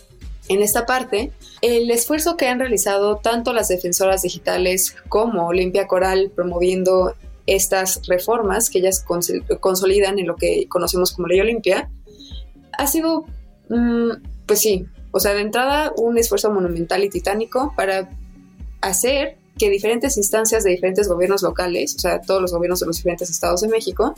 en 0.50 0.62
esta 0.62 0.86
parte, 0.86 1.32
el 1.62 1.90
esfuerzo 1.90 2.36
que 2.36 2.48
han 2.48 2.60
realizado 2.60 3.18
tanto 3.18 3.54
las 3.54 3.70
defensoras 3.70 4.22
digitales 4.22 4.96
como 5.08 5.48
Olimpia 5.48 5.88
Coral 5.88 6.32
promoviendo 6.36 7.16
estas 7.46 8.06
reformas 8.08 8.70
que 8.70 8.80
ellas 8.80 9.06
consolidan 9.60 10.20
en 10.20 10.28
lo 10.28 10.36
que 10.36 10.68
conocemos 10.68 11.14
como 11.14 11.28
Ley 11.28 11.40
Olimpia, 11.40 11.90
ha 12.78 12.88
sido, 12.88 13.26
mm, 13.70 14.12
pues 14.46 14.60
sí, 14.60 14.86
o 15.12 15.20
sea, 15.20 15.34
de 15.34 15.42
entrada 15.42 15.94
un 15.98 16.18
esfuerzo 16.18 16.52
monumental 16.52 17.04
y 17.04 17.10
titánico 17.10 17.74
para 17.76 18.10
hacer 18.82 19.38
que 19.58 19.70
diferentes 19.70 20.18
instancias 20.18 20.64
de 20.64 20.72
diferentes 20.72 21.08
gobiernos 21.08 21.42
locales, 21.42 21.96
o 21.96 22.00
sea, 22.00 22.22
todos 22.22 22.42
los 22.42 22.54
gobiernos 22.54 22.80
de 22.80 22.88
los 22.88 22.98
diferentes 22.98 23.30
estados 23.30 23.62
de 23.62 23.68
México, 23.68 24.16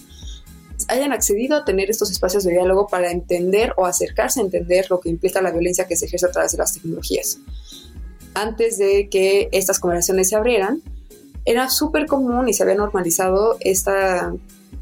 hayan 0.88 1.14
accedido 1.14 1.58
a 1.58 1.66
tener 1.66 1.90
estos 1.90 2.12
espacios 2.12 2.44
de 2.44 2.52
diálogo 2.52 2.88
para 2.88 3.12
entender 3.12 3.74
o 3.78 3.86
acercarse 3.86 4.40
a 4.40 4.44
entender 4.44 4.88
lo 4.90 5.00
que 5.00 5.10
implica 5.10 5.42
la 5.42 5.52
violencia 5.52 5.88
que 5.88 5.96
se 5.96 6.06
ejerce 6.06 6.28
a 6.28 6.32
través 6.32 6.52
de 6.52 6.58
las 6.58 6.74
tecnologías. 6.74 7.40
Antes 8.34 8.78
de 8.78 9.08
que 9.10 9.50
estas 9.52 9.80
conversaciones 9.80 10.30
se 10.30 10.36
abrieran, 10.36 10.82
era 11.46 11.70
súper 11.70 12.08
común 12.08 12.50
y 12.50 12.54
se 12.54 12.64
había 12.64 12.76
normalizado 12.76 13.58
esta 13.60 14.34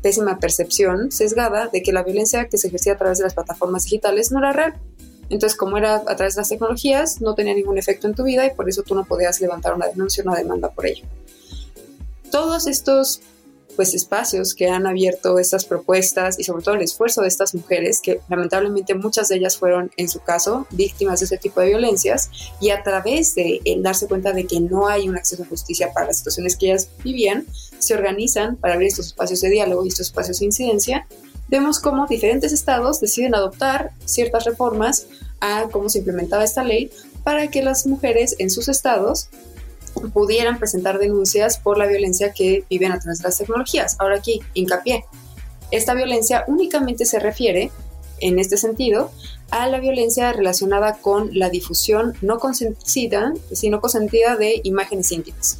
pésima 0.02 0.40
percepción 0.40 1.12
sesgada 1.12 1.68
de 1.68 1.82
que 1.84 1.94
la 1.94 2.04
violencia 2.04 2.48
que 2.50 2.58
se 2.58 2.68
ejercía 2.68 2.94
a 2.94 2.98
través 2.98 3.20
de 3.20 3.26
las 3.26 3.34
plataformas 3.34 3.84
digitales 3.84 4.32
no 4.32 4.40
era 4.40 4.54
real. 4.54 4.74
Entonces, 5.30 5.58
como 5.58 5.78
era 5.78 5.96
a 5.96 6.16
través 6.16 6.36
de 6.36 6.42
las 6.42 6.50
tecnologías, 6.50 7.22
no 7.22 7.36
tenía 7.36 7.54
ningún 7.54 7.78
efecto 7.78 8.08
en 8.08 8.16
tu 8.16 8.24
vida 8.24 8.46
y 8.46 8.52
por 8.52 8.70
eso 8.70 8.84
tú 8.84 8.96
no 8.96 9.06
podías 9.06 9.42
levantar 9.42 9.74
una 9.74 9.88
denuncia 9.88 10.24
o 10.24 10.28
una 10.28 10.38
demanda 10.38 10.70
por 10.70 10.86
ello. 10.86 11.06
Todos 12.30 12.68
estos 12.68 13.22
pues 13.76 13.94
espacios 13.94 14.54
que 14.54 14.68
han 14.68 14.88
abierto 14.88 15.40
estas 15.40 15.66
propuestas 15.66 16.40
y 16.40 16.44
sobre 16.44 16.64
todo 16.64 16.76
el 16.76 16.82
esfuerzo 16.82 17.22
de 17.22 17.28
estas 17.28 17.54
mujeres, 17.54 18.02
que 18.02 18.22
lamentablemente 18.30 18.94
muchas 18.94 19.30
de 19.30 19.38
ellas 19.38 19.58
fueron 19.58 19.92
en 19.98 20.10
su 20.10 20.20
caso 20.20 20.68
víctimas 20.72 21.20
de 21.20 21.26
ese 21.26 21.38
tipo 21.38 21.62
de 21.62 21.68
violencias 21.68 22.30
y 22.62 22.70
a 22.70 22.84
través 22.84 23.36
de 23.36 23.62
darse 23.80 24.08
cuenta 24.08 24.32
de 24.32 24.46
que 24.46 24.60
no 24.60 24.88
hay 24.88 25.10
un 25.10 25.18
acceso 25.18 25.44
a 25.44 25.48
justicia 25.48 25.92
para 25.94 26.08
las 26.08 26.18
situaciones 26.18 26.56
que 26.56 26.68
ellas 26.68 26.90
vivían, 27.04 27.46
se 27.80 27.94
organizan 27.94 28.56
para 28.56 28.76
abrir 28.76 28.90
estos 28.90 29.08
espacios 29.08 29.42
de 29.42 29.50
diálogo 29.50 29.86
y 29.86 29.90
estos 29.90 30.08
espacios 30.08 30.40
de 30.40 30.46
incidencia. 30.46 31.08
Vemos 31.48 31.80
cómo 31.80 32.08
diferentes 32.08 32.52
estados 32.52 33.00
deciden 33.00 33.36
adoptar 33.36 33.92
ciertas 34.06 34.46
reformas 34.46 35.08
a 35.40 35.68
cómo 35.72 35.90
se 35.90 36.00
implementaba 36.00 36.44
esta 36.44 36.64
ley 36.64 36.90
para 37.24 37.50
que 37.50 37.62
las 37.62 37.86
mujeres 37.86 38.36
en 38.40 38.50
sus 38.50 38.70
estados 38.70 39.30
pudieran 40.14 40.60
presentar 40.60 41.00
denuncias 41.00 41.58
por 41.58 41.78
la 41.78 41.86
violencia 41.86 42.34
que 42.34 42.66
viven 42.70 42.92
a 42.92 43.00
través 43.00 43.20
de 43.20 43.26
las 43.26 43.38
tecnologías. 43.38 43.96
Ahora 44.00 44.18
aquí, 44.18 44.42
hincapié. 44.54 45.06
Esta 45.72 45.94
violencia 45.94 46.44
únicamente 46.48 47.06
se 47.06 47.20
refiere, 47.20 47.72
en 48.20 48.40
este 48.40 48.58
sentido, 48.58 49.12
a 49.52 49.68
la 49.68 49.80
violencia 49.80 50.32
relacionada 50.34 50.98
con 50.98 51.38
la 51.38 51.50
difusión 51.50 52.16
no 52.22 52.40
consentida, 52.40 53.34
sino 53.52 53.82
consentida 53.82 54.36
de 54.36 54.62
imágenes 54.64 55.12
íntimas. 55.12 55.58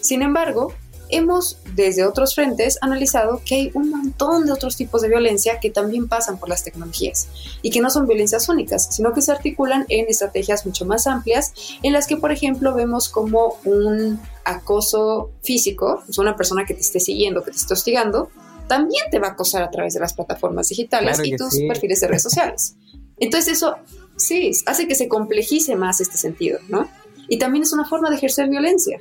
Sin 0.00 0.22
embargo, 0.22 0.74
hemos 1.16 1.58
desde 1.74 2.04
otros 2.04 2.34
frentes 2.34 2.78
analizado 2.80 3.40
que 3.44 3.54
hay 3.54 3.70
un 3.74 3.90
montón 3.90 4.46
de 4.46 4.52
otros 4.52 4.76
tipos 4.76 5.02
de 5.02 5.08
violencia 5.08 5.60
que 5.60 5.70
también 5.70 6.08
pasan 6.08 6.38
por 6.38 6.48
las 6.48 6.64
tecnologías 6.64 7.28
y 7.62 7.70
que 7.70 7.80
no 7.80 7.90
son 7.90 8.06
violencias 8.06 8.48
únicas, 8.48 8.88
sino 8.94 9.12
que 9.12 9.22
se 9.22 9.32
articulan 9.32 9.86
en 9.88 10.06
estrategias 10.08 10.66
mucho 10.66 10.84
más 10.84 11.06
amplias 11.06 11.52
en 11.82 11.92
las 11.92 12.06
que, 12.06 12.16
por 12.16 12.32
ejemplo, 12.32 12.74
vemos 12.74 13.08
como 13.08 13.56
un 13.64 14.20
acoso 14.44 15.30
físico, 15.42 16.02
es 16.08 16.18
una 16.18 16.36
persona 16.36 16.64
que 16.64 16.74
te 16.74 16.80
esté 16.80 17.00
siguiendo, 17.00 17.42
que 17.42 17.50
te 17.50 17.56
esté 17.56 17.74
hostigando, 17.74 18.30
también 18.66 19.04
te 19.10 19.18
va 19.18 19.28
a 19.28 19.30
acosar 19.32 19.62
a 19.62 19.70
través 19.70 19.94
de 19.94 20.00
las 20.00 20.14
plataformas 20.14 20.68
digitales 20.68 21.20
y 21.22 21.36
tus 21.36 21.58
perfiles 21.68 22.00
de 22.00 22.08
redes 22.08 22.22
sociales. 22.30 22.76
Entonces 23.18 23.54
eso 23.54 23.76
sí, 24.16 24.50
hace 24.66 24.86
que 24.86 24.94
se 24.94 25.08
complejice 25.08 25.76
más 25.76 26.00
este 26.00 26.16
sentido, 26.16 26.58
¿no? 26.68 26.88
Y 27.28 27.38
también 27.38 27.62
es 27.62 27.72
una 27.72 27.84
forma 27.86 28.10
de 28.10 28.16
ejercer 28.16 28.48
violencia. 28.48 29.00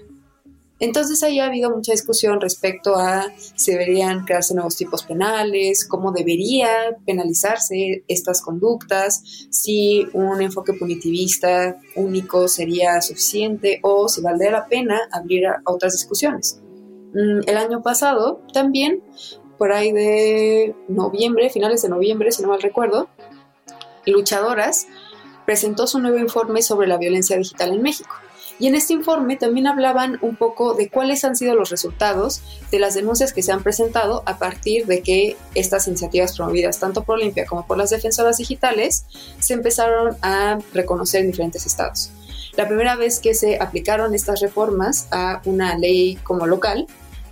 Entonces 0.84 1.24
ahí 1.24 1.40
ha 1.40 1.46
habido 1.46 1.70
mucha 1.70 1.94
discusión 1.94 2.42
respecto 2.42 2.98
a 2.98 3.32
si 3.38 3.72
deberían 3.72 4.26
crearse 4.26 4.54
nuevos 4.54 4.76
tipos 4.76 5.04
penales, 5.04 5.88
cómo 5.88 6.12
debería 6.12 6.68
penalizarse 7.06 8.04
estas 8.10 8.42
conductas, 8.42 9.48
si 9.50 10.06
un 10.12 10.42
enfoque 10.42 10.74
punitivista 10.74 11.78
único 11.96 12.50
sería 12.50 13.02
suficiente 13.02 13.80
o 13.82 14.10
si 14.10 14.20
valdría 14.20 14.52
la 14.52 14.66
pena 14.66 15.00
abrir 15.14 15.46
otras 15.64 15.94
discusiones. 15.94 16.60
Mm, 17.14 17.48
el 17.48 17.56
año 17.56 17.82
pasado 17.82 18.42
también, 18.52 19.02
por 19.58 19.72
ahí 19.72 19.94
de 19.94 20.76
noviembre, 20.90 21.50
finales 21.50 21.82
de 21.82 21.88
noviembre, 21.88 22.34
si 22.34 22.42
no 22.42 22.50
mal 22.50 22.62
recuerdo, 22.62 23.08
Luchadoras 24.06 24.88
presentó 25.46 25.88
su 25.88 26.00
nuevo 26.00 26.18
informe 26.18 26.62
sobre 26.62 26.88
la 26.88 26.98
violencia 26.98 27.38
digital 27.38 27.72
en 27.72 27.82
México. 27.82 28.14
Y 28.60 28.68
en 28.68 28.76
este 28.76 28.94
informe 28.94 29.36
también 29.36 29.68
hablaban 29.68 30.20
un 30.22 30.36
poco 30.36 30.74
de 30.74 30.90
cuáles 30.90 31.24
han 31.24 31.36
sido 31.36 31.56
los 31.56 31.70
resultados 31.70 32.42
de 32.72 32.80
las 32.80 32.94
denuncias 32.94 33.34
que 33.34 33.42
se 33.42 33.52
han 33.52 33.64
presentado 33.64 34.24
a 34.26 34.38
partir 34.38 34.86
de 34.86 35.02
que 35.02 35.38
estas 35.56 35.88
iniciativas 35.88 36.36
promovidas 36.36 36.80
tanto 36.80 37.04
por 37.04 37.16
Olimpia 37.16 37.46
como 37.46 37.66
por 37.66 37.78
las 37.78 37.90
defensoras 37.90 38.38
digitales 38.38 39.06
se 39.40 39.54
empezaron 39.54 40.16
a 40.22 40.60
reconocer 40.74 41.22
en 41.22 41.32
diferentes 41.32 41.66
estados. 41.66 42.12
La 42.56 42.68
primera 42.68 42.96
vez 42.96 43.20
que 43.20 43.34
se 43.34 43.60
aplicaron 43.60 44.14
estas 44.14 44.40
reformas 44.40 45.08
a 45.12 45.42
una 45.46 45.76
ley 45.78 46.16
como 46.24 46.46
local 46.46 46.86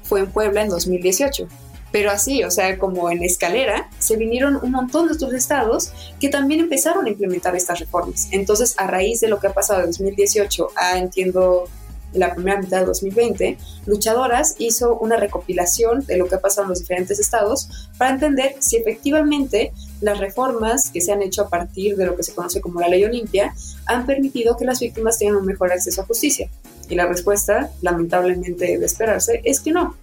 fue 0.03 0.21
en 0.21 0.31
Puebla 0.31 0.63
en 0.63 0.69
2018 0.69 1.47
pero 1.91 2.11
así, 2.11 2.43
o 2.43 2.51
sea, 2.51 2.77
como 2.77 3.09
en 3.11 3.23
escalera, 3.23 3.89
se 3.99 4.15
vinieron 4.15 4.59
un 4.61 4.71
montón 4.71 5.07
de 5.07 5.13
otros 5.13 5.33
estados 5.33 5.91
que 6.19 6.29
también 6.29 6.61
empezaron 6.61 7.05
a 7.05 7.09
implementar 7.09 7.55
estas 7.55 7.79
reformas. 7.79 8.27
Entonces, 8.31 8.75
a 8.77 8.87
raíz 8.87 9.19
de 9.19 9.27
lo 9.27 9.39
que 9.39 9.47
ha 9.47 9.53
pasado 9.53 9.81
de 9.81 9.87
2018 9.87 10.69
a, 10.75 10.97
entiendo, 10.97 11.67
la 12.13 12.33
primera 12.33 12.59
mitad 12.59 12.81
de 12.81 12.85
2020, 12.87 13.57
Luchadoras 13.85 14.55
hizo 14.57 14.97
una 14.97 15.17
recopilación 15.17 16.05
de 16.05 16.17
lo 16.17 16.27
que 16.27 16.35
ha 16.35 16.41
pasado 16.41 16.63
en 16.63 16.69
los 16.69 16.79
diferentes 16.79 17.19
estados 17.19 17.89
para 17.97 18.11
entender 18.11 18.55
si 18.59 18.77
efectivamente 18.77 19.71
las 20.01 20.19
reformas 20.19 20.89
que 20.89 21.01
se 21.01 21.11
han 21.11 21.21
hecho 21.21 21.43
a 21.43 21.49
partir 21.49 21.95
de 21.95 22.05
lo 22.05 22.15
que 22.15 22.23
se 22.23 22.33
conoce 22.33 22.59
como 22.59 22.81
la 22.81 22.89
ley 22.89 23.03
Olimpia 23.05 23.53
han 23.85 24.05
permitido 24.05 24.57
que 24.57 24.65
las 24.65 24.79
víctimas 24.79 25.17
tengan 25.17 25.37
un 25.37 25.45
mejor 25.45 25.71
acceso 25.71 26.01
a 26.01 26.05
justicia. 26.05 26.49
Y 26.89 26.95
la 26.95 27.05
respuesta, 27.05 27.71
lamentablemente 27.81 28.77
de 28.77 28.85
esperarse, 28.85 29.41
es 29.45 29.61
que 29.61 29.71
no. 29.71 29.95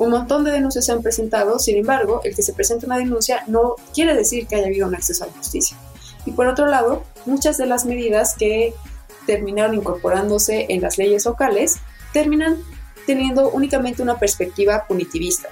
Un 0.00 0.08
montón 0.08 0.44
de 0.44 0.50
denuncias 0.50 0.86
se 0.86 0.92
han 0.92 1.02
presentado, 1.02 1.58
sin 1.58 1.76
embargo, 1.76 2.22
el 2.24 2.34
que 2.34 2.40
se 2.40 2.54
presente 2.54 2.86
una 2.86 2.96
denuncia 2.96 3.44
no 3.48 3.76
quiere 3.92 4.16
decir 4.16 4.46
que 4.46 4.56
haya 4.56 4.68
habido 4.68 4.88
un 4.88 4.94
acceso 4.94 5.24
a 5.24 5.26
la 5.26 5.34
justicia. 5.34 5.76
Y 6.24 6.30
por 6.30 6.48
otro 6.48 6.64
lado, 6.64 7.04
muchas 7.26 7.58
de 7.58 7.66
las 7.66 7.84
medidas 7.84 8.34
que 8.34 8.72
terminaron 9.26 9.74
incorporándose 9.74 10.64
en 10.70 10.80
las 10.80 10.96
leyes 10.96 11.26
locales 11.26 11.80
terminan 12.14 12.56
teniendo 13.04 13.50
únicamente 13.50 14.00
una 14.00 14.18
perspectiva 14.18 14.86
punitivista. 14.88 15.50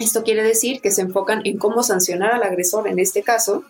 Esto 0.00 0.24
quiere 0.24 0.42
decir 0.42 0.80
que 0.80 0.90
se 0.90 1.02
enfocan 1.02 1.42
en 1.44 1.56
cómo 1.56 1.84
sancionar 1.84 2.32
al 2.32 2.42
agresor 2.42 2.88
en 2.88 2.98
este 2.98 3.22
caso, 3.22 3.62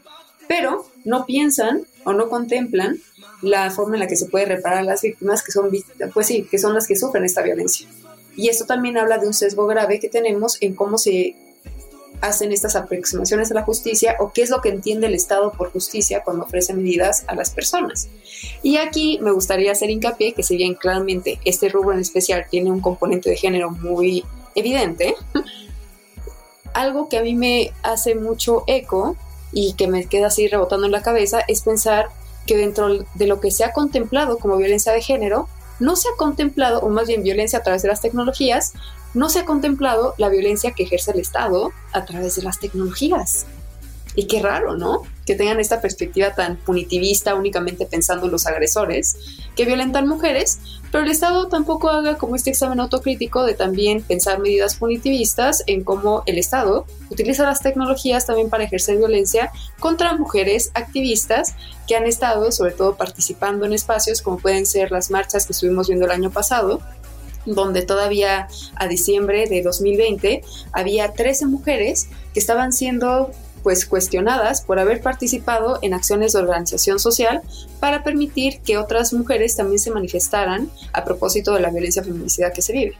pero 0.48 0.86
no 1.04 1.26
piensan 1.26 1.82
o 2.04 2.14
no 2.14 2.30
contemplan 2.30 2.96
la 3.42 3.70
forma 3.70 3.96
en 3.96 4.00
la 4.00 4.06
que 4.06 4.16
se 4.16 4.24
puede 4.24 4.46
reparar 4.46 4.78
a 4.78 4.84
las 4.84 5.02
víctimas 5.02 5.42
que 5.42 5.52
son, 5.52 5.70
pues 6.14 6.26
sí, 6.26 6.48
que 6.50 6.56
son 6.56 6.72
las 6.72 6.86
que 6.86 6.96
sufren 6.96 7.26
esta 7.26 7.42
violencia. 7.42 7.86
Y 8.38 8.48
esto 8.50 8.66
también 8.66 8.96
habla 8.96 9.18
de 9.18 9.26
un 9.26 9.34
sesgo 9.34 9.66
grave 9.66 9.98
que 9.98 10.08
tenemos 10.08 10.58
en 10.60 10.76
cómo 10.76 10.96
se 10.96 11.34
hacen 12.20 12.52
estas 12.52 12.76
aproximaciones 12.76 13.50
a 13.50 13.54
la 13.54 13.64
justicia 13.64 14.14
o 14.20 14.30
qué 14.32 14.42
es 14.42 14.50
lo 14.50 14.60
que 14.60 14.68
entiende 14.68 15.08
el 15.08 15.14
Estado 15.14 15.50
por 15.50 15.72
justicia 15.72 16.22
cuando 16.22 16.44
ofrece 16.44 16.72
medidas 16.72 17.24
a 17.26 17.34
las 17.34 17.50
personas. 17.50 18.08
Y 18.62 18.76
aquí 18.76 19.18
me 19.20 19.32
gustaría 19.32 19.72
hacer 19.72 19.90
hincapié 19.90 20.34
que 20.34 20.44
si 20.44 20.56
bien 20.56 20.76
claramente 20.76 21.40
este 21.44 21.68
rubro 21.68 21.94
en 21.94 21.98
especial 21.98 22.46
tiene 22.48 22.70
un 22.70 22.80
componente 22.80 23.28
de 23.28 23.36
género 23.36 23.72
muy 23.72 24.24
evidente, 24.54 25.16
algo 26.74 27.08
que 27.08 27.18
a 27.18 27.22
mí 27.22 27.34
me 27.34 27.72
hace 27.82 28.14
mucho 28.14 28.62
eco 28.68 29.16
y 29.50 29.72
que 29.72 29.88
me 29.88 30.06
queda 30.06 30.28
así 30.28 30.46
rebotando 30.46 30.86
en 30.86 30.92
la 30.92 31.02
cabeza 31.02 31.40
es 31.48 31.62
pensar 31.62 32.10
que 32.46 32.56
dentro 32.56 33.04
de 33.14 33.26
lo 33.26 33.40
que 33.40 33.50
se 33.50 33.64
ha 33.64 33.72
contemplado 33.72 34.38
como 34.38 34.58
violencia 34.58 34.92
de 34.92 35.02
género, 35.02 35.48
no 35.78 35.96
se 35.96 36.08
ha 36.08 36.16
contemplado, 36.16 36.80
o 36.80 36.88
más 36.88 37.08
bien 37.08 37.22
violencia 37.22 37.58
a 37.58 37.62
través 37.62 37.82
de 37.82 37.88
las 37.88 38.00
tecnologías, 38.00 38.72
no 39.14 39.28
se 39.28 39.40
ha 39.40 39.44
contemplado 39.44 40.14
la 40.18 40.28
violencia 40.28 40.72
que 40.72 40.84
ejerce 40.84 41.12
el 41.12 41.20
Estado 41.20 41.72
a 41.92 42.04
través 42.04 42.36
de 42.36 42.42
las 42.42 42.58
tecnologías. 42.58 43.46
Y 44.18 44.26
qué 44.26 44.42
raro, 44.42 44.76
¿no? 44.76 45.02
Que 45.26 45.36
tengan 45.36 45.60
esta 45.60 45.80
perspectiva 45.80 46.34
tan 46.34 46.56
punitivista 46.56 47.36
únicamente 47.36 47.86
pensando 47.86 48.26
en 48.26 48.32
los 48.32 48.48
agresores 48.48 49.16
que 49.54 49.64
violentan 49.64 50.08
mujeres, 50.08 50.58
pero 50.90 51.04
el 51.04 51.10
Estado 51.12 51.46
tampoco 51.46 51.88
haga 51.88 52.18
como 52.18 52.34
este 52.34 52.50
examen 52.50 52.80
autocrítico 52.80 53.44
de 53.44 53.54
también 53.54 54.02
pensar 54.02 54.40
medidas 54.40 54.74
punitivistas 54.74 55.62
en 55.68 55.84
cómo 55.84 56.24
el 56.26 56.36
Estado 56.36 56.84
utiliza 57.10 57.44
las 57.44 57.60
tecnologías 57.60 58.26
también 58.26 58.50
para 58.50 58.64
ejercer 58.64 58.96
violencia 58.96 59.52
contra 59.78 60.16
mujeres 60.16 60.72
activistas 60.74 61.54
que 61.86 61.94
han 61.94 62.04
estado 62.04 62.50
sobre 62.50 62.72
todo 62.72 62.96
participando 62.96 63.66
en 63.66 63.72
espacios 63.72 64.20
como 64.20 64.38
pueden 64.38 64.66
ser 64.66 64.90
las 64.90 65.12
marchas 65.12 65.46
que 65.46 65.52
estuvimos 65.52 65.86
viendo 65.86 66.06
el 66.06 66.10
año 66.10 66.32
pasado 66.32 66.80
donde 67.46 67.82
todavía 67.82 68.48
a 68.74 68.88
diciembre 68.88 69.46
de 69.46 69.62
2020 69.62 70.42
había 70.72 71.12
13 71.12 71.46
mujeres 71.46 72.08
que 72.34 72.40
estaban 72.40 72.72
siendo 72.72 73.30
pues 73.68 73.84
cuestionadas 73.84 74.62
por 74.62 74.78
haber 74.78 75.02
participado 75.02 75.78
en 75.82 75.92
acciones 75.92 76.32
de 76.32 76.38
organización 76.38 76.98
social 76.98 77.42
para 77.80 78.02
permitir 78.02 78.60
que 78.60 78.78
otras 78.78 79.12
mujeres 79.12 79.56
también 79.56 79.78
se 79.78 79.90
manifestaran 79.90 80.70
a 80.94 81.04
propósito 81.04 81.52
de 81.52 81.60
la 81.60 81.68
violencia 81.68 82.02
feminicida 82.02 82.50
que 82.50 82.62
se 82.62 82.72
vive. 82.72 82.96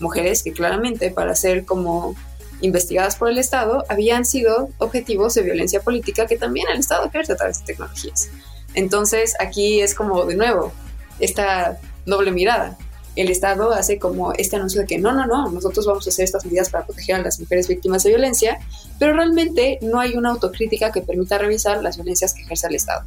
Mujeres 0.00 0.42
que 0.42 0.52
claramente 0.52 1.12
para 1.12 1.36
ser 1.36 1.64
como 1.64 2.16
investigadas 2.62 3.14
por 3.14 3.28
el 3.28 3.38
Estado 3.38 3.84
habían 3.88 4.24
sido 4.24 4.70
objetivos 4.78 5.34
de 5.34 5.42
violencia 5.42 5.82
política 5.82 6.26
que 6.26 6.36
también 6.36 6.66
el 6.68 6.80
Estado 6.80 7.06
ejerce 7.06 7.34
a 7.34 7.36
través 7.36 7.60
de 7.60 7.66
tecnologías. 7.66 8.28
Entonces 8.74 9.36
aquí 9.38 9.82
es 9.82 9.94
como 9.94 10.24
de 10.24 10.34
nuevo 10.34 10.72
esta 11.20 11.78
doble 12.06 12.32
mirada 12.32 12.76
el 13.20 13.30
Estado 13.30 13.72
hace 13.72 13.98
como 13.98 14.32
este 14.32 14.56
anuncio 14.56 14.80
de 14.82 14.86
que 14.86 14.98
no, 14.98 15.12
no, 15.12 15.26
no, 15.26 15.50
nosotros 15.50 15.86
vamos 15.86 16.06
a 16.06 16.10
hacer 16.10 16.24
estas 16.24 16.44
medidas 16.44 16.70
para 16.70 16.84
proteger 16.84 17.16
a 17.16 17.22
las 17.22 17.40
mujeres 17.40 17.68
víctimas 17.68 18.02
de 18.04 18.10
violencia, 18.10 18.58
pero 18.98 19.14
realmente 19.14 19.78
no 19.82 20.00
hay 20.00 20.14
una 20.16 20.30
autocrítica 20.30 20.92
que 20.92 21.02
permita 21.02 21.38
revisar 21.38 21.82
las 21.82 21.96
violencias 21.96 22.34
que 22.34 22.42
ejerce 22.42 22.68
el 22.68 22.74
Estado. 22.76 23.04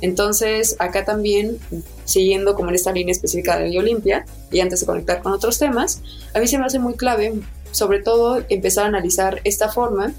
Entonces, 0.00 0.76
acá 0.80 1.04
también, 1.04 1.58
siguiendo 2.04 2.54
como 2.54 2.70
en 2.70 2.74
esta 2.74 2.92
línea 2.92 3.12
específica 3.12 3.58
de 3.58 3.68
la 3.68 3.80
Olimpia, 3.80 4.26
y 4.50 4.60
antes 4.60 4.80
de 4.80 4.86
conectar 4.86 5.22
con 5.22 5.32
otros 5.32 5.58
temas, 5.58 6.02
a 6.34 6.40
mí 6.40 6.48
se 6.48 6.58
me 6.58 6.66
hace 6.66 6.80
muy 6.80 6.94
clave, 6.94 7.40
sobre 7.70 8.02
todo, 8.02 8.42
empezar 8.48 8.84
a 8.84 8.88
analizar 8.88 9.40
esta 9.44 9.70
forma 9.70 10.12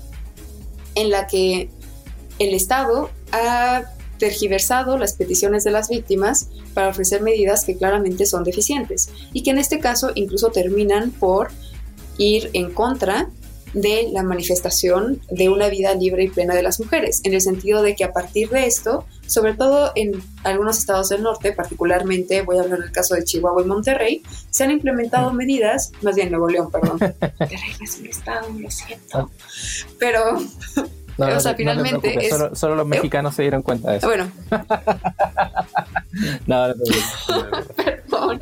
en 0.96 1.10
la 1.10 1.28
que 1.28 1.70
el 2.40 2.54
Estado 2.54 3.10
ha 3.32 3.84
tergiversado 4.24 4.98
las 4.98 5.16
peticiones 5.16 5.66
de 5.66 5.72
las 5.72 5.90
víctimas 5.90 6.48
para 6.74 6.88
ofrecer 6.88 7.22
medidas 7.22 7.66
que 7.66 7.76
claramente 7.76 8.26
son 8.26 8.46
deficientes 8.46 9.10
y 9.34 9.44
que 9.44 9.50
en 9.50 9.58
este 9.58 9.80
caso 9.80 10.12
incluso 10.16 10.50
terminan 10.50 11.12
por 11.12 11.50
ir 12.18 12.50
en 12.54 12.72
contra 12.72 13.28
de 13.74 14.08
la 14.14 14.24
manifestación 14.24 15.20
de 15.30 15.50
una 15.50 15.68
vida 15.68 15.94
libre 15.94 16.24
y 16.24 16.30
plena 16.30 16.56
de 16.56 16.64
las 16.64 16.80
mujeres, 16.80 17.20
en 17.26 17.34
el 17.34 17.42
sentido 17.42 17.82
de 17.82 17.98
que 17.98 18.06
a 18.06 18.14
partir 18.14 18.50
de 18.50 18.66
esto, 18.66 19.06
sobre 19.28 19.56
todo 19.56 19.92
en 19.96 20.24
algunos 20.46 20.78
estados 20.78 21.10
del 21.10 21.22
norte, 21.22 21.52
particularmente 21.52 22.44
voy 22.44 22.60
a 22.60 22.62
hablar 22.62 22.80
del 22.80 22.94
caso 22.94 23.16
de 23.16 23.26
Chihuahua 23.26 23.62
y 23.62 23.66
Monterrey, 23.66 24.24
se 24.50 24.64
han 24.64 24.72
implementado 24.72 25.34
medidas, 25.34 25.92
más 26.02 26.16
bien 26.16 26.32
Nuevo 26.32 26.48
León, 26.48 26.72
perdón, 26.72 26.98
Monterrey 27.20 27.74
es 27.82 27.98
un 28.00 28.06
estado, 28.06 28.48
lo 28.58 28.72
siento, 28.72 29.18
ah. 29.18 30.88
Pero 31.18 31.38
o 31.38 31.40
sea, 31.40 31.56
finalmente 31.56 32.30
solo, 32.56 32.76
los 32.76 32.88
mexicanos 32.88 33.36
se 33.36 33.44
dieron 33.44 33.62
cuenta 33.62 33.92
de 33.92 33.98
eso. 33.98 34.08
Bueno. 34.08 34.32
no, 36.48 36.68
no, 36.70 36.74
Perdón. 37.76 38.42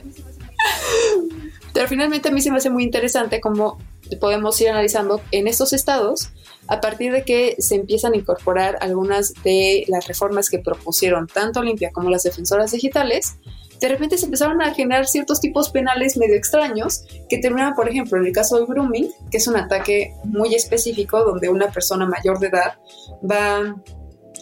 Pero 1.74 1.88
finalmente 1.88 2.30
a 2.30 2.32
mí 2.32 2.42
se 2.42 2.52
me 2.52 2.58
hace 2.58 2.70
muy 2.70 2.84
interesante 2.84 3.40
cómo 3.40 3.78
podemos 4.20 4.60
ir 4.62 4.70
analizando 4.70 5.22
en 5.32 5.48
estos 5.48 5.74
estados 5.74 6.32
a 6.68 6.82
partir 6.82 7.12
de 7.12 7.24
que 7.24 7.56
se 7.60 7.76
empiezan 7.76 8.14
a 8.14 8.18
incorporar 8.18 8.78
algunas 8.82 9.34
de 9.44 9.86
las 9.88 10.08
reformas 10.08 10.50
que 10.50 10.60
propusieron 10.60 11.28
tanto 11.28 11.60
Olimpia 11.60 11.92
como 11.92 12.10
las 12.10 12.24
defensoras 12.24 12.72
digitales, 12.72 13.38
de 13.82 13.88
repente 13.90 14.16
se 14.20 14.26
empezaron 14.26 14.62
a 14.62 14.76
generar 14.76 15.08
ciertos 15.08 15.42
tipos 15.42 15.70
penales 15.72 16.16
medio 16.16 16.36
extraños 16.36 17.04
que 17.28 17.40
terminan, 17.40 17.74
por 17.74 17.90
ejemplo, 17.90 18.20
en 18.20 18.28
el 18.28 18.32
caso 18.32 18.58
del 18.58 18.68
grooming, 18.68 19.10
que 19.32 19.38
es 19.38 19.48
un 19.48 19.58
ataque 19.58 20.14
muy 20.24 20.54
específico 20.54 21.24
donde 21.24 21.50
una 21.50 21.72
persona 21.72 22.06
mayor 22.06 22.38
de 22.38 22.48
edad 22.48 22.76
va 23.30 23.76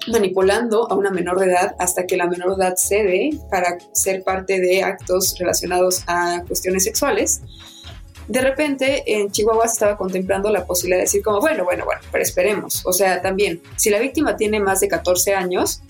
manipulando 0.07 0.91
a 0.91 0.95
una 0.95 1.09
menor 1.09 1.39
de 1.39 1.45
edad 1.45 1.73
hasta 1.79 2.05
que 2.05 2.17
la 2.17 2.27
menor 2.27 2.57
de 2.57 2.65
edad 2.65 2.75
cede 2.75 3.29
para 3.49 3.77
ser 3.93 4.23
parte 4.23 4.59
de 4.59 4.83
actos 4.83 5.35
relacionados 5.39 6.03
a 6.07 6.43
cuestiones 6.45 6.83
sexuales. 6.83 7.41
De 8.27 8.41
repente 8.41 9.03
en 9.07 9.31
Chihuahua 9.31 9.67
se 9.67 9.73
estaba 9.73 9.95
contemplando 9.95 10.51
la 10.51 10.65
posibilidad 10.65 10.97
de 10.97 11.03
decir 11.03 11.23
como, 11.23 11.39
bueno, 11.39 11.63
bueno, 11.63 11.85
bueno, 11.85 12.01
pero 12.11 12.23
esperemos. 12.23 12.85
O 12.85 12.91
sea, 12.91 13.21
también, 13.21 13.61
si 13.77 13.89
la 13.89 13.99
víctima 13.99 14.35
tiene 14.35 14.59
más 14.59 14.81
de 14.81 14.89
14 14.89 15.33
años, 15.33 15.81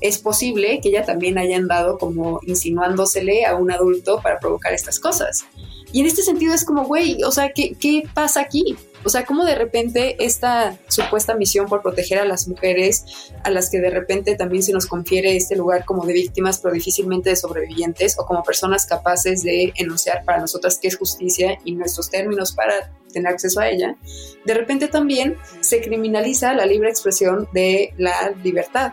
es 0.00 0.18
posible 0.18 0.80
que 0.82 0.90
ella 0.90 1.04
también 1.04 1.38
haya 1.38 1.56
andado 1.56 1.98
como 1.98 2.40
insinuándosele 2.42 3.44
a 3.46 3.56
un 3.56 3.70
adulto 3.70 4.20
para 4.22 4.38
provocar 4.38 4.72
estas 4.72 5.00
cosas. 5.00 5.44
Y 5.92 6.00
en 6.00 6.06
este 6.06 6.22
sentido 6.22 6.54
es 6.54 6.64
como, 6.64 6.84
güey, 6.84 7.22
o 7.22 7.32
sea, 7.32 7.50
¿qué, 7.52 7.74
¿qué 7.80 8.02
pasa 8.12 8.40
aquí? 8.40 8.76
O 9.04 9.08
sea, 9.08 9.24
cómo 9.24 9.44
de 9.44 9.54
repente 9.54 10.22
esta 10.22 10.76
supuesta 10.88 11.34
misión 11.34 11.66
por 11.66 11.82
proteger 11.82 12.18
a 12.18 12.24
las 12.24 12.46
mujeres, 12.46 13.32
a 13.42 13.50
las 13.50 13.70
que 13.70 13.80
de 13.80 13.90
repente 13.90 14.34
también 14.34 14.62
se 14.62 14.72
nos 14.72 14.86
confiere 14.86 15.36
este 15.36 15.56
lugar 15.56 15.84
como 15.84 16.04
de 16.04 16.12
víctimas, 16.12 16.58
pero 16.58 16.74
difícilmente 16.74 17.30
de 17.30 17.36
sobrevivientes, 17.36 18.18
o 18.18 18.26
como 18.26 18.42
personas 18.42 18.86
capaces 18.86 19.42
de 19.42 19.72
enunciar 19.76 20.24
para 20.24 20.40
nosotras 20.40 20.78
qué 20.80 20.88
es 20.88 20.98
justicia 20.98 21.58
y 21.64 21.72
nuestros 21.72 22.10
términos 22.10 22.52
para 22.52 22.92
tener 23.12 23.32
acceso 23.32 23.60
a 23.60 23.68
ella, 23.68 23.96
de 24.44 24.54
repente 24.54 24.88
también 24.88 25.36
se 25.60 25.80
criminaliza 25.80 26.52
la 26.52 26.66
libre 26.66 26.90
expresión 26.90 27.48
de 27.54 27.94
la 27.96 28.34
libertad 28.42 28.92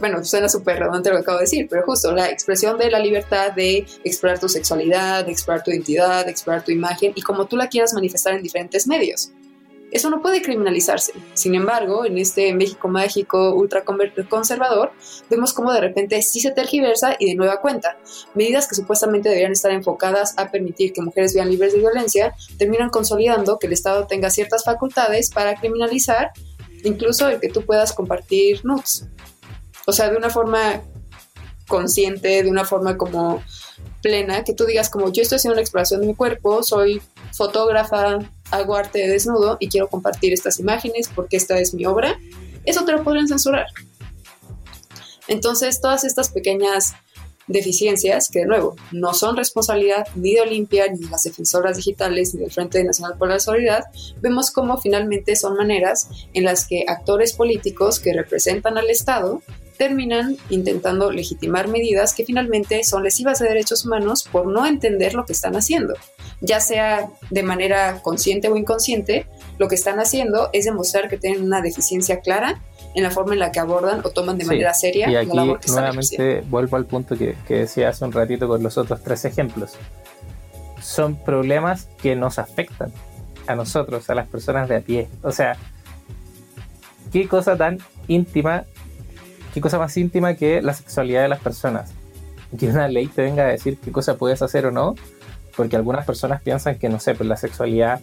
bueno, 0.00 0.24
suena 0.24 0.48
súper 0.48 0.78
redundante 0.78 1.10
lo 1.10 1.16
que 1.16 1.22
acabo 1.22 1.38
de 1.38 1.44
decir, 1.44 1.66
pero 1.68 1.82
justo 1.84 2.12
la 2.12 2.30
expresión 2.30 2.78
de 2.78 2.90
la 2.90 2.98
libertad 2.98 3.52
de 3.52 3.86
explorar 4.04 4.38
tu 4.38 4.48
sexualidad, 4.48 5.24
de 5.26 5.32
explorar 5.32 5.62
tu 5.62 5.70
identidad, 5.70 6.24
de 6.24 6.30
explorar 6.30 6.64
tu 6.64 6.72
imagen 6.72 7.12
y 7.14 7.22
como 7.22 7.46
tú 7.46 7.56
la 7.56 7.68
quieras 7.68 7.92
manifestar 7.92 8.34
en 8.34 8.42
diferentes 8.42 8.86
medios. 8.86 9.32
Eso 9.92 10.10
no 10.10 10.20
puede 10.20 10.42
criminalizarse. 10.42 11.12
Sin 11.34 11.54
embargo, 11.54 12.04
en 12.04 12.18
este 12.18 12.52
México 12.54 12.88
mágico 12.88 13.54
ultra 13.54 13.84
conservador, 13.84 14.92
vemos 15.30 15.52
cómo 15.52 15.72
de 15.72 15.80
repente 15.80 16.20
sí 16.22 16.40
se 16.40 16.50
tergiversa 16.50 17.14
y 17.18 17.26
de 17.26 17.34
nueva 17.36 17.60
cuenta. 17.60 17.96
Medidas 18.34 18.66
que 18.66 18.74
supuestamente 18.74 19.28
deberían 19.28 19.52
estar 19.52 19.70
enfocadas 19.70 20.34
a 20.38 20.50
permitir 20.50 20.92
que 20.92 21.02
mujeres 21.02 21.34
vean 21.34 21.50
libres 21.50 21.72
de 21.72 21.78
violencia 21.78 22.34
terminan 22.58 22.90
consolidando 22.90 23.58
que 23.58 23.68
el 23.68 23.74
Estado 23.74 24.06
tenga 24.06 24.28
ciertas 24.30 24.64
facultades 24.64 25.30
para 25.30 25.54
criminalizar 25.54 26.32
incluso 26.82 27.28
el 27.28 27.40
que 27.40 27.48
tú 27.48 27.62
puedas 27.62 27.92
compartir 27.92 28.64
nudes. 28.64 29.06
O 29.86 29.92
sea, 29.92 30.10
de 30.10 30.16
una 30.16 30.30
forma 30.30 30.82
consciente, 31.68 32.42
de 32.42 32.50
una 32.50 32.64
forma 32.64 32.96
como 32.96 33.42
plena, 34.02 34.44
que 34.44 34.52
tú 34.52 34.64
digas 34.64 34.90
como 34.90 35.12
yo 35.12 35.22
estoy 35.22 35.36
haciendo 35.36 35.54
una 35.54 35.62
exploración 35.62 36.00
de 36.00 36.08
mi 36.08 36.14
cuerpo, 36.14 36.62
soy 36.62 37.00
fotógrafa, 37.32 38.18
hago 38.50 38.76
arte 38.76 39.00
de 39.00 39.08
desnudo 39.08 39.56
y 39.60 39.68
quiero 39.68 39.88
compartir 39.88 40.32
estas 40.32 40.60
imágenes 40.60 41.10
porque 41.14 41.36
esta 41.36 41.58
es 41.58 41.74
mi 41.74 41.86
obra, 41.86 42.18
eso 42.64 42.84
te 42.84 42.92
lo 42.92 43.02
podrían 43.02 43.28
censurar. 43.28 43.66
Entonces, 45.28 45.80
todas 45.80 46.04
estas 46.04 46.30
pequeñas 46.30 46.94
deficiencias, 47.48 48.28
que 48.28 48.40
de 48.40 48.46
nuevo 48.46 48.76
no 48.90 49.14
son 49.14 49.36
responsabilidad 49.36 50.06
ni 50.16 50.34
de 50.34 50.40
Olimpia, 50.40 50.86
ni 50.90 50.98
de 50.98 51.10
las 51.10 51.22
defensoras 51.22 51.76
digitales, 51.76 52.34
ni 52.34 52.40
del 52.40 52.50
Frente 52.50 52.82
Nacional 52.82 53.16
por 53.18 53.28
la 53.28 53.38
Solidaridad, 53.38 53.84
vemos 54.20 54.50
cómo 54.50 54.78
finalmente 54.78 55.36
son 55.36 55.56
maneras 55.56 56.08
en 56.32 56.44
las 56.44 56.66
que 56.66 56.84
actores 56.88 57.32
políticos 57.34 58.00
que 58.00 58.12
representan 58.12 58.78
al 58.78 58.90
Estado 58.90 59.42
terminan 59.76 60.36
intentando 60.50 61.10
legitimar 61.10 61.68
medidas 61.68 62.14
que 62.14 62.24
finalmente 62.24 62.82
son 62.84 63.02
lesivas 63.02 63.38
de 63.38 63.48
derechos 63.48 63.84
humanos 63.84 64.28
por 64.30 64.46
no 64.46 64.66
entender 64.66 65.14
lo 65.14 65.24
que 65.24 65.32
están 65.32 65.56
haciendo. 65.56 65.94
Ya 66.40 66.60
sea 66.60 67.10
de 67.30 67.42
manera 67.42 68.00
consciente 68.02 68.48
o 68.48 68.56
inconsciente, 68.56 69.26
lo 69.58 69.68
que 69.68 69.74
están 69.74 69.98
haciendo 70.00 70.50
es 70.52 70.64
demostrar 70.64 71.08
que 71.08 71.16
tienen 71.16 71.42
una 71.42 71.62
deficiencia 71.62 72.20
clara 72.20 72.60
en 72.94 73.02
la 73.02 73.10
forma 73.10 73.34
en 73.34 73.40
la 73.40 73.52
que 73.52 73.60
abordan 73.60 74.00
o 74.04 74.10
toman 74.10 74.38
de 74.38 74.44
manera 74.46 74.72
seria 74.72 75.10
y 75.10 75.16
aquí 75.16 75.36
nuevamente 75.68 76.42
vuelvo 76.48 76.76
al 76.76 76.86
punto 76.86 77.16
que, 77.16 77.36
que 77.46 77.54
decía 77.54 77.90
hace 77.90 78.04
un 78.04 78.12
ratito 78.12 78.48
con 78.48 78.62
los 78.62 78.78
otros 78.78 79.02
tres 79.02 79.24
ejemplos. 79.24 79.74
Son 80.80 81.16
problemas 81.16 81.88
que 82.00 82.16
nos 82.16 82.38
afectan 82.38 82.92
a 83.46 83.54
nosotros, 83.54 84.08
a 84.08 84.14
las 84.14 84.28
personas 84.28 84.68
de 84.68 84.76
a 84.76 84.80
pie. 84.80 85.08
O 85.22 85.30
sea, 85.30 85.56
qué 87.12 87.28
cosa 87.28 87.56
tan 87.56 87.78
íntima 88.08 88.64
qué 89.56 89.62
cosa 89.62 89.78
más 89.78 89.96
íntima 89.96 90.34
que 90.34 90.60
la 90.60 90.74
sexualidad 90.74 91.22
de 91.22 91.28
las 91.28 91.40
personas. 91.40 91.90
Que 92.58 92.68
una 92.68 92.88
ley 92.88 93.06
te 93.06 93.22
venga 93.22 93.44
a 93.44 93.46
decir 93.46 93.78
qué 93.82 93.90
cosa 93.90 94.18
puedes 94.18 94.42
hacer 94.42 94.66
o 94.66 94.70
no, 94.70 94.94
porque 95.56 95.76
algunas 95.76 96.04
personas 96.04 96.42
piensan 96.42 96.78
que, 96.78 96.90
no 96.90 97.00
sé, 97.00 97.14
pues 97.14 97.26
la 97.26 97.38
sexualidad 97.38 98.02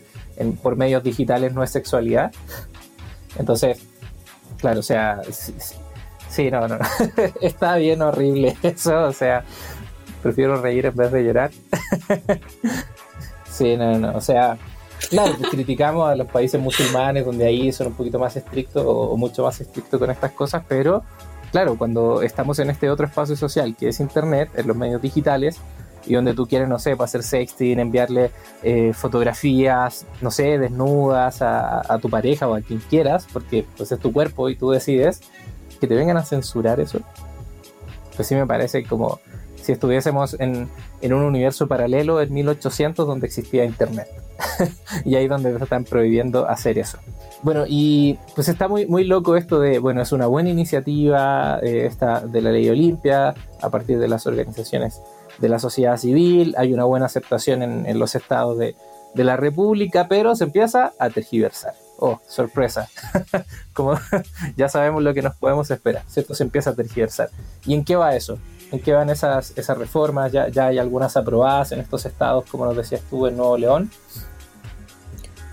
por 0.63 0.77
medios 0.77 1.03
digitales 1.03 1.53
no 1.53 1.61
es 1.61 1.69
sexualidad. 1.69 2.31
Entonces, 3.37 3.77
claro, 4.57 4.79
o 4.79 4.83
sea, 4.83 5.21
sí, 6.27 6.49
no, 6.49 6.67
no, 6.67 6.79
está 7.41 7.75
bien 7.75 8.01
horrible 8.01 8.57
eso, 8.63 9.03
o 9.03 9.13
sea, 9.13 9.43
prefiero 10.23 10.59
reír 10.59 10.87
en 10.87 10.95
vez 10.95 11.11
de 11.11 11.23
llorar. 11.23 11.51
sí, 13.47 13.77
no, 13.77 13.99
no, 13.99 14.17
o 14.17 14.21
sea, 14.21 14.57
claro, 15.07 15.35
pues 15.37 15.51
criticamos 15.51 16.09
a 16.09 16.15
los 16.15 16.27
países 16.29 16.59
musulmanes 16.59 17.23
donde 17.23 17.45
ahí 17.45 17.71
son 17.71 17.87
un 17.87 17.93
poquito 17.93 18.17
más 18.17 18.35
estrictos 18.35 18.83
o 18.83 19.15
mucho 19.17 19.43
más 19.43 19.61
estrictos 19.61 19.99
con 19.99 20.09
estas 20.09 20.31
cosas, 20.31 20.63
pero 20.67 21.03
claro, 21.53 21.77
cuando 21.77 22.23
estamos 22.23 22.57
en 22.57 22.71
este 22.71 22.89
otro 22.89 23.05
espacio 23.05 23.35
social 23.35 23.75
que 23.77 23.89
es 23.89 23.99
Internet, 23.99 24.49
en 24.55 24.67
los 24.67 24.75
medios 24.75 24.99
digitales, 25.03 25.59
y 26.03 26.15
donde 26.15 26.33
tú 26.33 26.47
quieres, 26.47 26.67
no 26.67 26.79
sé, 26.79 26.97
para 26.97 27.05
hacer 27.05 27.21
sexting, 27.21 27.79
enviarle 27.79 28.31
eh, 28.63 28.91
fotografías, 28.91 30.07
no 30.19 30.31
sé, 30.31 30.57
desnudas 30.57 31.43
a, 31.43 31.99
tu 32.01 32.09
pareja 32.09 32.47
o 32.47 32.55
a 32.55 32.61
quien 32.61 32.79
quieras, 32.89 33.27
porque 33.31 33.65
pues 33.77 33.91
es 33.91 33.99
tu 33.99 34.11
cuerpo 34.11 34.49
y 34.49 34.55
tú 34.55 34.71
decides, 34.71 35.21
que 35.79 35.87
te 35.87 35.93
vengan 35.93 36.17
a 36.17 36.25
censurar 36.25 36.79
eso, 36.79 36.99
pues 38.15 38.27
sí 38.27 38.33
me 38.33 38.47
parece 38.47 38.83
como 38.83 39.19
si 39.61 39.73
estuviésemos 39.73 40.35
en, 40.39 40.67
en 41.01 41.13
un 41.13 41.21
universo 41.21 41.67
paralelo 41.67 42.19
en 42.19 42.33
1800 42.33 43.05
donde 43.07 43.27
existía 43.27 43.63
Internet. 43.63 44.07
y 45.05 45.15
ahí 45.15 45.27
donde 45.27 45.55
están 45.55 45.83
prohibiendo 45.83 46.49
hacer 46.49 46.79
eso. 46.79 46.97
Bueno, 47.43 47.65
y 47.67 48.17
pues 48.35 48.47
está 48.47 48.67
muy, 48.67 48.85
muy 48.85 49.03
loco 49.03 49.35
esto 49.35 49.59
de, 49.59 49.79
bueno, 49.79 50.01
es 50.01 50.13
una 50.13 50.27
buena 50.27 50.49
iniciativa 50.49 51.59
eh, 51.61 51.85
esta 51.85 52.21
de 52.21 52.41
la 52.41 52.51
ley 52.51 52.69
Olimpia 52.69 53.35
a 53.61 53.69
partir 53.69 53.99
de 53.99 54.07
las 54.07 54.25
organizaciones 54.25 55.01
de 55.39 55.49
la 55.49 55.59
sociedad 55.59 55.97
civil, 55.97 56.55
hay 56.57 56.73
una 56.73 56.85
buena 56.85 57.07
aceptación 57.07 57.61
en, 57.63 57.99
los 57.99 58.15
estados 58.15 58.57
de, 58.57 58.75
de, 59.13 59.23
la 59.23 59.35
República, 59.35 60.07
pero 60.07 60.35
se 60.35 60.45
empieza 60.45 60.93
a 60.99 61.09
tergiversar. 61.09 61.73
Oh, 61.99 62.19
sorpresa. 62.27 62.89
Como 63.73 63.97
ya 64.57 64.69
sabemos 64.69 65.03
lo 65.03 65.13
que 65.13 65.21
nos 65.21 65.35
podemos 65.35 65.69
esperar, 65.71 66.03
¿cierto? 66.07 66.35
Se 66.35 66.43
empieza 66.43 66.71
a 66.71 66.75
tergiversar. 66.75 67.29
¿Y 67.65 67.73
en 67.73 67.83
qué 67.83 67.95
va 67.95 68.15
eso? 68.15 68.37
¿En 68.71 68.79
qué 68.79 68.93
van 68.93 69.09
esas, 69.09 69.53
esas 69.57 69.77
reformas? 69.77 70.31
Ya, 70.31 70.47
ya 70.49 70.67
hay 70.67 70.79
algunas 70.79 71.15
aprobadas 71.17 71.71
en 71.71 71.79
estos 71.79 72.05
estados, 72.05 72.45
como 72.49 72.65
nos 72.65 72.75
decías 72.75 73.01
tú, 73.09 73.27
en 73.27 73.37
Nuevo 73.37 73.57
León. 73.57 73.91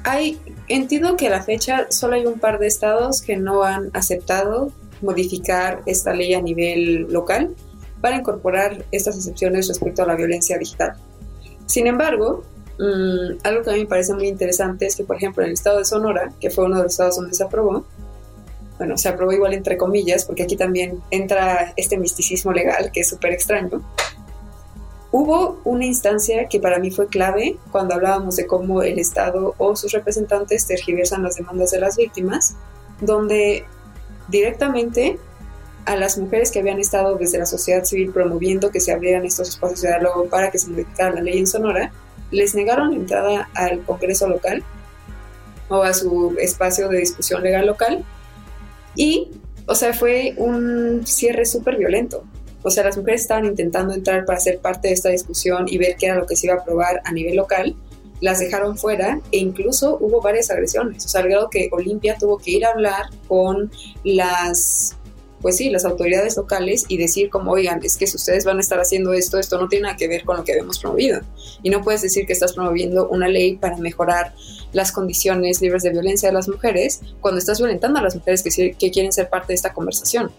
Hay, 0.04 0.40
entiendo 0.68 1.16
que 1.16 1.26
a 1.26 1.30
la 1.30 1.42
fecha 1.42 1.86
solo 1.90 2.14
hay 2.14 2.26
un 2.26 2.38
par 2.38 2.58
de 2.58 2.66
estados 2.66 3.20
que 3.20 3.36
no 3.36 3.64
han 3.64 3.90
aceptado 3.92 4.72
modificar 5.02 5.82
esta 5.86 6.14
ley 6.14 6.34
a 6.34 6.40
nivel 6.40 7.06
local 7.10 7.54
para 8.00 8.16
incorporar 8.16 8.84
estas 8.92 9.16
excepciones 9.16 9.68
respecto 9.68 10.02
a 10.02 10.06
la 10.06 10.16
violencia 10.16 10.58
digital. 10.58 10.94
Sin 11.66 11.86
embargo, 11.86 12.42
mm, 12.78 13.38
algo 13.44 13.62
que 13.62 13.70
a 13.70 13.72
mí 13.74 13.80
me 13.80 13.86
parece 13.86 14.14
muy 14.14 14.28
interesante 14.28 14.86
es 14.86 14.96
que, 14.96 15.04
por 15.04 15.16
ejemplo, 15.16 15.42
en 15.42 15.48
el 15.48 15.54
estado 15.54 15.78
de 15.78 15.84
Sonora, 15.84 16.32
que 16.40 16.50
fue 16.50 16.64
uno 16.64 16.78
de 16.78 16.84
los 16.84 16.92
estados 16.92 17.16
donde 17.16 17.34
se 17.34 17.44
aprobó, 17.44 17.84
bueno, 18.78 18.96
se 18.96 19.10
aprobó 19.10 19.32
igual 19.32 19.52
entre 19.52 19.76
comillas, 19.76 20.24
porque 20.24 20.44
aquí 20.44 20.56
también 20.56 21.02
entra 21.10 21.74
este 21.76 21.98
misticismo 21.98 22.52
legal 22.52 22.90
que 22.90 23.00
es 23.00 23.08
súper 23.10 23.32
extraño. 23.32 23.82
Hubo 25.12 25.60
una 25.64 25.86
instancia 25.86 26.46
que 26.48 26.60
para 26.60 26.78
mí 26.78 26.90
fue 26.90 27.08
clave 27.08 27.56
cuando 27.72 27.94
hablábamos 27.94 28.36
de 28.36 28.46
cómo 28.46 28.82
el 28.82 28.98
Estado 28.98 29.54
o 29.58 29.74
sus 29.74 29.92
representantes 29.92 30.66
tergiversan 30.66 31.22
las 31.24 31.36
demandas 31.36 31.72
de 31.72 31.80
las 31.80 31.96
víctimas, 31.96 32.54
donde 33.00 33.64
directamente 34.28 35.18
a 35.86 35.96
las 35.96 36.16
mujeres 36.18 36.52
que 36.52 36.60
habían 36.60 36.78
estado 36.78 37.16
desde 37.16 37.38
la 37.38 37.46
sociedad 37.46 37.84
civil 37.84 38.12
promoviendo 38.12 38.70
que 38.70 38.80
se 38.80 38.92
abrieran 38.92 39.24
estos 39.24 39.48
espacios 39.48 39.82
de 39.82 39.88
diálogo 39.88 40.26
para 40.26 40.50
que 40.50 40.58
se 40.58 40.68
modificara 40.68 41.14
la 41.14 41.22
ley 41.22 41.38
en 41.38 41.46
Sonora, 41.46 41.90
les 42.30 42.54
negaron 42.54 42.92
entrada 42.92 43.48
al 43.54 43.82
Congreso 43.82 44.28
local 44.28 44.62
o 45.68 45.82
a 45.82 45.92
su 45.92 46.36
espacio 46.38 46.88
de 46.88 46.98
discusión 46.98 47.42
legal 47.42 47.66
local 47.66 48.04
y, 48.94 49.30
o 49.66 49.74
sea, 49.74 49.92
fue 49.92 50.34
un 50.36 51.04
cierre 51.06 51.44
súper 51.44 51.76
violento. 51.76 52.24
O 52.62 52.70
sea, 52.70 52.84
las 52.84 52.96
mujeres 52.96 53.22
estaban 53.22 53.46
intentando 53.46 53.94
entrar 53.94 54.24
para 54.24 54.38
ser 54.40 54.58
parte 54.58 54.88
de 54.88 54.94
esta 54.94 55.08
discusión 55.08 55.66
y 55.68 55.78
ver 55.78 55.96
qué 55.96 56.06
era 56.06 56.16
lo 56.16 56.26
que 56.26 56.36
se 56.36 56.46
iba 56.46 56.56
a 56.56 56.58
aprobar 56.58 57.00
a 57.04 57.12
nivel 57.12 57.36
local, 57.36 57.74
las 58.20 58.38
dejaron 58.38 58.76
fuera 58.76 59.20
e 59.32 59.38
incluso 59.38 59.96
hubo 60.00 60.20
varias 60.20 60.50
agresiones. 60.50 61.04
O 61.06 61.08
sea, 61.08 61.22
al 61.22 61.28
grado 61.28 61.48
que 61.50 61.68
Olimpia 61.72 62.16
tuvo 62.18 62.38
que 62.38 62.50
ir 62.50 62.66
a 62.66 62.70
hablar 62.70 63.06
con 63.26 63.70
las 64.04 64.96
pues 65.40 65.56
sí, 65.56 65.70
las 65.70 65.84
autoridades 65.84 66.36
locales 66.36 66.84
y 66.88 66.98
decir 66.98 67.30
como, 67.30 67.52
oigan, 67.52 67.80
es 67.82 67.96
que 67.96 68.06
si 68.06 68.16
ustedes 68.16 68.44
van 68.44 68.58
a 68.58 68.60
estar 68.60 68.78
haciendo 68.78 69.12
esto, 69.12 69.38
esto 69.38 69.58
no 69.58 69.68
tiene 69.68 69.84
nada 69.84 69.96
que 69.96 70.06
ver 70.06 70.24
con 70.24 70.36
lo 70.36 70.44
que 70.44 70.52
habíamos 70.52 70.78
promovido. 70.78 71.20
Y 71.62 71.70
no 71.70 71.82
puedes 71.82 72.02
decir 72.02 72.26
que 72.26 72.34
estás 72.34 72.52
promoviendo 72.52 73.08
una 73.08 73.28
ley 73.28 73.56
para 73.56 73.76
mejorar 73.78 74.34
las 74.72 74.92
condiciones 74.92 75.62
libres 75.62 75.82
de 75.82 75.90
violencia 75.90 76.28
de 76.28 76.34
las 76.34 76.48
mujeres 76.48 77.00
cuando 77.20 77.38
estás 77.38 77.58
violentando 77.58 77.98
a 77.98 78.02
las 78.02 78.14
mujeres 78.16 78.42
que, 78.42 78.72
que 78.72 78.90
quieren 78.90 79.12
ser 79.12 79.30
parte 79.30 79.48
de 79.48 79.54
esta 79.54 79.72
conversación. 79.72 80.30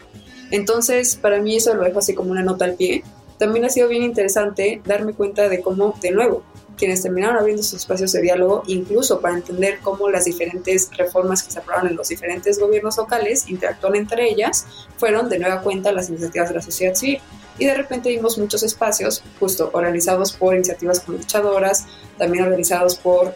Entonces, 0.51 1.15
para 1.15 1.41
mí 1.41 1.57
eso 1.57 1.73
lo 1.73 1.83
dejo 1.83 1.99
así 1.99 2.13
como 2.13 2.31
una 2.31 2.43
nota 2.43 2.65
al 2.65 2.75
pie. 2.75 3.03
También 3.37 3.65
ha 3.65 3.69
sido 3.69 3.87
bien 3.87 4.03
interesante 4.03 4.81
darme 4.85 5.13
cuenta 5.13 5.49
de 5.49 5.61
cómo, 5.61 5.95
de 5.99 6.11
nuevo, 6.11 6.43
quienes 6.77 7.01
terminaron 7.01 7.37
abriendo 7.37 7.63
sus 7.63 7.79
espacios 7.79 8.11
de 8.11 8.21
diálogo, 8.21 8.63
incluso 8.67 9.19
para 9.21 9.35
entender 9.35 9.79
cómo 9.81 10.09
las 10.09 10.25
diferentes 10.25 10.89
reformas 10.97 11.43
que 11.43 11.51
se 11.51 11.59
aprobaron 11.59 11.89
en 11.89 11.95
los 11.95 12.09
diferentes 12.09 12.59
gobiernos 12.59 12.97
locales 12.97 13.49
interactúan 13.49 13.95
entre 13.95 14.29
ellas, 14.29 14.65
fueron 14.97 15.29
de 15.29 15.39
nueva 15.39 15.61
cuenta 15.61 15.91
las 15.91 16.09
iniciativas 16.09 16.49
de 16.49 16.55
la 16.55 16.61
sociedad 16.61 16.95
civil. 16.95 17.19
Y 17.57 17.65
de 17.65 17.75
repente 17.75 18.09
vimos 18.09 18.37
muchos 18.37 18.63
espacios, 18.63 19.23
justo 19.39 19.69
organizados 19.73 20.33
por 20.33 20.55
iniciativas 20.55 20.99
como 20.99 21.17
luchadoras, 21.17 21.85
también 22.17 22.45
organizados 22.45 22.95
por 22.95 23.33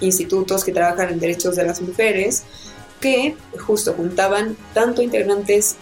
institutos 0.00 0.64
que 0.64 0.72
trabajan 0.72 1.10
en 1.10 1.20
derechos 1.20 1.56
de 1.56 1.64
las 1.64 1.80
mujeres, 1.80 2.44
que 3.00 3.36
justo 3.66 3.94
juntaban 3.94 4.56
tanto 4.72 5.02
integrantes 5.02 5.76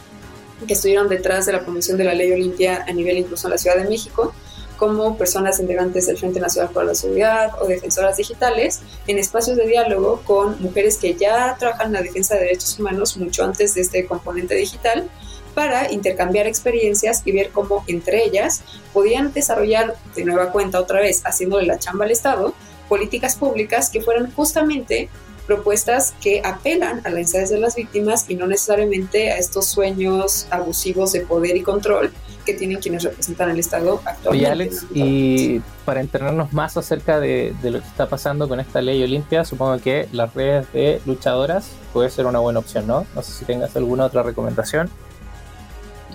que 0.66 0.74
estuvieron 0.74 1.08
detrás 1.08 1.46
de 1.46 1.52
la 1.52 1.60
promoción 1.60 1.96
de 1.98 2.04
la 2.04 2.14
ley 2.14 2.32
Olimpia 2.32 2.84
a 2.86 2.92
nivel 2.92 3.18
incluso 3.18 3.46
en 3.46 3.52
la 3.52 3.58
Ciudad 3.58 3.76
de 3.76 3.88
México, 3.88 4.34
como 4.76 5.16
personas 5.16 5.60
integrantes 5.60 6.08
del 6.08 6.18
Frente 6.18 6.40
Nacional 6.40 6.72
por 6.72 6.84
la 6.84 6.94
Seguridad 6.94 7.52
o 7.60 7.66
defensoras 7.66 8.16
digitales 8.16 8.80
en 9.06 9.18
espacios 9.18 9.56
de 9.56 9.66
diálogo 9.66 10.22
con 10.24 10.60
mujeres 10.60 10.98
que 10.98 11.14
ya 11.14 11.56
trabajan 11.58 11.88
en 11.88 11.92
la 11.92 12.02
defensa 12.02 12.34
de 12.34 12.40
derechos 12.40 12.78
humanos 12.80 13.16
mucho 13.16 13.44
antes 13.44 13.74
de 13.74 13.82
este 13.82 14.06
componente 14.06 14.56
digital 14.56 15.08
para 15.54 15.92
intercambiar 15.92 16.46
experiencias 16.46 17.22
y 17.24 17.32
ver 17.32 17.50
cómo 17.50 17.84
entre 17.86 18.24
ellas 18.24 18.62
podían 18.92 19.32
desarrollar 19.32 19.94
de 20.16 20.24
nueva 20.24 20.50
cuenta 20.50 20.80
otra 20.80 21.00
vez, 21.00 21.22
haciéndole 21.24 21.66
la 21.66 21.78
chamba 21.78 22.04
al 22.04 22.10
Estado, 22.10 22.54
políticas 22.88 23.36
públicas 23.36 23.88
que 23.88 24.00
fueran 24.00 24.32
justamente 24.32 25.08
propuestas 25.46 26.14
que 26.20 26.40
apelan 26.44 27.00
a 27.04 27.10
la 27.10 27.16
necesidades 27.16 27.50
de 27.50 27.58
las 27.58 27.76
víctimas 27.76 28.26
y 28.28 28.34
no 28.34 28.46
necesariamente 28.46 29.30
a 29.30 29.38
estos 29.38 29.66
sueños 29.66 30.46
abusivos 30.50 31.12
de 31.12 31.20
poder 31.20 31.56
y 31.56 31.62
control 31.62 32.12
que 32.44 32.54
tienen 32.54 32.78
quienes 32.78 33.04
representan 33.04 33.50
el 33.50 33.58
Estado 33.58 34.00
actualmente. 34.04 34.42
Y 34.42 34.50
Alex, 34.50 34.86
y 34.92 35.60
para 35.84 36.00
enterarnos 36.00 36.52
más 36.52 36.76
acerca 36.76 37.20
de, 37.20 37.54
lo 37.62 37.80
que 37.80 37.86
está 37.86 38.08
pasando 38.08 38.48
con 38.48 38.60
esta 38.60 38.80
ley 38.80 39.02
Olimpia, 39.02 39.44
supongo 39.44 39.78
que 39.78 40.08
las 40.12 40.34
redes 40.34 40.72
de 40.72 41.00
luchadoras 41.06 41.68
puede 41.92 42.10
ser 42.10 42.26
una 42.26 42.40
buena 42.40 42.58
opción, 42.58 42.86
¿no? 42.86 43.06
No 43.14 43.22
sé 43.22 43.32
si 43.32 43.44
tengas 43.44 43.76
alguna 43.76 44.06
otra 44.06 44.22
recomendación. 44.22 44.90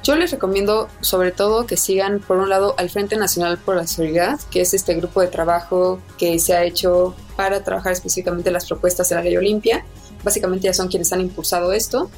Yo 0.04 0.16
les 0.16 0.32
recomiendo 0.32 0.88
sobre 1.02 1.32
todo 1.32 1.66
que 1.66 1.76
sigan 1.76 2.20
por 2.20 2.38
un 2.38 2.50
lado 2.50 2.76
al 2.78 2.90
Frente 2.90 3.18
Nacional 3.18 3.58
por 3.58 3.76
la 3.76 3.88
Seguridad, 3.88 4.40
que 4.52 4.62
es 4.62 4.74
este 4.74 4.96
grupo 4.96 5.22
de 5.22 5.28
trabajo 5.28 6.00
que 6.18 6.40
se 6.40 6.54
ha 6.54 6.64
hecho 6.64 7.16
para 7.38 7.64
trabajar 7.64 7.94
específicamente 7.94 8.52
las 8.52 8.66
propuestas 8.68 9.08
de 9.08 9.16
la 9.16 9.22
ley 9.22 9.38
Olimpia. 9.38 9.86
Básicamente 10.24 10.66
ya 10.66 10.74
son 10.74 10.90
quienes 10.90 11.14
han 11.14 11.22
impulsado 11.22 11.72
esto 11.72 12.10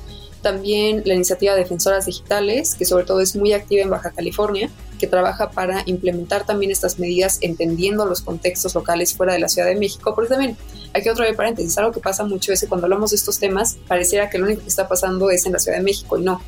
también 0.42 1.04
la 1.06 1.14
iniciativa 1.14 1.56
Defensoras 1.56 2.06
Digitales, 2.06 2.76
que 2.76 2.86
sobre 2.86 3.04
todo 3.04 3.20
es 3.20 3.36
muy 3.36 3.54
activa 3.54 3.82
en 3.82 3.90
Baja 3.90 4.12
California, 4.12 4.70
que 4.98 5.08
trabaja 5.08 5.52
para 5.52 5.84
implementar 5.86 6.46
también 6.46 6.72
estas 6.72 7.00
medidas 7.00 7.40
entendiendo 7.42 8.06
los 8.06 8.22
contextos 8.22 8.76
locales 8.76 9.14
fuera 9.14 9.34
de 9.34 9.40
la 9.40 9.50
Ciudad 9.50 9.68
de 9.68 9.76
México, 9.76 10.14
porque 10.16 10.30
también 10.30 10.58
aquí 10.94 11.10
otro 11.10 11.26
paréntesis, 11.36 11.78
algo 11.78 11.92
que 11.92 12.00
pasa 12.00 12.24
mucho 12.24 12.52
es 12.52 12.62
que 12.62 12.68
cuando 12.68 12.86
hablamos 12.86 13.12
de 13.12 13.18
estos 13.18 13.40
temas 13.40 13.78
pareciera 13.88 14.30
que 14.30 14.38
lo 14.38 14.46
único 14.46 14.62
que 14.62 14.70
está 14.70 14.88
pasando 14.88 15.30
es 15.30 15.46
en 15.46 15.54
la 15.54 15.60
Ciudad 15.60 15.78
de 15.78 15.84
México 15.84 16.18
y 16.18 16.24
no. 16.24 16.42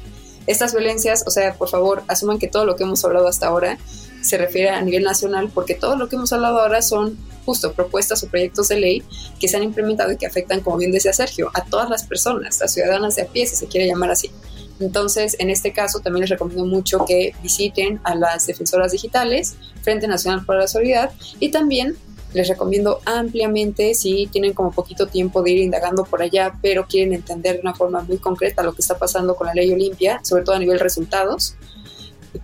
Estas 0.48 0.74
violencias, 0.74 1.24
o 1.28 1.32
sea, 1.32 1.54
por 1.54 1.70
favor, 1.70 2.04
asuman 2.08 2.40
que 2.40 2.48
todo 2.48 2.66
lo 2.66 2.76
que 2.76 2.84
hemos 2.84 3.04
hablado 3.06 3.28
hasta 3.28 3.48
ahora 3.48 3.78
se 4.22 4.38
refiere 4.38 4.70
a 4.70 4.82
nivel 4.82 5.04
nacional, 5.04 5.52
porque 5.54 5.76
todo 5.76 5.96
lo 5.96 6.10
que 6.10 6.16
hemos 6.16 6.34
hablado 6.34 6.60
ahora 6.60 6.82
son 6.82 7.18
justo 7.46 7.74
propuestas 7.74 8.24
o 8.24 8.28
proyectos 8.28 8.68
de 8.70 8.80
ley 8.80 9.04
que 9.40 9.48
se 9.48 9.58
han 9.58 9.64
implementado 9.64 10.12
y 10.12 10.18
que 10.18 10.26
afectan, 10.26 10.62
como 10.62 10.78
bien 10.78 10.92
decía 10.92 11.14
Sergio, 11.14 11.52
a 11.54 11.66
todas 11.66 11.90
las 11.90 12.04
personas, 12.04 12.62
a 12.62 12.68
ciudadanas 12.68 13.16
de 13.16 13.24
a 13.24 13.26
pie, 13.26 13.46
si 13.48 13.56
se 13.56 13.68
quiere 13.68 13.88
llamar 13.88 14.12
así. 14.12 14.32
Entonces, 14.80 15.36
en 15.40 15.50
este 15.50 15.74
caso, 15.74 16.00
también 16.00 16.22
les 16.22 16.30
recomiendo 16.30 16.66
mucho 16.66 17.06
que 17.06 17.34
visiten 17.44 18.00
a 18.04 18.16
las 18.16 18.48
defensoras 18.48 18.92
digitales, 18.92 19.56
Frente 19.84 20.08
Nacional 20.08 20.46
para 20.46 20.62
la 20.62 20.68
Solidaridad, 20.68 21.12
y 21.40 21.52
también 21.52 21.96
les 22.34 22.48
recomiendo 22.48 23.02
ampliamente, 23.06 23.94
si 23.94 24.28
tienen 24.28 24.54
como 24.54 24.72
poquito 24.72 25.08
tiempo 25.08 25.44
de 25.44 25.52
ir 25.52 25.58
indagando 25.60 26.04
por 26.04 26.22
allá, 26.22 26.58
pero 26.62 26.88
quieren 26.88 27.14
entender 27.14 27.56
de 27.56 27.62
una 27.62 27.76
forma 27.76 28.02
muy 28.02 28.18
concreta 28.18 28.64
lo 28.64 28.74
que 28.74 28.82
está 28.82 28.98
pasando 28.98 29.36
con 29.36 29.48
la 29.48 29.54
ley 29.54 29.72
Olimpia, 29.72 30.22
sobre 30.24 30.44
todo 30.44 30.56
a 30.56 30.60
nivel 30.60 30.80
resultados, 30.80 31.56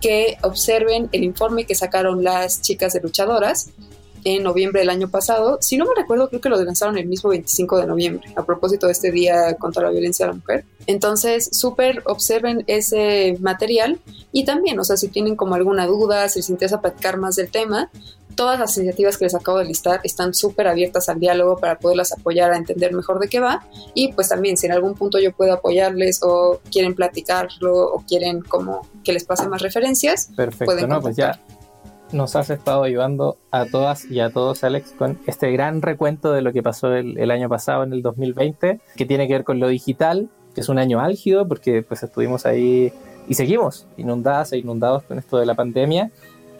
que 0.00 0.36
observen 0.42 1.08
el 1.12 1.24
informe 1.24 1.64
que 1.64 1.74
sacaron 1.74 2.22
las 2.22 2.60
chicas 2.60 2.92
de 2.92 3.00
luchadoras 3.00 3.70
en 4.36 4.42
noviembre 4.42 4.80
del 4.80 4.90
año 4.90 5.08
pasado. 5.08 5.58
Si 5.60 5.76
no 5.76 5.86
me 5.86 5.94
recuerdo, 5.96 6.28
creo 6.28 6.40
que 6.40 6.48
lo 6.48 6.62
lanzaron 6.62 6.98
el 6.98 7.06
mismo 7.06 7.30
25 7.30 7.78
de 7.78 7.86
noviembre, 7.86 8.28
a 8.36 8.44
propósito 8.44 8.86
de 8.86 8.92
este 8.92 9.10
Día 9.10 9.54
contra 9.54 9.82
la 9.82 9.90
Violencia 9.90 10.26
a 10.26 10.28
la 10.28 10.34
Mujer. 10.34 10.64
Entonces, 10.86 11.48
súper 11.52 12.02
observen 12.06 12.64
ese 12.66 13.36
material 13.40 13.98
y 14.32 14.44
también, 14.44 14.78
o 14.78 14.84
sea, 14.84 14.96
si 14.96 15.08
tienen 15.08 15.34
como 15.34 15.54
alguna 15.54 15.86
duda, 15.86 16.28
si 16.28 16.40
les 16.40 16.50
interesa 16.50 16.80
platicar 16.80 17.16
más 17.16 17.36
del 17.36 17.50
tema, 17.50 17.90
todas 18.34 18.60
las 18.60 18.76
iniciativas 18.76 19.16
que 19.16 19.24
les 19.24 19.34
acabo 19.34 19.58
de 19.58 19.64
listar 19.64 20.00
están 20.04 20.34
súper 20.34 20.68
abiertas 20.68 21.08
al 21.08 21.18
diálogo 21.18 21.56
para 21.56 21.78
poderlas 21.78 22.12
apoyar 22.12 22.52
a 22.52 22.56
entender 22.56 22.92
mejor 22.92 23.18
de 23.18 23.28
qué 23.28 23.40
va. 23.40 23.66
Y 23.94 24.12
pues 24.12 24.28
también, 24.28 24.56
si 24.56 24.66
en 24.66 24.72
algún 24.72 24.94
punto 24.94 25.18
yo 25.18 25.32
puedo 25.32 25.54
apoyarles 25.54 26.20
o 26.22 26.60
quieren 26.70 26.94
platicarlo 26.94 27.86
o 27.86 28.04
quieren 28.06 28.42
como 28.42 28.86
que 29.02 29.12
les 29.12 29.24
pase 29.24 29.48
más 29.48 29.62
referencias, 29.62 30.30
Perfecto, 30.36 30.66
pueden 30.66 30.88
no, 30.88 31.00
pues 31.00 31.16
ya 31.16 31.40
nos 32.12 32.36
has 32.36 32.50
estado 32.50 32.82
ayudando 32.82 33.36
a 33.50 33.66
todas 33.66 34.04
y 34.10 34.20
a 34.20 34.30
todos, 34.30 34.64
Alex, 34.64 34.94
con 34.96 35.18
este 35.26 35.50
gran 35.52 35.82
recuento 35.82 36.32
de 36.32 36.42
lo 36.42 36.52
que 36.52 36.62
pasó 36.62 36.94
el, 36.94 37.30
año 37.30 37.48
pasado, 37.48 37.82
en 37.82 37.92
el 37.92 38.02
2020, 38.02 38.80
que 38.96 39.06
tiene 39.06 39.26
que 39.26 39.34
ver 39.34 39.44
con 39.44 39.60
lo 39.60 39.68
digital, 39.68 40.28
que 40.54 40.60
es 40.62 40.68
un 40.68 40.78
año 40.78 41.00
álgido, 41.00 41.46
porque 41.46 41.82
pues 41.82 42.02
estuvimos 42.02 42.46
ahí 42.46 42.92
y 43.28 43.34
seguimos 43.34 43.86
inundadas 43.96 44.52
e 44.52 44.58
inundados 44.58 45.02
con 45.02 45.18
esto 45.18 45.38
de 45.38 45.46
la 45.46 45.54
pandemia, 45.54 46.10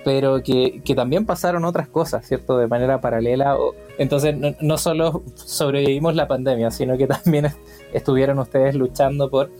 pero 0.04 0.42
que, 0.42 0.82
también 0.94 1.26
pasaron 1.26 1.64
otras 1.64 1.88
cosas, 1.88 2.26
¿cierto? 2.26 2.58
De 2.58 2.66
manera 2.66 3.00
paralela. 3.00 3.56
Entonces, 3.98 4.36
no, 4.36 4.54
no 4.60 4.78
solo 4.78 5.22
sobrevivimos 5.34 6.14
la 6.14 6.28
pandemia, 6.28 6.70
sino 6.70 6.96
que 6.96 7.06
también 7.06 7.52
estuvieron 7.92 8.38
ustedes 8.38 8.74
luchando 8.74 9.30
por 9.30 9.50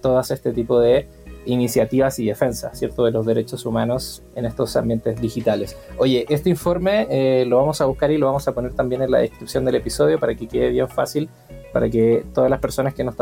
todas 0.00 0.30
este 0.30 0.52
tipo 0.52 0.80
de 0.80 1.08
iniciativas 1.44 2.18
y 2.18 2.26
defensa, 2.26 2.74
¿cierto?, 2.74 3.04
de 3.04 3.10
los 3.10 3.26
derechos 3.26 3.66
humanos 3.66 4.22
en 4.34 4.44
estos 4.44 4.76
ambientes 4.76 5.20
digitales. 5.20 5.76
Oye, 5.98 6.26
este 6.28 6.50
informe 6.50 7.06
eh, 7.10 7.44
lo 7.46 7.58
vamos 7.58 7.80
a 7.80 7.86
buscar 7.86 8.10
y 8.10 8.18
lo 8.18 8.26
vamos 8.26 8.46
a 8.48 8.52
poner 8.52 8.72
también 8.74 9.02
en 9.02 9.10
la 9.10 9.18
descripción 9.18 9.64
del 9.64 9.76
episodio 9.76 10.18
para 10.18 10.34
que 10.34 10.46
quede 10.46 10.70
bien 10.70 10.88
fácil, 10.88 11.28
para 11.72 11.88
que 11.88 12.24
todas 12.32 12.50
las 12.50 12.60
personas 12.60 12.94
que 12.94 13.04
nos, 13.04 13.16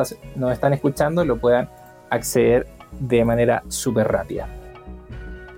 están 0.53 0.73
escuchando 0.73 1.25
lo 1.25 1.39
puedan 1.39 1.71
acceder 2.11 2.67
de 2.99 3.25
manera 3.25 3.63
súper 3.69 4.09
rápida. 4.09 4.49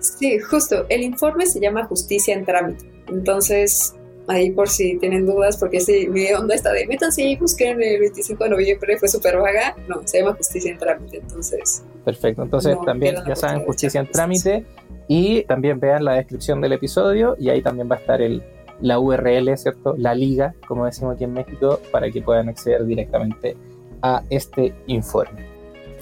Sí, 0.00 0.38
justo. 0.40 0.84
El 0.88 1.02
informe 1.02 1.46
se 1.46 1.60
llama 1.60 1.84
Justicia 1.84 2.34
en 2.34 2.44
Trámite. 2.44 2.84
Entonces, 3.08 3.94
ahí 4.26 4.50
por 4.50 4.68
si 4.68 4.98
tienen 4.98 5.26
dudas, 5.26 5.56
porque 5.56 5.80
si 5.80 6.08
mi 6.08 6.30
onda 6.32 6.54
está 6.54 6.72
de 6.72 6.86
métanse 6.86 7.22
y 7.22 7.36
busquen 7.36 7.80
el 7.82 8.00
25 8.00 8.44
de 8.44 8.50
noviembre, 8.50 8.98
fue 8.98 9.08
súper 9.08 9.36
vaga. 9.38 9.76
No, 9.88 10.06
se 10.06 10.18
llama 10.18 10.34
Justicia 10.34 10.72
en 10.72 10.78
Trámite. 10.78 11.18
Entonces, 11.18 11.84
Perfecto, 12.04 12.42
entonces 12.42 12.76
No 12.76 12.84
también 12.84 13.16
ya 13.26 13.36
saben, 13.36 13.64
justicia 13.64 14.00
en 14.00 14.10
trámite 14.10 14.64
y 15.08 15.42
también 15.44 15.78
vean 15.78 16.04
la 16.04 16.14
descripción 16.14 16.60
del 16.60 16.72
episodio 16.72 17.36
y 17.38 17.50
ahí 17.50 17.62
también 17.62 17.88
va 17.90 17.96
a 17.96 17.98
estar 17.98 18.20
el, 18.20 18.42
la 18.80 18.98
URL, 18.98 19.56
¿cierto? 19.56 19.94
La 19.96 20.14
liga, 20.14 20.54
como 20.66 20.84
decimos 20.84 21.14
aquí 21.14 21.24
en 21.24 21.32
México, 21.32 21.80
para 21.90 22.10
que 22.10 22.20
puedan 22.20 22.48
acceder 22.48 22.84
directamente 22.84 23.56
a 24.02 24.22
este 24.30 24.74
informe. 24.88 25.46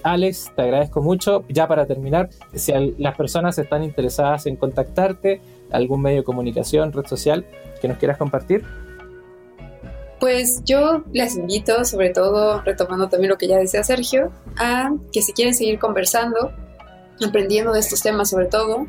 Alex, 0.03 0.53
te 0.57 0.63
agradezco 0.63 1.03
mucho. 1.03 1.45
Ya 1.49 1.69
para 1.69 1.87
terminar, 1.87 2.31
si 2.55 2.73
las 2.99 3.17
personas 3.17 3.59
están 3.59 3.85
interesadas 3.85 4.47
en 4.47 4.57
contactarte, 4.57 5.41
algún 5.71 6.03
medio 6.03 6.19
de 6.19 6.25
comunicación, 6.25 6.93
red 6.93 7.07
social 7.07 7.45
que 7.81 7.89
nos 7.89 7.99
quieras 7.99 8.17
compartir, 8.17 8.65
Pues 10.21 10.63
yo 10.67 11.03
les 11.15 11.35
invito, 11.37 11.85
sobre 11.87 12.11
todo 12.11 12.61
retomando 12.61 13.09
también 13.09 13.31
lo 13.31 13.39
que 13.39 13.49
ya 13.49 13.57
decía 13.57 13.83
Sergio, 13.83 14.31
a 14.59 14.91
que 15.13 15.23
si 15.23 15.33
quieren 15.33 15.55
seguir 15.55 15.79
conversando, 15.79 16.53
aprendiendo 17.27 17.73
de 17.73 17.81
estos 17.81 18.03
temas 18.03 18.29
sobre 18.29 18.47
todo, 18.47 18.87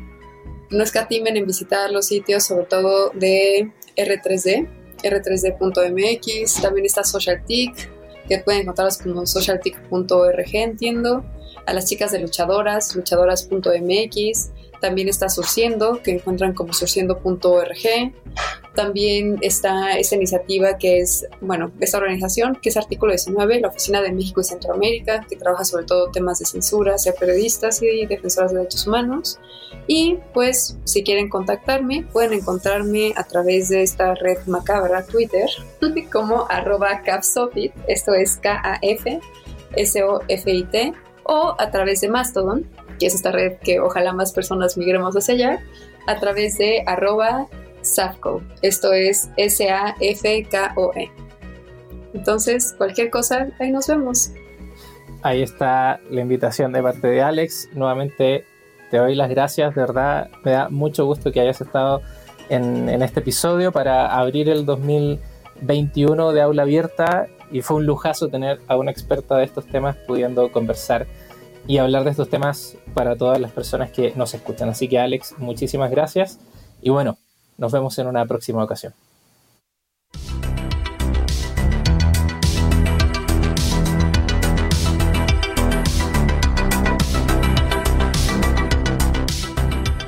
no 0.70 0.84
escatimen 0.84 1.38
en 1.38 1.46
visitar 1.46 1.90
los 1.90 2.06
sitios 2.06 2.44
sobre 2.44 2.66
todo 2.66 3.10
de 3.14 3.72
R3D, 3.96 4.68
r3d.mx, 5.02 6.62
también 6.62 6.86
está 6.86 7.02
SocialTIC, 7.02 7.90
que 8.28 8.38
pueden 8.38 8.62
encontrarlos 8.62 8.98
como 8.98 9.26
socialtic.org, 9.26 10.54
entiendo, 10.54 11.24
a 11.66 11.72
las 11.72 11.86
chicas 11.86 12.12
de 12.12 12.20
luchadoras, 12.20 12.94
luchadoras.mx, 12.94 14.50
también 14.80 15.08
está 15.08 15.28
Surciendo, 15.28 16.02
que 16.02 16.10
encuentran 16.10 16.54
como 16.54 16.72
surciendo.org, 16.72 18.12
también 18.74 19.38
está 19.42 19.92
esta 19.98 20.16
iniciativa 20.16 20.76
que 20.76 20.98
es, 20.98 21.26
bueno, 21.40 21.70
esta 21.78 21.98
organización 21.98 22.58
que 22.60 22.70
es 22.70 22.76
Artículo 22.76 23.12
19, 23.12 23.60
la 23.60 23.68
Oficina 23.68 24.02
de 24.02 24.12
México 24.12 24.40
y 24.40 24.44
Centroamérica, 24.44 25.24
que 25.28 25.36
trabaja 25.36 25.64
sobre 25.64 25.84
todo 25.84 26.10
temas 26.10 26.40
de 26.40 26.46
censura 26.46 26.94
hacia 26.94 27.14
periodistas 27.14 27.80
y 27.80 28.06
defensoras 28.06 28.50
de 28.52 28.58
derechos 28.58 28.86
humanos. 28.86 29.38
Y 29.86 30.18
pues, 30.34 30.76
si 30.84 31.02
quieren 31.02 31.28
contactarme, 31.28 32.06
pueden 32.12 32.32
encontrarme 32.32 33.12
a 33.16 33.24
través 33.24 33.68
de 33.68 33.82
esta 33.82 34.14
red 34.14 34.38
macabra 34.46 35.06
Twitter 35.06 35.48
como 36.12 36.46
arroba 36.50 37.02
capsofit, 37.02 37.72
esto 37.86 38.14
es 38.14 38.36
K-A-F, 38.36 39.20
S-O-F-I-T, 39.76 40.92
o 41.24 41.54
a 41.58 41.70
través 41.70 42.00
de 42.00 42.08
Mastodon, 42.08 42.66
que 42.98 43.06
es 43.06 43.14
esta 43.14 43.32
red 43.32 43.54
que 43.58 43.80
ojalá 43.80 44.12
más 44.12 44.32
personas 44.32 44.76
migremos 44.76 45.14
hacia 45.14 45.34
allá, 45.34 45.62
a 46.06 46.18
través 46.18 46.58
de 46.58 46.82
arroba 46.86 47.46
Safco. 47.82 48.42
Esto 48.62 48.92
es 48.92 49.30
S-A-F-K-O-E. 49.36 51.10
Entonces, 52.14 52.74
cualquier 52.76 53.10
cosa, 53.10 53.48
ahí 53.58 53.70
nos 53.70 53.86
vemos. 53.86 54.30
Ahí 55.22 55.42
está 55.42 56.00
la 56.10 56.20
invitación 56.20 56.72
de 56.72 56.82
parte 56.82 57.06
de 57.06 57.22
Alex. 57.22 57.70
Nuevamente 57.72 58.44
te 58.90 58.96
doy 58.98 59.14
las 59.14 59.30
gracias, 59.30 59.74
de 59.74 59.80
verdad. 59.80 60.30
Me 60.44 60.52
da 60.52 60.68
mucho 60.68 61.06
gusto 61.06 61.32
que 61.32 61.40
hayas 61.40 61.60
estado 61.60 62.02
en, 62.48 62.88
en 62.88 63.02
este 63.02 63.20
episodio 63.20 63.72
para 63.72 64.14
abrir 64.14 64.48
el 64.48 64.66
2021 64.66 66.32
de 66.32 66.42
aula 66.42 66.62
abierta 66.62 67.28
y 67.52 67.62
fue 67.62 67.76
un 67.76 67.86
lujazo 67.86 68.28
tener 68.28 68.60
a 68.66 68.76
una 68.76 68.90
experta 68.90 69.36
de 69.36 69.44
estos 69.44 69.66
temas 69.66 69.96
pudiendo 70.06 70.50
conversar 70.50 71.06
y 71.66 71.78
hablar 71.78 72.04
de 72.04 72.10
estos 72.10 72.28
temas 72.28 72.76
para 72.94 73.14
todas 73.14 73.38
las 73.40 73.52
personas 73.52 73.90
que 73.90 74.12
nos 74.16 74.34
escuchan. 74.34 74.68
Así 74.68 74.88
que 74.88 74.98
Alex, 74.98 75.36
muchísimas 75.38 75.90
gracias 75.90 76.40
y 76.80 76.90
bueno, 76.90 77.18
nos 77.58 77.70
vemos 77.70 77.96
en 77.98 78.08
una 78.08 78.24
próxima 78.26 78.64
ocasión. 78.64 78.94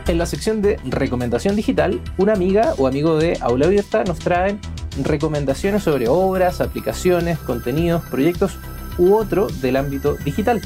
En 0.07 0.19
la 0.19 0.27
sección 0.27 0.61
de 0.61 0.79
recomendación 0.85 1.57
digital, 1.57 2.01
una 2.19 2.35
amiga 2.35 2.75
o 2.79 2.87
amigo 2.87 3.17
de 3.17 3.39
Aula 3.41 3.67
Abierta 3.67 4.05
nos 4.05 4.19
traen 4.19 4.61
recomendaciones 5.03 5.83
sobre 5.83 6.09
obras, 6.09 6.61
aplicaciones, 6.61 7.39
contenidos, 7.39 8.03
proyectos 8.05 8.57
u 8.99 9.15
otro 9.15 9.49
del 9.61 9.77
ámbito 9.77 10.15
digital. 10.25 10.61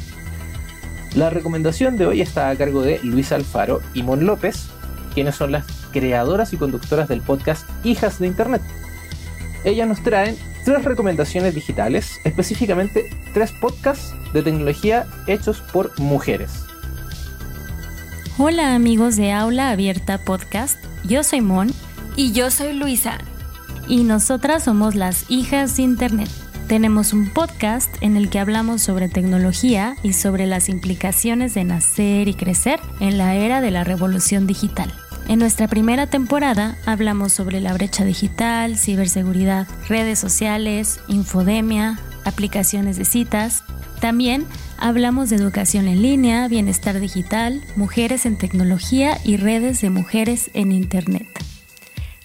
La 1.14 1.30
recomendación 1.30 1.96
de 1.96 2.06
hoy 2.06 2.20
está 2.20 2.50
a 2.50 2.56
cargo 2.56 2.82
de 2.82 3.00
Luis 3.02 3.32
Alfaro 3.32 3.80
y 3.94 4.02
Mon 4.02 4.26
López, 4.26 4.66
quienes 5.14 5.34
son 5.34 5.52
las 5.52 5.64
creadoras 5.90 6.52
y 6.52 6.56
conductoras 6.56 7.08
del 7.08 7.22
podcast 7.22 7.68
Hijas 7.84 8.18
de 8.18 8.26
Internet. 8.26 8.62
Ellas 9.64 9.88
nos 9.88 10.02
traen 10.02 10.36
tres 10.64 10.84
recomendaciones 10.84 11.54
digitales, 11.54 12.20
específicamente 12.24 13.10
tres 13.32 13.52
podcasts 13.52 14.14
de 14.32 14.42
tecnología 14.42 15.06
hechos 15.26 15.60
por 15.72 15.98
mujeres. 15.98 16.50
Hola 18.36 18.74
amigos 18.74 19.16
de 19.16 19.32
Aula 19.32 19.70
Abierta 19.70 20.18
Podcast, 20.18 20.78
yo 21.04 21.24
soy 21.24 21.40
Mon 21.40 21.72
Y 22.14 22.32
yo 22.32 22.50
soy 22.50 22.72
Luisa. 22.72 23.18
Y 23.88 24.04
nosotras 24.04 24.64
somos 24.64 24.94
las 24.94 25.24
hijas 25.30 25.76
de 25.76 25.82
Internet. 25.82 26.28
Tenemos 26.68 27.14
un 27.14 27.30
podcast 27.30 27.88
en 28.02 28.16
el 28.16 28.28
que 28.28 28.38
hablamos 28.38 28.82
sobre 28.82 29.08
tecnología 29.08 29.96
y 30.02 30.12
sobre 30.12 30.46
las 30.46 30.68
implicaciones 30.68 31.54
de 31.54 31.64
nacer 31.64 32.28
y 32.28 32.34
crecer 32.34 32.78
en 33.00 33.16
la 33.16 33.34
era 33.34 33.62
de 33.62 33.70
la 33.70 33.84
revolución 33.84 34.46
digital. 34.46 34.92
En 35.28 35.38
nuestra 35.38 35.66
primera 35.66 36.06
temporada 36.06 36.76
hablamos 36.84 37.32
sobre 37.32 37.60
la 37.60 37.72
brecha 37.72 38.04
digital, 38.04 38.76
ciberseguridad, 38.76 39.66
redes 39.88 40.18
sociales, 40.18 41.00
infodemia, 41.08 41.98
aplicaciones 42.24 42.98
de 42.98 43.06
citas. 43.06 43.64
También 44.00 44.44
hablamos 44.78 45.30
de 45.30 45.36
educación 45.36 45.88
en 45.88 46.02
línea, 46.02 46.48
bienestar 46.48 47.00
digital, 47.00 47.62
mujeres 47.76 48.26
en 48.26 48.36
tecnología 48.36 49.18
y 49.24 49.38
redes 49.38 49.80
de 49.80 49.90
mujeres 49.90 50.50
en 50.52 50.72
Internet. 50.72 51.47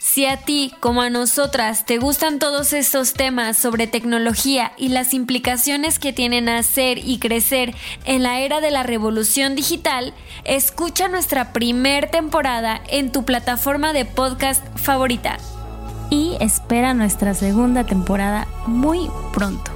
Si 0.06 0.26
a 0.26 0.36
ti, 0.36 0.74
como 0.82 1.02
a 1.02 1.10
nosotras, 1.10 1.86
te 1.86 1.98
gustan 1.98 2.38
todos 2.38 2.74
estos 2.74 3.14
temas 3.14 3.56
sobre 3.58 3.88
tecnología 3.88 4.74
y 4.78 4.90
las 4.90 5.14
implicaciones 5.14 5.98
que 5.98 6.12
tienen 6.12 6.46
nacer 6.46 6.98
y 6.98 7.20
crecer 7.20 7.74
en 8.04 8.22
la 8.22 8.42
era 8.42 8.60
de 8.60 8.70
la 8.70 8.84
revolución 8.84 9.56
digital, 9.56 10.14
escucha 10.44 11.08
nuestra 11.08 11.54
primer 11.54 12.12
temporada 12.12 12.82
en 12.90 13.14
tu 13.14 13.24
plataforma 13.24 13.94
de 13.94 14.04
podcast 14.04 14.62
favorita. 14.78 15.38
Y 16.10 16.36
espera 16.42 16.94
nuestra 16.94 17.34
segunda 17.34 17.86
temporada 17.86 18.46
muy 18.68 19.10
pronto. 19.32 19.72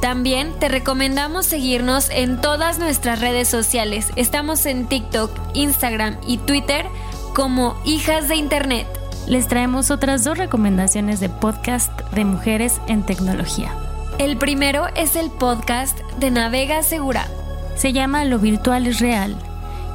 También 0.00 0.58
te 0.58 0.68
recomendamos 0.68 1.44
seguirnos 1.44 2.08
en 2.08 2.40
todas 2.40 2.78
nuestras 2.78 3.20
redes 3.20 3.46
sociales. 3.46 4.08
Estamos 4.16 4.64
en 4.64 4.88
TikTok, 4.88 5.38
Instagram 5.52 6.16
y 6.26 6.38
Twitter 6.38 6.86
como 7.34 7.76
Hijas 7.84 8.26
de 8.28 8.36
Internet. 8.36 8.86
Les 9.26 9.48
traemos 9.48 9.90
otras 9.90 10.22
dos 10.22 10.38
recomendaciones 10.38 11.18
de 11.18 11.28
podcast 11.28 11.90
de 12.12 12.24
mujeres 12.24 12.80
en 12.86 13.02
tecnología. 13.02 13.74
El 14.18 14.36
primero 14.36 14.86
es 14.94 15.16
el 15.16 15.30
podcast 15.30 15.98
de 16.20 16.30
Navega 16.30 16.84
Segura. 16.84 17.26
Se 17.74 17.92
llama 17.92 18.24
Lo 18.24 18.38
Virtual 18.38 18.86
es 18.86 19.00
Real. 19.00 19.36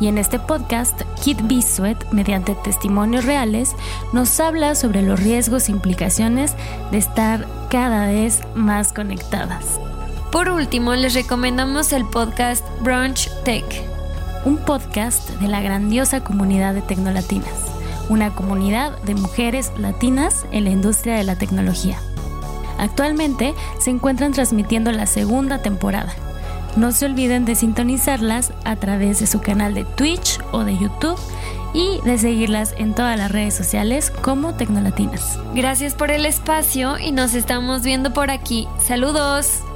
Y 0.01 0.09
en 0.09 0.17
este 0.17 0.37
podcast, 0.37 1.01
Kit 1.23 1.39
Bisuet, 1.43 1.97
mediante 2.11 2.55
testimonios 2.55 3.23
reales, 3.23 3.73
nos 4.11 4.37
habla 4.41 4.75
sobre 4.75 5.01
los 5.01 5.19
riesgos 5.19 5.69
e 5.69 5.71
implicaciones 5.71 6.55
de 6.91 6.97
estar 6.97 7.47
cada 7.69 8.07
vez 8.07 8.41
más 8.53 8.91
conectadas. 8.91 9.79
Por 10.31 10.49
último, 10.49 10.93
les 10.95 11.13
recomendamos 11.13 11.93
el 11.93 12.03
podcast 12.05 12.65
Brunch 12.81 13.29
Tech. 13.45 13.65
Un 14.43 14.57
podcast 14.57 15.29
de 15.39 15.47
la 15.47 15.61
grandiosa 15.61 16.21
comunidad 16.21 16.73
de 16.73 16.81
Tecnolatinas, 16.81 17.70
una 18.09 18.33
comunidad 18.33 18.97
de 19.03 19.15
mujeres 19.15 19.71
latinas 19.77 20.45
en 20.51 20.65
la 20.65 20.69
industria 20.71 21.15
de 21.15 21.23
la 21.23 21.35
tecnología. 21.35 21.97
Actualmente 22.77 23.53
se 23.79 23.91
encuentran 23.91 24.31
transmitiendo 24.33 24.91
la 24.91 25.05
segunda 25.05 25.61
temporada. 25.61 26.13
No 26.75 26.91
se 26.91 27.05
olviden 27.05 27.45
de 27.45 27.55
sintonizarlas 27.55 28.53
a 28.63 28.75
través 28.77 29.19
de 29.19 29.27
su 29.27 29.41
canal 29.41 29.73
de 29.73 29.83
Twitch 29.83 30.39
o 30.51 30.63
de 30.63 30.77
YouTube 30.77 31.19
y 31.73 31.99
de 32.03 32.17
seguirlas 32.17 32.73
en 32.77 32.93
todas 32.93 33.17
las 33.17 33.31
redes 33.31 33.53
sociales 33.53 34.09
como 34.09 34.55
Tecnolatinas. 34.55 35.39
Gracias 35.53 35.93
por 35.93 36.11
el 36.11 36.25
espacio 36.25 36.97
y 36.97 37.11
nos 37.11 37.33
estamos 37.33 37.83
viendo 37.83 38.13
por 38.13 38.31
aquí. 38.31 38.67
Saludos. 38.79 39.70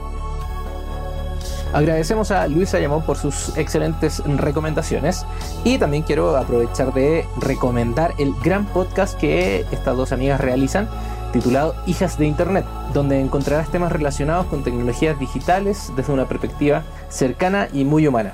Agradecemos 1.76 2.32
a 2.32 2.48
Luisa 2.48 2.80
Llamón 2.80 3.02
por 3.02 3.18
sus 3.18 3.58
excelentes 3.58 4.24
recomendaciones 4.26 5.26
y 5.66 5.78
también 5.78 6.04
quiero 6.04 6.38
aprovechar 6.38 6.94
de 6.94 7.28
recomendar 7.36 8.14
el 8.18 8.34
gran 8.42 8.66
podcast 8.66 9.20
que 9.20 9.66
estas 9.74 9.98
dos 9.98 10.14
amigas 10.14 10.40
realizan 10.40 10.88
titulado 11.34 11.76
Hijas 11.86 12.18
de 12.18 12.28
Internet, 12.28 12.64
donde 12.94 13.20
encontrarás 13.20 13.70
temas 13.70 13.92
relacionados 13.92 14.46
con 14.46 14.64
tecnologías 14.64 15.20
digitales 15.20 15.92
desde 15.98 16.14
una 16.14 16.30
perspectiva 16.30 16.84
cercana 17.10 17.68
y 17.74 17.84
muy 17.84 18.08
humana. 18.08 18.32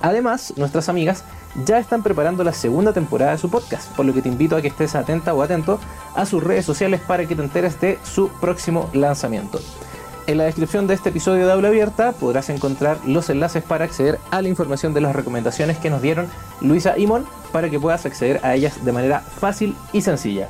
Además, 0.00 0.54
nuestras 0.56 0.88
amigas 0.88 1.24
ya 1.64 1.80
están 1.80 2.04
preparando 2.04 2.44
la 2.44 2.52
segunda 2.52 2.92
temporada 2.92 3.32
de 3.32 3.38
su 3.38 3.50
podcast, 3.50 3.90
por 3.96 4.06
lo 4.06 4.14
que 4.14 4.22
te 4.22 4.28
invito 4.28 4.54
a 4.54 4.62
que 4.62 4.68
estés 4.68 4.94
atenta 4.94 5.34
o 5.34 5.42
atento 5.42 5.80
a 6.14 6.24
sus 6.24 6.40
redes 6.40 6.64
sociales 6.64 7.00
para 7.00 7.26
que 7.26 7.34
te 7.34 7.42
enteres 7.42 7.80
de 7.80 7.98
su 8.04 8.28
próximo 8.40 8.88
lanzamiento. 8.92 9.58
En 10.26 10.38
la 10.38 10.44
descripción 10.44 10.88
de 10.88 10.94
este 10.94 11.10
episodio 11.10 11.46
de 11.46 11.52
Aula 11.52 11.68
Abierta 11.68 12.10
podrás 12.10 12.48
encontrar 12.50 12.98
los 13.06 13.30
enlaces 13.30 13.62
para 13.62 13.84
acceder 13.84 14.18
a 14.32 14.42
la 14.42 14.48
información 14.48 14.92
de 14.92 15.00
las 15.00 15.14
recomendaciones 15.14 15.78
que 15.78 15.88
nos 15.88 16.02
dieron 16.02 16.26
Luisa 16.60 16.98
y 16.98 17.06
Mon 17.06 17.24
para 17.52 17.70
que 17.70 17.78
puedas 17.78 18.06
acceder 18.06 18.40
a 18.42 18.56
ellas 18.56 18.84
de 18.84 18.90
manera 18.90 19.20
fácil 19.20 19.76
y 19.92 20.00
sencilla. 20.00 20.48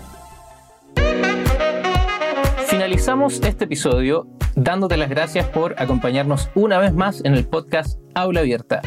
Finalizamos 2.69 3.41
este 3.43 3.65
episodio 3.65 4.27
dándote 4.55 4.97
las 4.97 5.11
gracias 5.11 5.47
por 5.47 5.75
acompañarnos 5.79 6.49
una 6.55 6.79
vez 6.79 6.95
más 6.95 7.23
en 7.25 7.35
el 7.35 7.47
podcast 7.47 7.99
Aula 8.15 8.41
Abierta. 8.41 8.81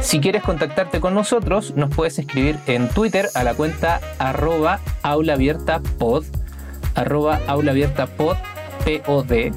Si 0.00 0.20
quieres 0.20 0.44
contactarte 0.44 1.00
con 1.00 1.14
nosotros, 1.14 1.74
nos 1.74 1.92
puedes 1.92 2.16
escribir 2.20 2.56
en 2.68 2.88
Twitter 2.88 3.28
a 3.34 3.42
la 3.42 3.54
cuenta 3.54 4.00
arroba 4.20 4.78
aulaabiertapod, 5.02 6.24
arroba 6.94 7.40
P-O-D, 8.84 9.52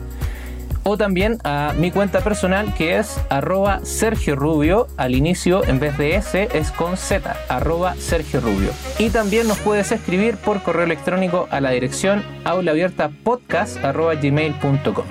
o 0.84 0.98
también 0.98 1.38
a 1.44 1.74
mi 1.78 1.92
cuenta 1.92 2.22
personal 2.22 2.74
que 2.74 2.98
es 2.98 3.20
arroba 3.30 3.80
Sergio 3.84 4.36
Rubio, 4.36 4.88
al 4.98 5.16
inicio 5.16 5.64
en 5.66 5.80
vez 5.80 5.98
de 5.98 6.16
S 6.16 6.50
es 6.54 6.72
con 6.72 6.98
Z, 6.98 7.36
arroba 7.50 7.96
Sergio 7.96 8.42
Rubio. 8.42 8.72
Y 9.00 9.10
también 9.10 9.48
nos 9.48 9.60
puedes 9.60 9.92
escribir 9.92 10.38
por 10.38 10.62
correo 10.64 10.84
electrónico 10.84 11.48
a 11.52 11.62
la 11.62 11.72
dirección 11.72 12.24
aulaabiertapodcast 12.46 13.84
arroba 13.84 14.16
gmail.com. 14.16 15.06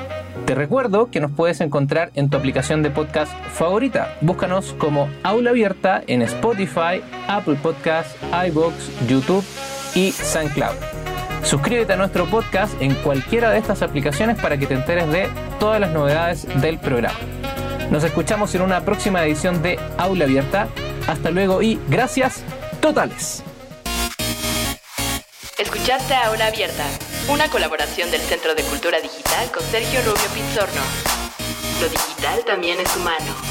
Te 0.47 0.55
recuerdo 0.55 1.11
que 1.11 1.21
nos 1.21 1.31
puedes 1.31 1.61
encontrar 1.61 2.11
en 2.14 2.29
tu 2.29 2.37
aplicación 2.37 2.83
de 2.83 2.91
podcast 2.91 3.33
favorita. 3.53 4.16
Búscanos 4.21 4.75
como 4.79 5.09
Aula 5.23 5.51
Abierta 5.51 6.03
en 6.07 6.23
Spotify, 6.23 7.03
Apple 7.29 7.57
Podcasts, 7.62 8.16
iBox, 8.49 8.75
YouTube 9.09 9.45
y 9.95 10.11
SoundCloud. 10.11 10.99
Suscríbete 11.43 11.95
a 11.95 11.97
nuestro 11.97 12.26
podcast 12.26 12.80
en 12.80 12.95
cualquiera 12.97 13.51
de 13.51 13.59
estas 13.59 13.82
aplicaciones 13.82 14.38
para 14.41 14.59
que 14.59 14.66
te 14.66 14.74
enteres 14.74 15.09
de 15.11 15.28
todas 15.59 15.80
las 15.80 15.91
novedades 15.91 16.47
del 16.61 16.78
programa. 16.78 17.18
Nos 17.91 18.05
escuchamos 18.05 18.55
en 18.55 18.62
una 18.62 18.84
próxima 18.84 19.24
edición 19.24 19.62
de 19.62 19.78
Aula 19.99 20.24
Abierta. 20.24 20.68
Hasta 21.09 21.30
luego 21.30 21.61
y 21.62 21.80
gracias 21.88 22.43
totales. 22.80 23.43
Escuchaste 25.59 26.14
Aula 26.14 26.47
Abierta, 26.47 26.84
una 27.28 27.49
colaboración 27.49 28.11
del 28.11 28.20
Centro 28.20 28.55
de 28.55 28.62
Cultura 28.62 29.01
Digital 29.01 29.51
con 29.51 29.62
Sergio 29.64 30.01
Rubio 30.01 30.28
Pizzorno. 30.32 30.80
Lo 31.80 31.88
digital 31.88 32.45
también 32.47 32.78
es 32.80 32.97
humano. 32.97 33.49